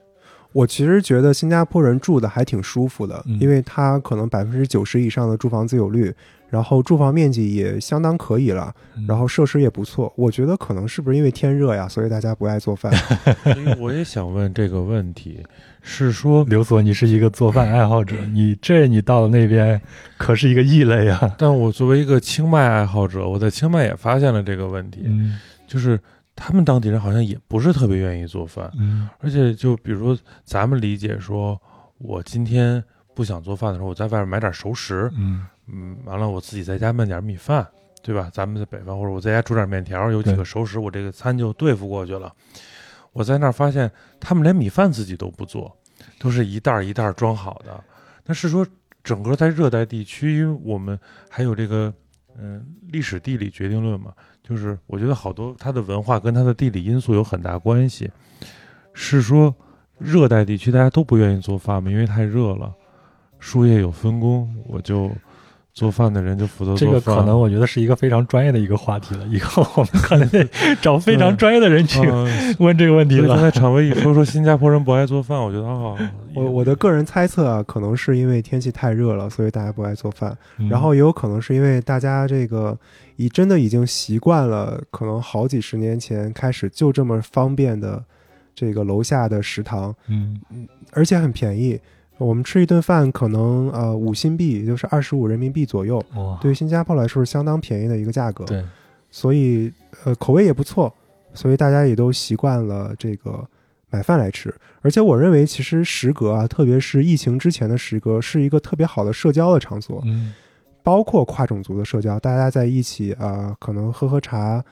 [0.55, 6.15] 我其实觉得新加坡人住的还挺舒服的，嗯因为他可能百分之九十以上的住房自有率，
[6.49, 10.13] 然后住房面积也相当可以了，嗯然后设施也不错。
[10.17, 12.93] 我觉得可能是不是因为天热呀，所以大家不爱做饭？
[13.43, 15.41] 所以我也想问这个问题，
[15.83, 19.81] 是说，刘所，你是一个做饭爱好者， 你这你到了那边
[20.17, 21.35] 可是一个异类啊。
[21.37, 25.37] 但我作为一个清迈爱好者，我在清迈也发现了这个问题，嗯
[25.67, 25.99] 就是
[26.37, 31.61] 他们当地人好像也不是特别愿意做饭，嗯而且就比如说咱们理解说，
[31.99, 32.83] 我今天
[33.15, 37.67] 不想做饭的时候，我在外面买点熟食，嗯嗯，完了我自己在家焖点米饭，
[38.03, 38.29] 对吧？
[38.33, 42.33] 咱们在北方或者我在家煮点面条，有几个熟食，我这个餐就对付过去了。
[43.13, 45.75] 我在那儿发现，他们连米饭自己都不做，
[46.19, 47.83] 都是一袋儿一袋儿装好的。
[48.27, 48.67] 那是说，
[49.05, 50.99] 整个在热带地区，因为我们
[51.31, 51.95] 还有这个
[52.37, 54.13] 嗯历史地理决定论嘛，
[54.47, 58.11] 就是我觉得好多它的文化跟它的地理因素有很大关系。
[58.93, 59.53] 是说，
[59.99, 62.73] 热带地区大家都不愿意做饭嘛，因为太热了。
[63.41, 65.11] 术业有分工，我就
[65.75, 67.17] 做饭的人就负责做饭这个。
[67.17, 70.49] 可能我觉得是一个非常专业的一个话题了，以后我们可能得
[70.81, 73.27] 找非常专业的人去嗯问这个问题了。
[73.27, 75.97] 所以刚才场威一说说新加坡人不爱做饭，我觉得啊，
[76.35, 80.37] 我我的个人猜测啊，可能是因为天气太热了，所以大家不爱做饭。
[80.59, 82.79] 嗯然后也有可能是因为大家这个
[83.17, 88.01] 已真的已经习惯了，可能好几十年前开始就这么方便的
[88.55, 90.41] 这个楼下的食堂，嗯
[90.93, 91.81] 而且很便宜。
[92.19, 96.05] 我们吃一顿饭可能呃五新币，也就是二十五人民币左右，
[96.41, 98.45] 对于新加坡来说是相当便宜的一个价格。
[98.45, 98.63] 对
[99.11, 99.73] 所以
[100.05, 100.93] 呃口味也不错，
[101.35, 103.47] 所以大家也都习惯了这个
[103.91, 104.53] 买饭来吃。
[104.83, 110.33] 而且我认为，其实食阁啊，特别是疫情之前的食阁，是一个特别好的社交的场所，嗯
[110.83, 114.63] 包括跨种族的社交，大家在一起啊、可能喝喝茶，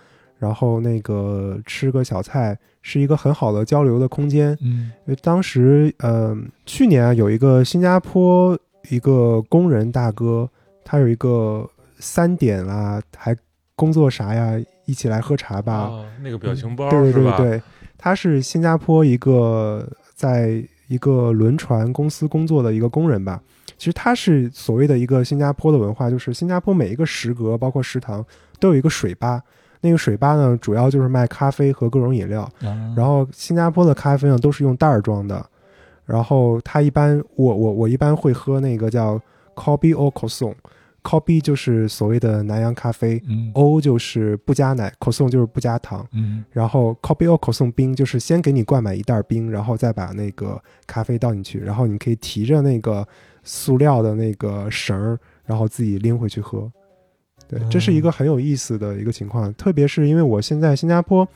[0.42, 4.58] 然后那个吃个小菜，是一个很好的交流的空间。
[4.60, 6.36] 嗯因为当时，呃，
[6.66, 8.58] 去年啊，有一个新加坡
[8.90, 10.50] 一个工人大哥，
[10.84, 11.64] 他有一个
[12.00, 13.36] 三点啦，还
[13.76, 15.72] 工作啥呀，一起来喝茶吧。
[15.72, 17.12] 啊，那个表情包对？
[17.12, 17.62] 对对，
[17.96, 23.40] 他是新加坡一个在一个轮船公司工作的一个工人吧。
[23.78, 28.24] 其实他是所谓的一个新加坡的文化，就是新加坡每一个食阁，包括食堂，
[28.58, 29.40] 都有一个水吧。
[29.82, 32.42] 那个水吧呢，主要就是卖咖啡和各种饮料。
[32.62, 35.44] 啊然后新加坡的咖啡呢都是用袋儿装的，
[36.06, 39.20] 然后它一般我我我一般会喝那个叫
[39.54, 53.06] Coffee or Croissant，Coffee 就是所谓的南洋咖啡嗯，O 就是不加奶，Croissant 就是不加糖，嗯然后 Coffee or Croissant 冰就是先给你灌满一袋冰，然后再把那个咖啡倒进去，然后你可以提着那个
[53.42, 56.70] 塑料的那个绳儿，然后自己拎回去喝。
[57.52, 61.28] 对，这是一个很有意思的一个情况，特别是因为我现在新加坡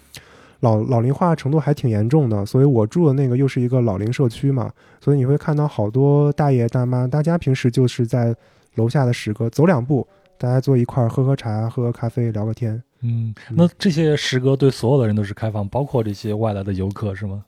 [0.61, 8.35] 老老龄化程度还挺严重的，所以我住的那个又是一个老龄社区嘛，所以你会看到好多大爷大妈，大家平时就是在
[8.77, 10.07] 楼下的食阁走两步，
[10.39, 12.83] 大家坐一块儿喝喝茶、喝喝咖啡、聊个天。
[13.03, 17.45] 嗯，那这些食阁对所有的人都是开放，包括这些外来的游客是吗？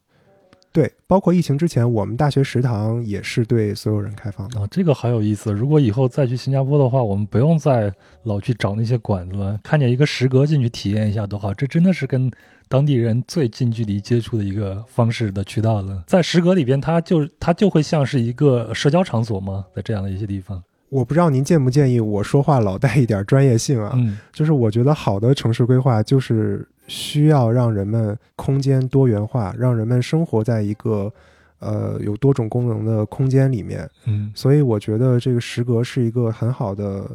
[0.72, 4.60] 对，包括疫情之前，我们大学食堂也是对所有人开放的。
[4.60, 5.52] 啊，这个好有意思。
[5.52, 7.92] 如果以后再去新加坡的话，我们不用再
[8.24, 11.52] 老去找那些馆子了，看见一个食阁进去体验一下多好。
[11.54, 12.30] 这真的是跟
[12.68, 16.04] 当地人最近距离接触的一个方式的渠道了。
[16.06, 19.64] 在食阁里边，它就它就会像是一个社交场所吗？
[19.74, 23.92] 在这样的一些地方，我不知道您建不建议我说话老带一点专业性啊？
[23.96, 31.12] 嗯就是我觉得好的城市规划就是需要让人们空间多元化，让人们生活在一个
[31.60, 33.88] 呃有多种功能的空间里面。
[34.06, 37.08] 嗯所以我觉得这个食阁是一个很好的，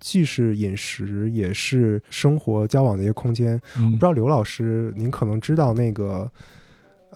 [0.00, 3.54] 既是饮食也是生活交往的一个空间。
[3.76, 6.30] 我嗯不知道刘老师，您可能知道那个，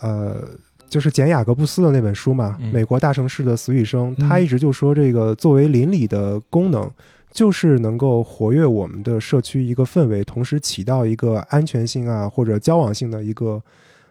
[0.01, 0.49] 呃，
[0.89, 6.91] 就是简·雅各布斯的那本书嘛，嗯美国大城市的死与生》，嗯他一直就说，这个作为邻里的功能，
[7.33, 13.61] 就是能够活跃我们的社区一个氛围，同时起到一个安全性啊或者交往性的一个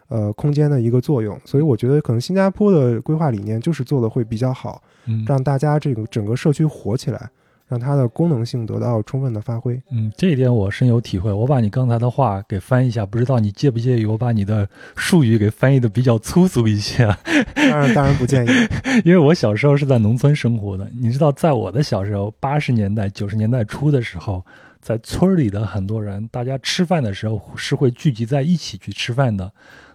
[0.08, 1.40] 呃空间的一个作用。
[1.44, 7.30] 所以我觉得，可能新加坡的规划理念就是做的会比较好，嗯让大家这个整个社区活起来。
[7.72, 9.80] 让它的功能性得到充分的发挥。
[9.90, 11.32] 嗯，这一点我深有体会。
[11.32, 17.18] 我把你刚才的话给翻译一下，不知道你介不介意我把你的术语给翻译的比较粗俗一些啊？
[17.54, 18.48] 当然，当然不介意。
[19.08, 24.44] 因为我小时候是在农村生活的，你知道，在我的小时候，八十年代、九十年代初的时候，
[24.82, 29.50] 在村里的很多人，大家吃饭的时候是会聚集在一起去吃饭的。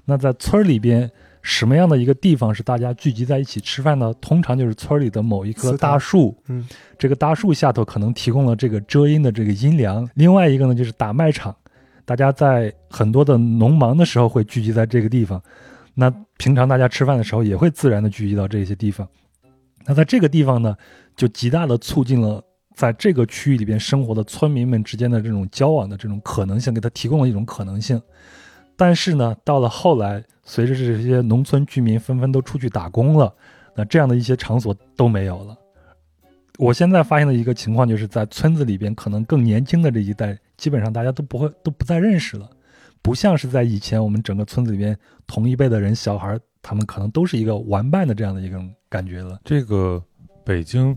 [0.06, 1.12] 那在村里边。
[1.48, 4.14] 什么样的一个地方是大家聚集在一起吃饭呢？
[4.20, 6.68] 通常就是村里的某一棵大树，嗯，
[7.00, 10.06] 这个大树下头可能提供了这个遮阴的这个阴凉。
[10.16, 11.56] 另外一个呢，就是打麦场，
[12.04, 15.42] 大家在很多的农忙的时候会聚集在这个地方。
[15.94, 19.08] 那平常大家吃饭的时候也会自然的聚集到这些地方。
[19.86, 20.76] 那在这个地方呢，
[21.16, 22.44] 就极大的促进了
[22.76, 28.02] 在这个区域里边生活的村民们之间的这种交往的这种可能性，给他提供了一种可能性。
[28.78, 30.24] 但是呢，到了后来。
[30.50, 33.36] 随着这些农村居民纷纷都出去打工了，
[33.76, 35.54] 那这样的一些场所都没有了。
[36.58, 42.50] 我现在发现的一个情况，就是在村子里边，可能更年轻的这一代，基本上大家都不会都不再认识了，
[43.02, 44.98] 不像是在以前我们整个村子里边
[45.28, 49.42] 同一辈的人，小孩他们可能都是一个玩伴的这样的一种感觉了。
[49.44, 50.02] 这个
[50.46, 50.96] 北京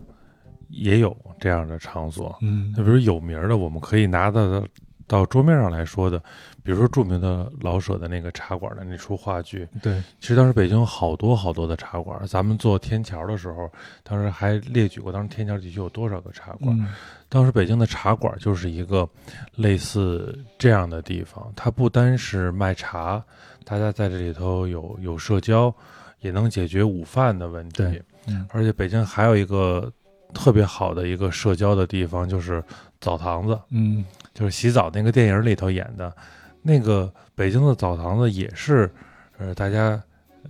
[0.69, 4.65] 也有这样的场所，嗯，那比如有名的，我们可以拿到
[5.07, 6.23] 到桌面上来说的。
[6.63, 12.25] 比如说著名的老舍的那个茶馆的那出话剧，对，其实当时北京有好多好多的茶馆。
[12.27, 13.69] 咱们做天桥的时候，
[14.03, 16.87] 当时还列举过当时天桥地区有多少个茶馆。
[17.29, 19.07] 当时北京的茶馆就是一个
[19.55, 23.23] 类似这样的地方，它不单是卖茶，
[23.63, 25.73] 大家在这里头有有社交，
[26.19, 27.83] 也能解决午饭的问题。
[28.27, 29.91] 嗯，而且北京还有一个
[30.33, 32.63] 特别好的一个社交的地方，就是
[32.99, 33.59] 澡堂子。
[33.69, 36.13] 嗯，就是洗澡那个电影里头演的。
[36.61, 38.91] 那个北京的澡堂子也是，
[39.37, 40.01] 呃，大家，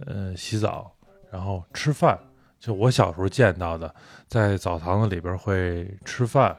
[0.05, 0.91] 呃，洗澡，
[1.31, 2.19] 然后吃饭。
[2.59, 3.93] 就我小时候见到的，
[4.27, 6.55] 在澡堂子里边会吃饭、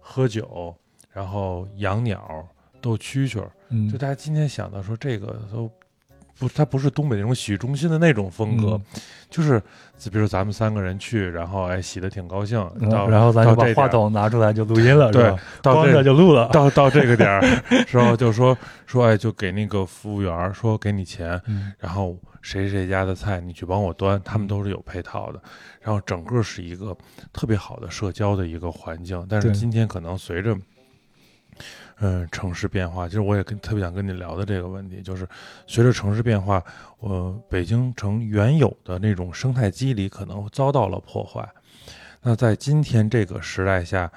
[0.00, 0.74] 喝酒，
[1.10, 2.46] 然后养鸟、
[2.80, 3.46] 斗蛐蛐。
[3.68, 5.70] 嗯，就大家今天想到说这个都。
[6.38, 8.80] 不，它不是东北那种洗浴中心的那种风格，
[9.28, 9.60] 就是，
[10.10, 17.42] 比如咱们三个人去，然后哎洗的挺高兴，然后咱就把话筒拿出来就录音了，对，到这就录了，到到这个点儿，
[17.86, 18.56] 时候就说
[18.86, 21.40] 说哎，就给那个服务员说给你钱，
[21.78, 25.42] 然后谁谁家的菜你去帮我端，他们都是有配套的，
[25.80, 26.96] 然后整个是一个
[27.32, 30.56] 特别好的社交的一个环境，但是今天可能随着。
[32.00, 35.28] 嗯，城市变化，其实我也跟特别想跟你聊的这个问题，就是
[35.66, 36.62] 随着城市变化，
[37.00, 41.48] 我北京城原有的那种生态机理可能遭到了破坏。
[42.22, 44.08] 那在今天这个时代下，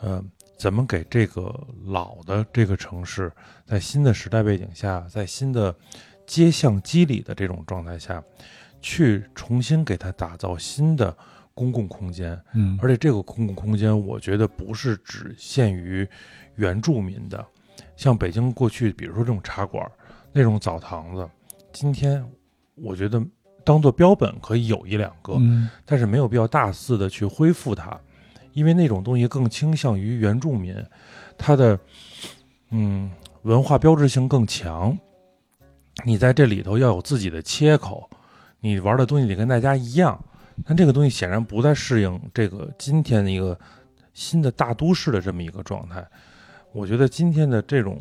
[0.00, 0.20] 呃，
[0.56, 1.54] 怎么给这个
[1.86, 3.30] 老的这个城市，
[3.64, 5.72] 在新的时代背景下，在新的
[6.26, 8.20] 街巷机理的这种状态下，
[8.80, 11.16] 去重新给它打造新的
[11.54, 12.36] 公共空间？
[12.54, 16.04] 嗯，而且这个公共空间，我觉得不是只限于。
[16.58, 17.44] 原住民的，
[17.96, 19.88] 像北京过去，比如说这种茶馆、
[20.32, 21.28] 那种澡堂子，
[21.72, 22.24] 今天
[22.74, 23.24] 我觉得
[23.64, 25.38] 当做标本可以有一两个，
[25.86, 27.98] 但是没有必要大肆的去恢复它，
[28.52, 30.74] 因为那种东西更倾向于原住民，
[31.36, 31.78] 它的
[32.70, 33.10] 嗯
[33.42, 34.98] 文化标志性更强。
[36.04, 38.08] 你在这里头要有自己的切口，
[38.60, 40.20] 你玩的东西得跟大家一样，
[40.64, 43.58] 但这个东西显然不再适应这个今天的一个
[44.12, 46.04] 新的大都市的这么一个状态。
[46.78, 48.00] 我觉得今天的这种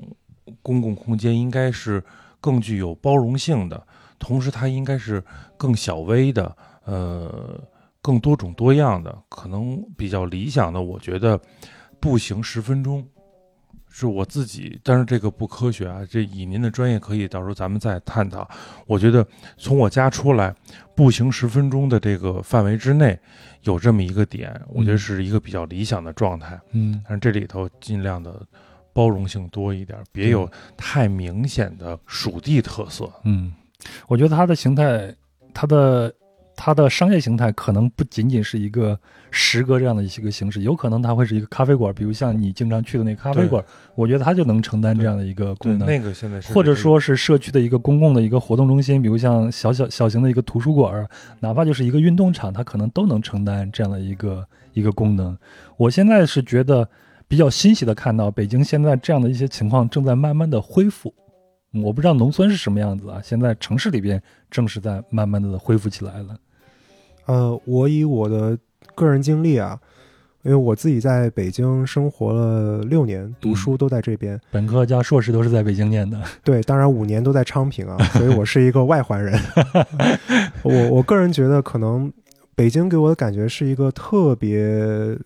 [0.62, 2.04] 公共空间应该是
[2.40, 3.88] 更具有包容性的，
[4.20, 5.24] 同时它应该是
[5.58, 6.56] 更小微的，
[6.86, 7.60] 呃，
[8.04, 9.24] 更多种多样的。
[9.30, 11.42] 可能比较理想的，我觉得
[12.00, 13.04] 步行十分钟
[14.00, 16.02] 是我自己，但是这个不科学啊。
[16.10, 18.48] 这以您的专业，可以到时候咱们再探讨。
[18.86, 19.26] 我觉得
[19.58, 20.54] 从我家出来
[20.96, 23.18] 步行十分钟的这个范围之内，
[23.64, 26.60] 有这么一个点，我觉得是一个比较理想的状态。
[26.72, 28.46] 嗯，但是这里头尽量的。
[28.94, 33.08] 包容性多一点，别有太明显的属地特色。
[33.26, 33.54] 嗯，
[34.08, 35.16] 我觉得它的形态，
[35.54, 36.12] 它的
[36.58, 39.00] 它的商业形态可能不仅仅是一个
[39.32, 43.64] 食阁这样的一个形式，有可能它会是一个咖啡馆，比如像你经常去的那咖啡馆，
[43.96, 45.88] 我觉得它就能承担这样的一个功能。
[45.88, 51.08] 那个现在是，或者说是社区的一个公共的一个活动中心，比如像小小小型的一个图书馆，
[51.40, 55.38] 哪怕就是一个运动场，它可能都能承担这样的一个一个功能。
[55.78, 56.90] 我现在是觉得。
[57.30, 61.14] 比较欣喜的看到北京现在这样的一些情况正在慢慢的恢复，
[61.84, 66.38] 我不知道农村是什么样子啊，现在城市里边正是在慢慢的恢复起来了。
[67.28, 68.58] 呃，我以我的
[68.96, 69.80] 个人经历啊，
[70.44, 76.18] 因为我自己在北京生活了六年，读书都在这边，本科加硕士都是在北京念的。
[76.44, 79.38] 对，当然五年都在昌平啊，所以我是一个外环人。
[80.64, 82.12] 我我个人觉得，可能
[82.56, 85.18] 北京给我的感觉是一个特别。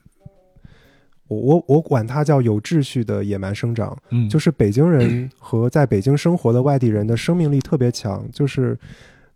[1.28, 8.78] 我我我管它叫有秩序的野蛮生长，嗯，就是是北京人和在北京生活的外地人的生命力特别强，就是。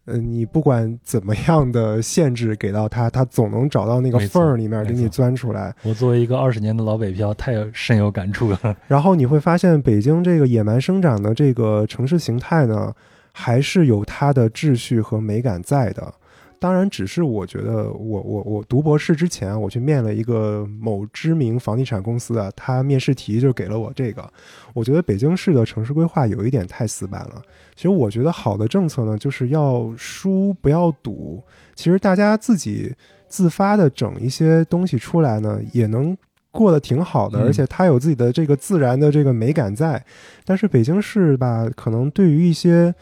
[0.06, 5.74] 呃，你不管怎么样的限制给到他，他总能找到那个缝儿里面给你钻出来。
[5.82, 8.78] 我作为一个二十年的老北漂，太有深有感触了。
[8.88, 12.94] 然后你会发现，北京这个野蛮生长的这个城市形态呢，
[13.32, 16.14] 还是有它的秩序和美感在的。
[16.60, 24.28] 当然，只是我觉得我，我我读博士之前，我去面了一个某知名房地产公司啊，他面试题就给了我这个。
[24.74, 27.42] 我觉得北京市的城市规划有一点太死板了。
[27.76, 31.44] 其实我觉得好的政策呢，就是要疏不要堵。
[31.76, 32.94] 其实大家自己
[33.28, 36.18] 自发的整一些东西出来呢，也能
[36.52, 40.04] 过得挺好的，嗯而且它有自己的这个自然的这个美感在。
[40.46, 42.96] 但是北京市吧，可能对于一些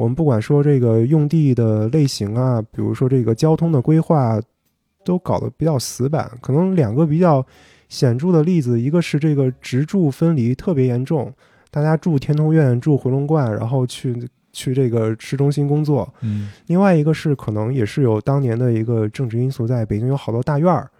[0.00, 4.40] 我们不管说这个用地的类型啊，比如说这个交通的规划，
[5.04, 6.30] 都搞得比较死板。
[6.40, 7.44] 可能两个比较
[7.90, 11.30] 显著的例子，一个是这个职住分离特别严重，
[11.70, 20.90] 大家住天通苑、住回龙观，然后去去这个市中心工作；嗯另外一个是可能也是有当年的一个政治因素在，北京有好多大院儿。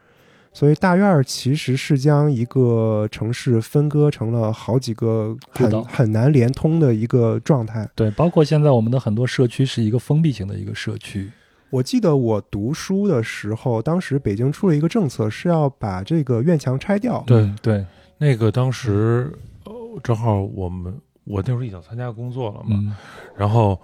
[0.52, 7.88] 所以大院儿其实是将一个城市分割成了好几个很很难连通的一个状态。
[7.94, 11.30] 对，包括现在我们的很多社区是一个封闭型的一个社区。
[11.70, 17.22] 我记得我读书的时候，当时北京出了一个政策，是要把这个院墙拆掉。
[17.26, 17.86] 对嗯对，
[18.18, 19.32] 那个当时，
[19.64, 19.72] 呃
[20.02, 22.92] 正好我们我那时候已经参加工作了嘛，嗯
[23.36, 23.80] 然后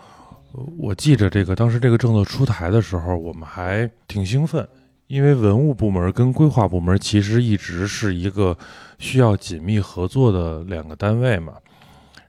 [0.53, 4.67] 呃我记着这个当时这个政策出台的时候，我们还挺兴奋，
[5.07, 8.57] 因为文物部门跟规划部门其实一直是一个
[8.99, 11.55] 需要紧密合作的两个单位嘛。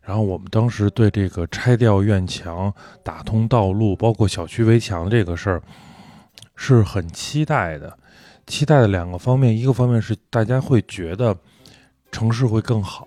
[0.02, 2.74] 然后我们当时对这个拆掉院墙、
[3.04, 5.62] 打通道路，包括小区围墙这个事儿，
[6.56, 7.98] 是很期待的。
[8.46, 11.36] 期待的两个方面，一个方面是大家会觉得
[12.10, 13.06] 城市会更好，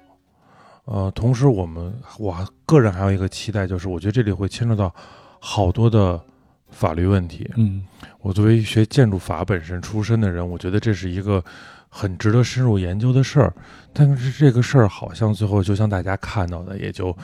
[0.85, 2.37] 呃，同时我们我
[2.67, 4.95] 个人还有一个期待，就是我觉得这里会牵扯到
[5.39, 6.21] 好多的
[6.69, 7.51] 法律问题。
[7.57, 7.83] 嗯
[8.23, 11.43] 我作为学建筑法本身出身的人，我觉得这是一个
[11.89, 13.53] 很值得深入研究的事儿。
[13.93, 17.17] 但是这个事儿好像最后就像大家看到的，也就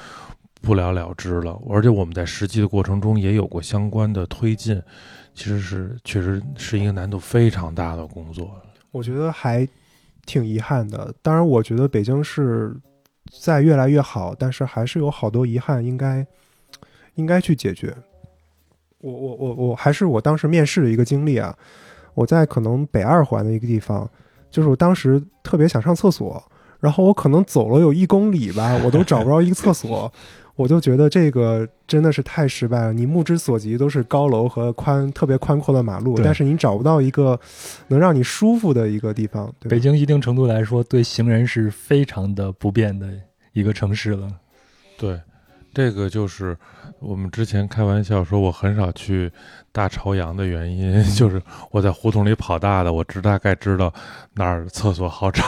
[0.62, 1.60] 不了了之了。
[1.68, 4.82] 而且我们在实际的过程中也有过相关的推进，
[5.34, 8.50] 其实是确实是一个难度非常大的工作。
[8.90, 9.68] 我觉得还
[10.24, 11.14] 挺遗憾的。
[11.20, 12.74] 当然，我觉得北京市
[13.42, 16.26] 在越来越好，但是还是有好多遗憾应该
[17.16, 17.94] 应该去解决。
[19.12, 21.56] 我我我我还是我当时面试的一个经历啊，
[22.14, 24.08] 我在可能北二环的一个地方，
[24.50, 26.42] 就是我当时特别想上厕所，
[26.80, 30.12] 然后我可能走了有一公里吧，我都找不着一个厕所。
[30.56, 32.90] 我就觉得这个真的是太失败了。
[32.90, 37.38] 你目之所及都是高楼和宽特别宽阔的马路，但是你找不到一个
[37.88, 39.52] 能让你舒服的一个地方。
[39.60, 43.06] 对北京一定程度来说，对行人是非常的不便的
[43.52, 44.32] 一个城市了。
[44.96, 45.20] 对，
[45.74, 46.56] 这个就是
[47.06, 49.30] 我们之前开玩笑说我很少去
[49.70, 53.92] 大朝阳的原因， 就是我在胡同里跑大的，我只大概知道
[54.34, 55.44] 哪儿厕所好找。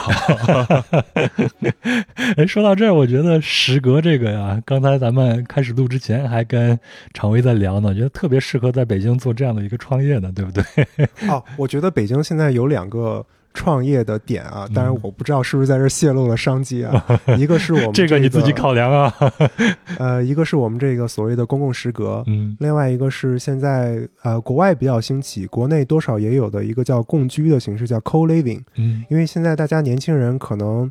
[2.37, 6.79] 哎，说到这儿，我觉得时隔这个呀，刚才咱们开始录之前还跟
[7.13, 10.63] 常威在聊呢，我觉得特别适合在北京做这样的一个创业呢，对不对？
[11.27, 17.03] 哦，我觉得北京现在有两个创业的点啊，当然我不知道是不是在这泄露了商机啊。
[17.37, 19.13] 一个是我们、这个你自己考量啊。
[19.97, 28.61] 呃，一个是我们这个所谓的公共食阁，嗯另外一个是现在呃国外比较兴起，国内多少也有的一个叫共居的形式，叫 co-living。
[28.75, 30.89] 嗯因为现在大家年轻人可能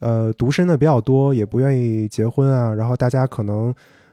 [0.00, 3.72] 呃独身的比较多，也不愿意结婚啊，然后大家可能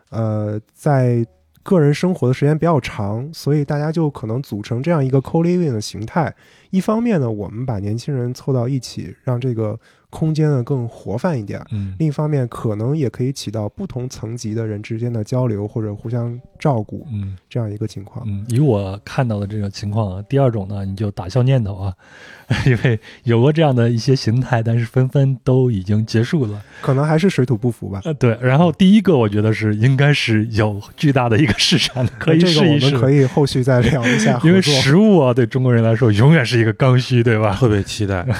[0.09, 1.25] 呃在
[1.61, 6.33] 个人生活的时间比较长，所以大家就可能组成这样一个 co-living 的形态。
[6.71, 9.79] 一方面呢，我们把年轻人凑到一起，让这个
[10.09, 11.61] 空间呢更活泛一点。
[11.71, 18.25] 嗯另一方面，可能也可以起到不同层级的人之间的交流或者互相照顾嗯这样一个情况。
[18.27, 21.93] 嗯，以我看到的这种情况啊，第二种呢，你就打消念头啊，
[22.65, 26.61] 因为有过这样的一些形态，但是纷纷都已经结束了。
[26.81, 28.01] 可能还是水土不服吧。
[28.05, 28.37] 呃，对。
[28.41, 32.91] 然后第一个，我觉得是应该是有巨大的一个市场，可以这个我试一试。
[32.91, 34.39] 们可以后续再聊一下。
[34.43, 37.55] 因为食物啊，对中国人来说永远是一个刚需，对吧？
[37.55, 38.25] 特别期待。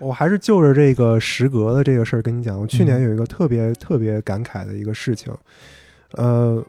[0.00, 2.86] 我还是就着这个时隔的这个事儿跟你讲，我去嗯。
[2.86, 5.32] 年有一个特别特别感慨的一个事情，
[6.12, 6.64] 呃，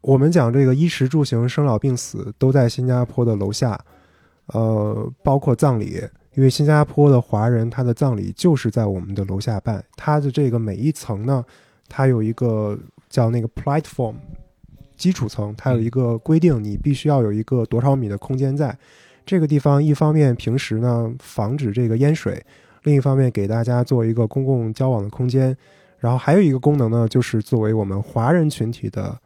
[0.00, 3.78] 我们讲这个衣食住行、生老病死都在新加坡的楼下，
[4.46, 6.00] 呃，包括葬礼，
[6.34, 11.44] 因为新加坡的华人他的葬礼就是在我们的楼下办，他的这个每一层呢，
[11.88, 12.78] 它有一个
[13.10, 14.14] 叫那个 platform
[14.96, 18.76] 基础层，它有一个规定，你必须要有一个多少米的空间在。
[19.26, 22.44] 这个地方一方面平时呢防止这个淹水，
[22.82, 25.56] 另一方面给大家做一个公共交往的空间，
[25.98, 29.18] 然后还有一个功能呢，就是作为我们华人群体的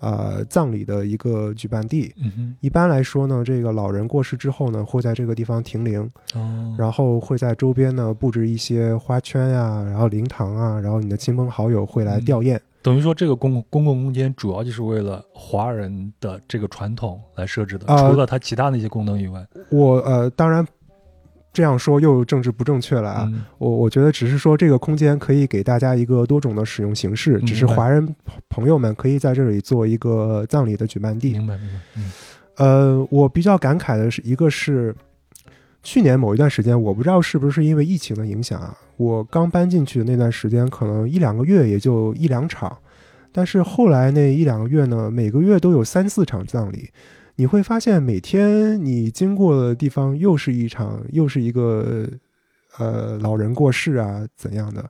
[0.00, 2.12] 呃葬礼的一个举办地。
[2.16, 12.58] 嗯，一般来说呢，这个老人过世之后呢，会在这个地方停灵，哦，然后会在周边呢布置一些花圈呀、然后灵堂啊，然后你的亲朋好友会来嗯吊唁。
[12.82, 20.66] 等于说这个公共公共空间主要就是为了华人的这个传统来设置的，呃除了它其他那些功能以外，我呃，当然
[21.52, 23.28] 这样说又政治不正确了啊。
[23.32, 28.14] 嗯我我觉得只是说这个空间可以给大家一个多种的使用形式，嗯只是华人
[28.48, 31.32] 朋友们可以在这里做一个葬礼的举办地。
[31.32, 32.12] 明白明白，嗯
[32.56, 34.94] 呃，我比较感慨的是，一个是
[35.82, 42.76] 去年某一段时间，我不知道是不是因为疫情的影响啊，我刚搬进去的那段时间，可能一两个月也就一两场，
[43.32, 46.90] 但是后来那一两个月呢，每个月都有三四场葬礼。
[47.36, 52.06] 你会发现，每天你经过的地方又是一场，又是一个
[52.78, 54.88] 呃老人过世啊怎样的。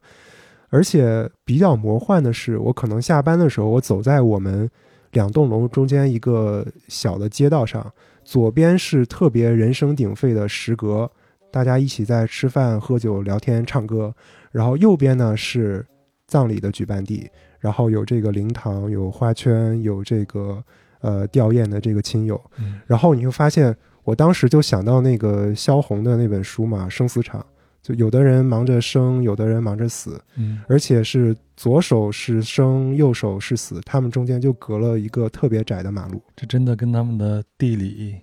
[0.69, 4.69] 而且比较魔幻的是，我可能下班的时候，我走在我们
[5.13, 7.93] 两栋楼中间一个小的街道上，
[8.25, 11.11] 左边是特别人声鼎沸的食阁，
[11.51, 14.15] 大家一起在吃饭、喝酒、聊天、唱歌，
[14.51, 15.85] 然后右边呢是
[16.27, 17.29] 葬礼的举办地，
[17.59, 20.63] 然后有这个灵堂、有花圈、有这个
[21.01, 22.81] 呃吊唁的这个亲友，嗯。
[22.87, 27.41] 然后你会发现，我当时就想到那个萧红的那本书嘛，《生死场》，
[27.83, 36.23] 就有的人忙着生，有的人忙着死，嗯而且是左手是生，右手是死，他们中间就隔了一个特别窄的马路。
[36.37, 38.17] 这真的跟他们的地理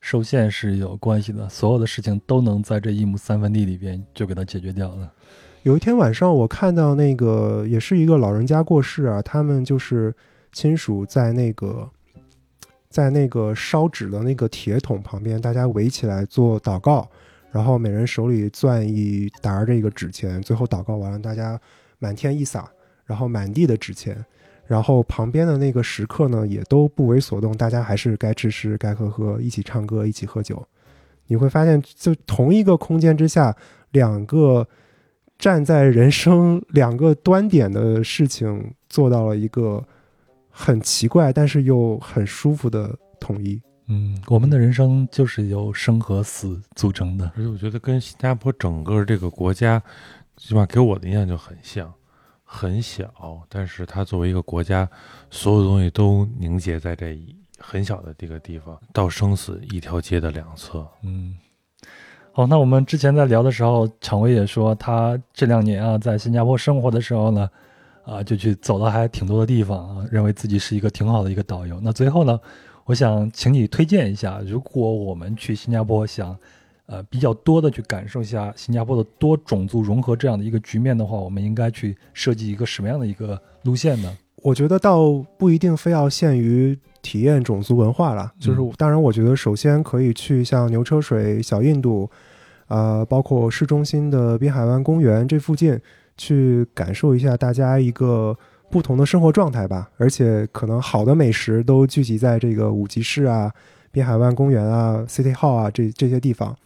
[0.00, 5.12] 受限是有关系的，所有的事情都能在这一亩三分地里边就给它解决掉了。
[5.62, 10.14] 有一天晚上，我看到那个也是一个老人家过世啊，他们就是
[10.52, 11.90] 亲属在那个
[12.90, 17.10] 在那个烧纸的那个铁桶旁边，大家围起来做祷告，
[17.54, 21.58] 然后每人手里攥一沓这个纸钱，最后祷告完了，大家
[22.00, 22.68] 满天一撒，
[23.04, 24.24] 然后满地的纸钱，
[24.66, 30.66] 然后旁边的那个食客呢也都不为所动，大家还是该吃吃，该喝喝，一起唱歌，一起喝酒。
[31.28, 33.56] 你会发现，就同一个空间之下，
[33.92, 34.66] 两个
[35.38, 39.80] 站在人生两个端点的事情做到了一个
[40.50, 43.62] 很奇怪，但是又很舒服的统一。
[43.86, 47.30] 嗯，我们的人生就是由生和死组成的。
[47.36, 49.82] 而且我觉得跟新加坡整个这个国家，
[50.36, 51.92] 起码给我的印象就很像，
[52.42, 53.12] 很小，
[53.48, 54.88] 但是它作为一个国家，
[55.30, 60.86] 所有东西都凝结在这一很小的这个地方，到生死一条街的两侧。
[61.02, 61.36] 嗯，
[62.32, 67.50] 好，那我们之前在聊的时候，常威也说他这两年啊，在新加坡生活的时候呢，
[68.04, 71.78] 啊，就去走了还挺多的地方啊，认为自己是一个挺好的一个导游。
[71.82, 72.40] 那最后呢，
[72.84, 76.36] 我想请你推荐一下，如果我们去新加坡想，
[76.86, 84.16] 呃，比较多的去感受一下新加坡的多种族融合这样的一个局面的话，我们应该去设计一个什么样的一个路线呢？
[84.42, 92.10] 我觉得倒不一定非要限于体验种族文化了，就是嗯当然，我觉得首先可以去像牛车水、小印度，
[92.68, 95.80] 呃，包括市中心的滨海湾公园这附近，
[96.18, 98.36] 去感受一下大家一个
[98.74, 99.88] 不同的生活状态吧。
[99.98, 103.48] 而且可能好的美食都聚集在这个五级市啊、
[103.92, 106.56] 滨海湾公园啊、City Hall 啊这这些地方。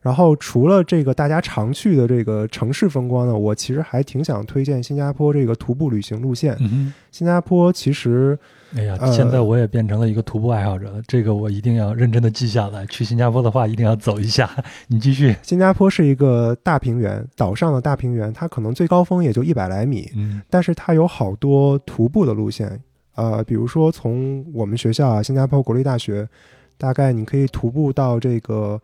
[0.00, 6.56] 然后除了这个大家常去的这个城市风光呢，我其实还挺想推荐新加坡这个徒步旅行路线。
[6.60, 8.38] 嗯新加坡其实，
[8.76, 12.84] 哎呀，呃现在我也变成了一个徒步爱好者了，这个我一定要认真的记下来。
[12.86, 14.50] 去新加坡的话，一定要走一下。
[14.86, 15.34] 你继续。
[15.42, 22.78] 新加坡是一个大平原，岛上的大平原，它可能最高峰也就一百来米，嗯但是它有好多徒步的路线，
[23.14, 26.28] 呃，比如说从我们学校啊，新加坡国立大学，
[26.76, 28.78] 大概你可以徒步到这个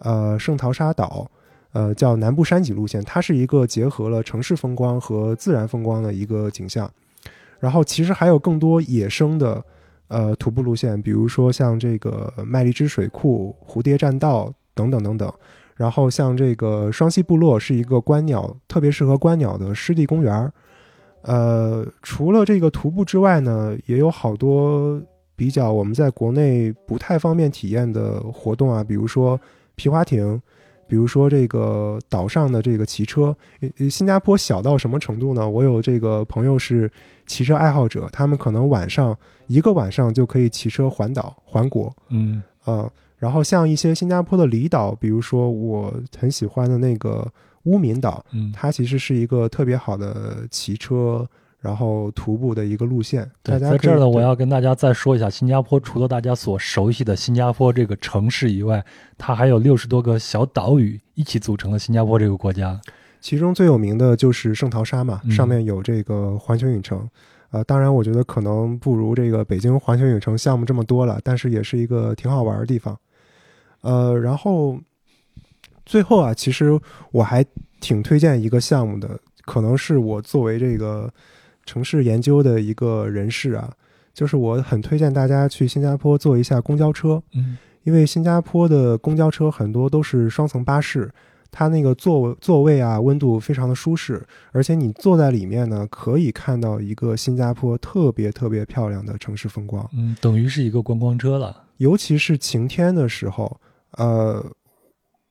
[0.00, 1.30] 呃圣淘沙岛，
[1.72, 6.90] 呃叫南部山脊路线，它是一个结合了城市风光和自然风光的一个景象。
[7.58, 9.62] 然后其实还有更多野生的
[10.08, 15.32] 呃徒步路线，比如说像这个麦荔枝水库、蝴蝶栈道等等等等。
[15.76, 20.52] 然后像这个双溪部落是一个观鸟特别适合观鸟的湿地公园儿。
[21.22, 25.00] 呃，除了这个徒步之外呢，也有好多
[25.36, 29.40] 比较我们在国内不太方便体验的活动啊，比如说
[29.80, 30.38] 皮划艇，
[30.86, 33.34] 比如说这个岛上的这个骑车。
[33.78, 35.48] 呃新加坡小到什么程度呢？
[35.48, 36.90] 我有这个朋友是
[37.26, 39.16] 骑车爱好者，他们可能晚上
[39.46, 41.90] 一个晚上就可以骑车环岛环国。
[42.10, 47.26] 嗯呃，然后像一些新加坡的离岛，比如说我很喜欢的那个
[47.62, 51.26] 乌敏岛，嗯它其实是一个特别好的骑车，
[51.60, 53.30] 然后徒步的一个路线。
[53.42, 58.84] 大家在这儿呢，我要跟大家再说一下，新加坡除了大家所熟悉的新加坡这个城市以外，
[59.18, 62.80] 它还有六十多个小岛屿一起组成了新加坡这个国家。
[63.20, 67.06] 其中最有名的就是圣淘沙嘛，嗯上面有这个环球影城。
[67.50, 72.96] 呃，当然，我觉得可能不如这个北京环球影城项目这么多了，但是也是一个挺好玩的地方。
[73.80, 74.78] 呃，然后
[75.84, 76.80] 最后啊，其实
[77.10, 77.44] 我还
[77.80, 81.12] 挺推荐一个项目的，可能是我作为这个
[81.70, 83.70] 城市研究的一个人士啊，
[84.12, 87.22] 就是我很推荐大家去新加坡坐一下公交车。
[87.34, 91.10] 嗯因为新加坡的公交车很多都是双层巴士，
[91.50, 94.22] 它那个座座位啊温度非常的舒适，
[94.52, 99.88] 而且你坐在里面呢，可以看到一个新加坡特别特别漂亮的城市风光。
[99.94, 101.64] 嗯，等于是一个观光车了。
[101.78, 103.58] 尤其是晴天的时候，
[103.92, 104.44] 呃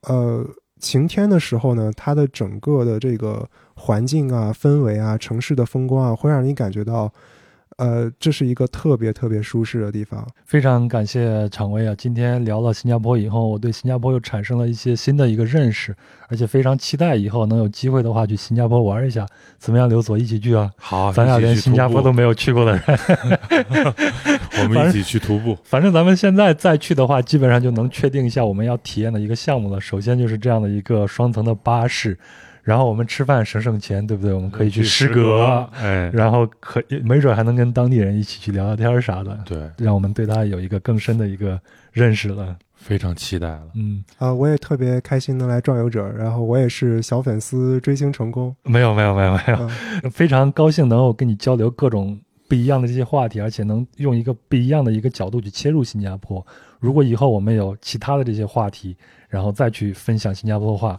[0.07, 0.43] 呃，
[0.79, 3.47] 晴天的时候呢，它的整个的这个
[3.79, 7.11] 环境啊、氛围啊、城市的风光啊，会让你感觉到，
[7.77, 10.27] 呃，这是一个特别特别舒适的地方。
[10.45, 11.95] 非常感谢常威啊！
[11.97, 15.95] 今天聊了新加坡以后，我对新加坡又产生了一些新的一个认识，
[16.27, 19.25] 而且非常期待以后能有机会的话去新加坡玩一下。
[19.57, 20.69] 怎么样，刘所一起去啊？
[20.77, 22.83] 好，咱俩连新加坡都没有去过的人，
[24.61, 25.57] 我们一起去徒步。
[25.63, 29.79] 反正咱们现在再去的话，基本上就能确定一下我们要体验的一个项目了。
[29.79, 32.17] 首先就是这样的一个双层的巴士，
[32.63, 34.33] 然后我们吃饭省省钱，对不对？
[34.33, 41.59] 我们可以去诗阁，哎，然后可没准还能跟当地人一起去聊聊天啥的，对，让我们对他有一个更深的一个
[41.91, 42.55] 认识了。
[42.75, 43.63] 非常期待了。
[43.75, 48.55] 嗯，啊、我也特别开心能来壮游者，然后我也是小粉丝追星成功。
[48.63, 49.69] 没有没有没有没有，
[50.03, 52.17] 嗯 非常高兴能够跟你交流各种
[52.47, 56.45] 不一样的这些话题，而且能用一个不一样的一个角度去切入新加坡。
[56.79, 58.95] 如果以后我们有其他的这些话题，
[59.27, 60.97] 然后再去分享新加坡的话，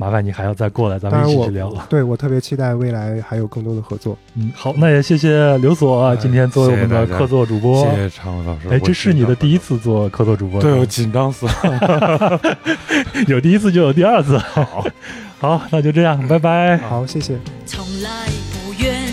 [0.00, 1.70] 麻烦你还要再过来，咱们一起去聊。
[1.90, 4.16] 对我特别期待未来还有更多的合作。
[4.36, 7.84] 嗯，好，那也谢谢刘所啊，哎今天作为我们的客座主播。
[7.84, 8.68] 谢谢常伟老师。
[8.70, 12.40] 哎，这是你的第一次，次做客座主播，对我紧张死了。
[13.26, 14.38] 有第一次就有第二次。
[14.38, 14.84] 好，
[15.40, 16.78] 好，那就这样，拜拜。
[16.78, 17.36] 好，谢谢。
[17.66, 19.12] 从来不怨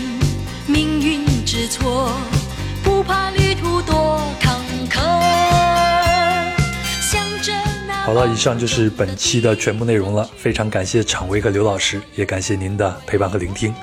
[0.68, 2.12] 命运之错，
[8.06, 10.30] 好了，以上就是本期的全部内容了。
[10.36, 13.74] 非常感谢场威和刘老师，也感谢您的陪伴和聆听。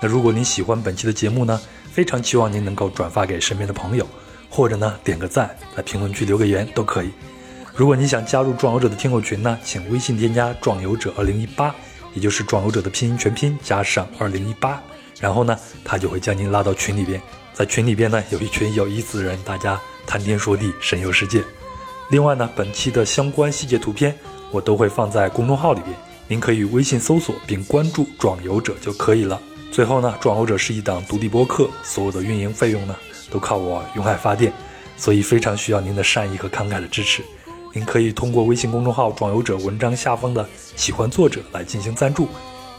[0.00, 1.60] 那如果您喜欢本期的节目呢，
[1.90, 4.06] 非常期望您能够转发给身边的朋友，
[4.48, 7.10] 或者呢点个赞，在评论区留个言都可以。
[7.74, 11.74] 如果你想加入壮游者的听友群呢，请微信添加“壮游者二零一八”，
[12.14, 14.80] 也就是壮游者的拼音全拼加上二零一八，
[15.18, 17.20] 然后呢，他就会将您拉到群里边。
[17.52, 19.76] 在群里边呢，有一群有意思的人，大家
[20.06, 21.42] 谈天说地，神游世界。
[22.12, 24.14] 另外呢，本期的相关细节图片
[24.50, 25.96] 我都会放在公众号里边，
[26.28, 29.40] 您可以微信搜索并关注“壮游者”就可以了。
[29.70, 32.94] 最后呢，壮游者是一档独立播客，所有的运营费用呢
[33.30, 34.52] 都靠我用爱发电，
[34.94, 37.22] 所以非常需要您的善意和慷慨的支持。
[37.72, 42.28] 您可以通过微信公众号“壮游者”文章下方的“喜欢作者”来进行赞助，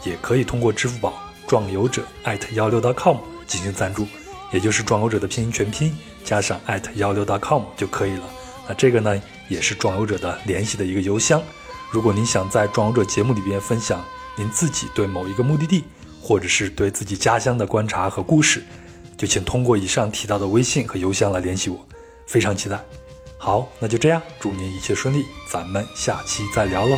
[0.04, 1.12] 也可以通过支付宝
[1.48, 3.16] “壮游者”艾特幺六 .com
[3.48, 4.06] 进行赞助，
[4.52, 5.92] 也就是“壮游者”的拼音全拼
[6.22, 8.22] 加上艾特幺六 .com 就可以了。
[8.66, 11.42] 那这个呢，也是壮游者的联系的一个邮箱。
[11.90, 14.04] 如果您想在壮游者节目里边分享
[14.36, 15.84] 您自己对某一个目的地，
[16.20, 18.64] 或者是对自己家乡的观察和故事，
[19.16, 21.86] 就请通过以上提到的微信和邮箱来联系我，
[22.26, 22.80] 非常期待。
[23.38, 26.96] 好，那就这样，祝您一切顺利，咱们下期再聊喽。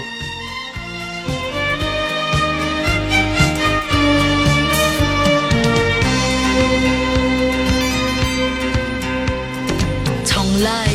[10.24, 10.85] 从来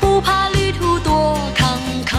[0.00, 2.16] 不怕旅途多坎坷。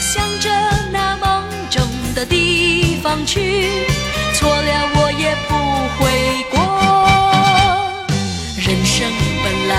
[0.00, 0.50] 向着
[0.92, 1.82] 那梦中
[2.14, 3.86] 的地方去，
[4.34, 5.50] 错了我也不
[5.96, 6.02] 悔
[6.50, 6.54] 过。
[8.56, 9.10] 人生
[9.42, 9.74] 本来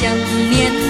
[0.00, 0.16] 想
[0.48, 0.89] 念。